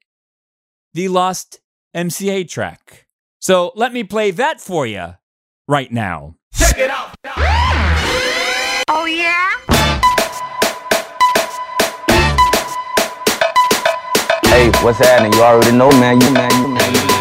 the 0.94 1.08
lost 1.08 1.58
MCA 1.94 2.48
track. 2.48 3.06
So 3.38 3.72
let 3.74 3.92
me 3.92 4.04
play 4.04 4.30
that 4.30 4.60
for 4.60 4.86
you 4.86 5.14
right 5.68 5.92
now. 5.92 6.36
Check 6.54 6.78
it 6.78 6.90
out. 6.90 7.14
Oh 8.88 9.04
yeah? 9.04 9.50
Hey, 14.44 14.70
what's 14.84 14.98
happening? 14.98 15.32
You 15.34 15.42
already 15.42 15.76
know, 15.76 15.90
man. 15.92 16.20
You 16.20 16.30
man, 16.30 16.50
you 16.62 16.68
man. 16.68 17.11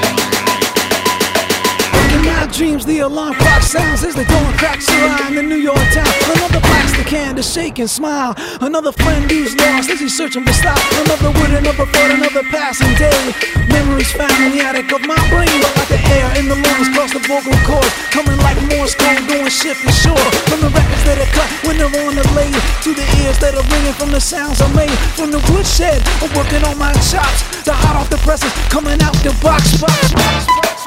Dreams, 2.51 2.85
the 2.85 2.99
alarm 2.99 3.33
clock 3.35 3.63
sounds 3.63 4.03
as 4.03 4.13
the 4.13 4.25
dawn 4.25 4.53
cracks 4.59 4.85
around 4.91 5.35
the 5.35 5.41
New 5.41 5.55
York 5.55 5.81
town. 5.95 6.11
Another 6.35 6.59
plastic 6.59 7.07
hand 7.07 7.37
to 7.37 7.43
shake 7.43 7.79
and 7.79 7.89
smile. 7.89 8.35
Another 8.59 8.91
friend 8.91 9.31
who's 9.31 9.55
lost 9.55 9.89
as 9.89 9.99
he's 9.99 10.15
searching 10.15 10.43
for 10.43 10.51
style. 10.51 10.77
Another 11.07 11.31
word, 11.39 11.55
another 11.55 11.87
thought, 11.87 12.11
another 12.11 12.43
passing 12.51 12.91
day. 12.99 13.33
Memories 13.71 14.11
found 14.11 14.35
in 14.43 14.51
the 14.51 14.61
attic 14.67 14.91
of 14.91 14.99
my 15.07 15.15
brain, 15.31 15.47
but 15.63 15.73
like 15.79 15.89
the 15.95 16.01
air 16.11 16.27
in 16.37 16.51
the 16.51 16.59
lungs 16.59 16.91
across 16.91 17.15
the 17.15 17.23
vocal 17.23 17.55
cords, 17.63 17.89
coming 18.11 18.37
like 18.43 18.59
Morse 18.67 18.99
code, 18.99 19.23
going 19.31 19.49
shift 19.49 19.81
and 19.87 19.95
short. 19.95 20.19
From 20.51 20.59
the 20.59 20.69
records 20.75 21.03
that 21.07 21.23
are 21.23 21.31
cut 21.31 21.49
when 21.63 21.79
they're 21.79 22.03
on 22.03 22.19
the 22.19 22.27
lay, 22.35 22.51
to 22.83 22.91
the 22.91 23.07
ears 23.23 23.39
that 23.39 23.55
are 23.55 23.67
ringing 23.71 23.95
from 23.95 24.11
the 24.11 24.19
sounds 24.19 24.61
I 24.61 24.67
made. 24.75 24.93
From 25.15 25.31
the 25.31 25.41
woodshed, 25.55 26.03
I'm 26.19 26.29
working 26.35 26.67
on 26.67 26.77
my 26.77 26.91
chops. 26.99 27.47
The 27.63 27.73
hot 27.73 27.95
off 27.95 28.11
the 28.11 28.19
presses 28.27 28.51
coming 28.67 28.99
out 29.01 29.15
the 29.23 29.31
box, 29.39 29.79
box, 29.79 30.11
box, 30.13 30.45
box. 30.45 30.80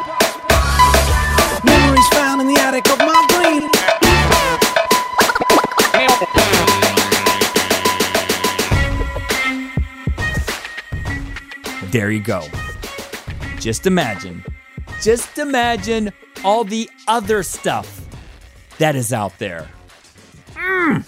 Memories 1.95 2.09
found 2.09 2.41
in 2.41 2.49
the 2.49 2.61
attic 2.61 2.91
of 2.91 2.99
my 2.99 3.27
brain. 3.31 3.71
There 11.93 12.11
you 12.11 12.21
go. 12.21 12.49
Just 13.61 13.87
imagine. 13.87 14.45
Just 15.03 15.39
imagine 15.39 16.13
all 16.43 16.65
the 16.65 16.91
other 17.07 17.45
stuff 17.45 18.09
that 18.79 18.97
is 18.97 19.13
out 19.13 19.39
there. 19.39 19.69
Mm. 20.55 21.07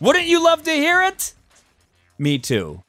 Wouldn't 0.00 0.26
you 0.26 0.44
love 0.44 0.64
to 0.64 0.72
hear 0.72 1.00
it? 1.00 1.32
Me 2.18 2.38
too. 2.38 2.82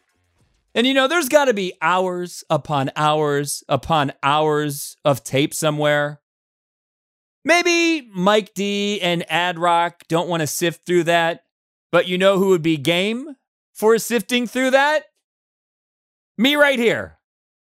And 0.74 0.86
you 0.86 0.93
know, 0.93 1.07
there's 1.07 1.30
got 1.30 1.45
to 1.45 1.53
be 1.53 1.72
hours 1.82 2.43
upon 2.49 2.91
hours 2.97 3.63
upon 3.70 4.11
hours 4.22 4.97
of 5.05 5.24
tape 5.24 5.53
somewhere. 5.53 6.20
Maybe 7.46 8.10
Mike 8.12 8.56
D 8.56 9.00
and 9.02 9.24
Ad 9.32 9.60
Rock 9.60 10.04
don't 10.10 10.28
want 10.28 10.41
to 10.41 10.48
sift 10.48 10.86
through 10.86 11.04
that, 11.04 11.43
but 11.91 12.08
you 12.08 12.18
know 12.18 12.39
who 12.39 12.50
would 12.50 12.64
be 12.64 12.76
game 12.76 13.36
for 13.72 14.00
sifting 14.00 14.48
through 14.48 14.72
that? 14.72 15.04
Me 16.38 16.56
right 16.56 16.80
here. 16.80 17.20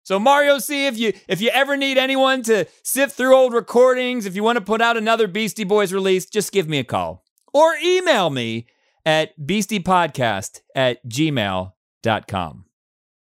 So 0.05 0.21
Mario 0.21 0.59
C, 0.59 0.87
if 0.87 0.97
you 0.97 1.13
if 1.29 1.41
you 1.41 1.49
ever 1.49 1.77
need 1.77 1.99
anyone 1.99 2.43
to 2.45 2.67
sift 2.85 3.17
through 3.17 3.35
old 3.35 3.53
recordings, 3.53 4.27
if 4.27 4.37
you 4.37 4.45
want 4.45 4.59
to 4.59 4.65
put 4.65 4.81
out 4.81 4.97
another 4.97 5.27
Beastie 5.27 5.65
Boys 5.65 5.93
release, 5.93 6.27
just 6.27 6.53
give 6.53 6.69
me 6.69 6.79
a 6.79 6.85
call. 6.85 7.25
Or 7.53 7.75
email 7.83 8.31
me 8.31 8.67
at 9.05 9.39
beastiepodcast 9.39 10.61
at 10.75 11.07
gmail.com. 11.09 12.65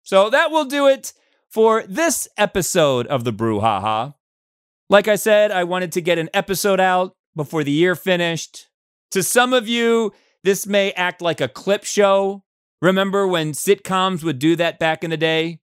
So 0.03 0.30
that 0.30 0.51
will 0.51 0.64
do 0.64 0.88
it 0.88 1.14
for 1.49 1.84
this 1.84 2.28
episode 2.36 3.07
of 3.07 3.24
the 3.24 3.32
Brouhaha. 3.32 4.14
Like 4.91 5.09
I 5.09 5.16
said, 5.16 5.51
I 5.51 5.64
wanted 5.64 5.93
to 5.93 6.01
get 6.01 6.18
an 6.18 6.28
episode 6.35 6.80
out 6.80 7.16
before 7.35 7.64
the 7.64 7.72
year 7.72 7.95
finished. 7.95 8.68
To 9.12 9.22
some 9.22 9.53
of 9.53 9.66
you, 9.66 10.12
this 10.43 10.66
may 10.66 10.93
act 10.93 11.22
like 11.22 11.41
a 11.41 11.49
clip 11.49 11.85
show. 11.85 12.45
Remember 12.82 13.26
when 13.26 13.53
sitcoms 13.53 14.22
would 14.22 14.39
do 14.39 14.57
that 14.57 14.78
back 14.78 15.03
in 15.03 15.11
the 15.11 15.16
day? 15.16 15.61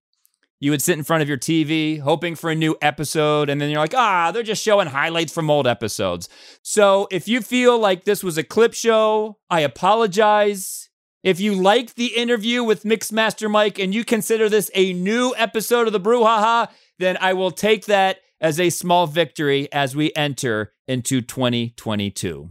You 0.60 0.72
would 0.72 0.82
sit 0.82 0.98
in 0.98 1.04
front 1.04 1.24
of 1.24 1.30
your 1.30 1.38
TV 1.38 2.00
hoping 2.00 2.36
for 2.36 2.52
a 2.52 2.56
new 2.56 2.76
episode, 2.82 3.50
and 3.50 3.60
then 3.60 3.70
you're 3.70 3.80
like, 3.80 3.96
ah, 3.96 4.32
they're 4.32 4.44
just 4.44 4.64
showing 4.64 4.88
highlights 4.88 5.34
from 5.34 5.50
old 5.50 5.68
episodes. 5.68 6.30
So 6.64 7.08
if 7.12 7.28
you 7.28 7.42
feel 7.42 7.80
like 7.80 8.04
this 8.04 8.24
was 8.24 8.38
a 8.38 8.44
clip 8.44 8.74
show, 8.74 9.38
I 9.50 9.62
apologize. 9.62 10.90
If 11.24 11.40
you 11.40 11.54
like 11.54 11.96
the 11.96 12.16
interview 12.16 12.64
with 12.64 12.84
Mixmaster 12.84 13.50
Mike 13.50 13.80
and 13.80 13.94
you 13.94 14.04
consider 14.04 14.50
this 14.50 14.72
a 14.74 14.94
new 14.94 15.34
episode 15.38 15.88
of 15.88 15.94
the 15.94 16.00
Brouhaha, 16.00 16.70
then 17.00 17.18
I 17.20 17.34
will 17.34 17.52
take 17.52 17.86
that 17.86 18.18
as 18.42 18.60
a 18.60 18.72
small 18.72 19.08
victory 19.08 19.72
as 19.72 19.96
we 19.96 20.12
enter 20.16 20.74
into 20.88 21.22
2022. 21.22 22.50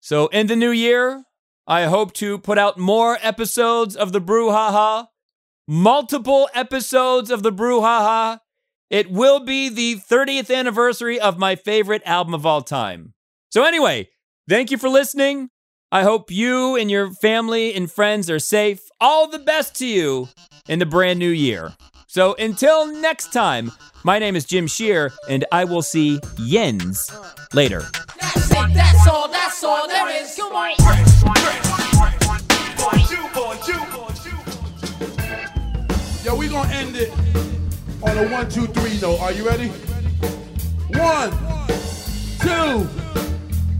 So, 0.00 0.28
in 0.28 0.46
the 0.46 0.56
new 0.56 0.70
year, 0.70 1.24
I 1.66 1.84
hope 1.84 2.14
to 2.14 2.38
put 2.38 2.56
out 2.56 2.78
more 2.78 3.18
episodes 3.20 3.94
of 3.96 4.12
the 4.12 4.20
Brouhaha, 4.20 5.08
multiple 5.66 6.48
episodes 6.54 7.30
of 7.30 7.42
the 7.42 7.52
Brouhaha. 7.52 8.40
It 8.88 9.10
will 9.10 9.40
be 9.40 9.68
the 9.68 9.96
30th 9.96 10.54
anniversary 10.54 11.20
of 11.20 11.36
my 11.36 11.56
favorite 11.56 12.02
album 12.06 12.32
of 12.32 12.46
all 12.46 12.62
time. 12.62 13.12
So, 13.50 13.64
anyway, 13.64 14.08
thank 14.48 14.70
you 14.70 14.78
for 14.78 14.88
listening. 14.88 15.50
I 15.90 16.04
hope 16.04 16.30
you 16.30 16.76
and 16.76 16.90
your 16.90 17.10
family 17.10 17.74
and 17.74 17.90
friends 17.90 18.30
are 18.30 18.38
safe. 18.38 18.80
All 19.00 19.28
the 19.28 19.38
best 19.38 19.74
to 19.76 19.86
you 19.86 20.28
in 20.68 20.78
the 20.78 20.86
brand 20.86 21.18
new 21.18 21.30
year. 21.30 21.74
So, 22.06 22.34
until 22.34 22.86
next 22.86 23.32
time, 23.32 23.72
my 24.04 24.18
name 24.18 24.36
is 24.36 24.44
Jim 24.44 24.66
Shearer, 24.66 25.12
and 25.28 25.44
I 25.52 25.64
will 25.64 25.82
see 25.82 26.18
Yens 26.36 27.10
later. 27.54 27.84
That's 28.20 28.50
it, 28.50 28.74
that's 28.74 29.06
all, 29.06 29.28
that's 29.28 29.64
all 29.64 29.88
there 29.88 30.08
is. 30.22 30.34
Come 30.36 30.54
on. 30.54 30.74
Yo, 36.24 36.34
we 36.36 36.48
gonna 36.48 36.72
end 36.74 36.96
it 36.96 37.10
on 38.02 38.18
a 38.18 38.28
one, 38.28 38.48
two, 38.50 38.66
three 38.66 39.00
note. 39.00 39.18
Are 39.20 39.32
you 39.32 39.46
ready? 39.46 39.68
One, 40.88 41.30
two, 42.40 42.86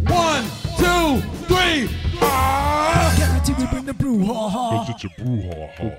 one, 0.07 0.45
two, 0.79 1.21
three. 1.47 1.91
Ah! 2.21 3.15
Guarantee 3.19 3.53
we 3.59 3.67
bring 3.67 3.85
the 3.85 3.93
brouhaha. 3.93 4.87
Cause 4.87 4.91
it's 4.91 5.05
a 5.05 5.09
brouhaha. 5.09 5.97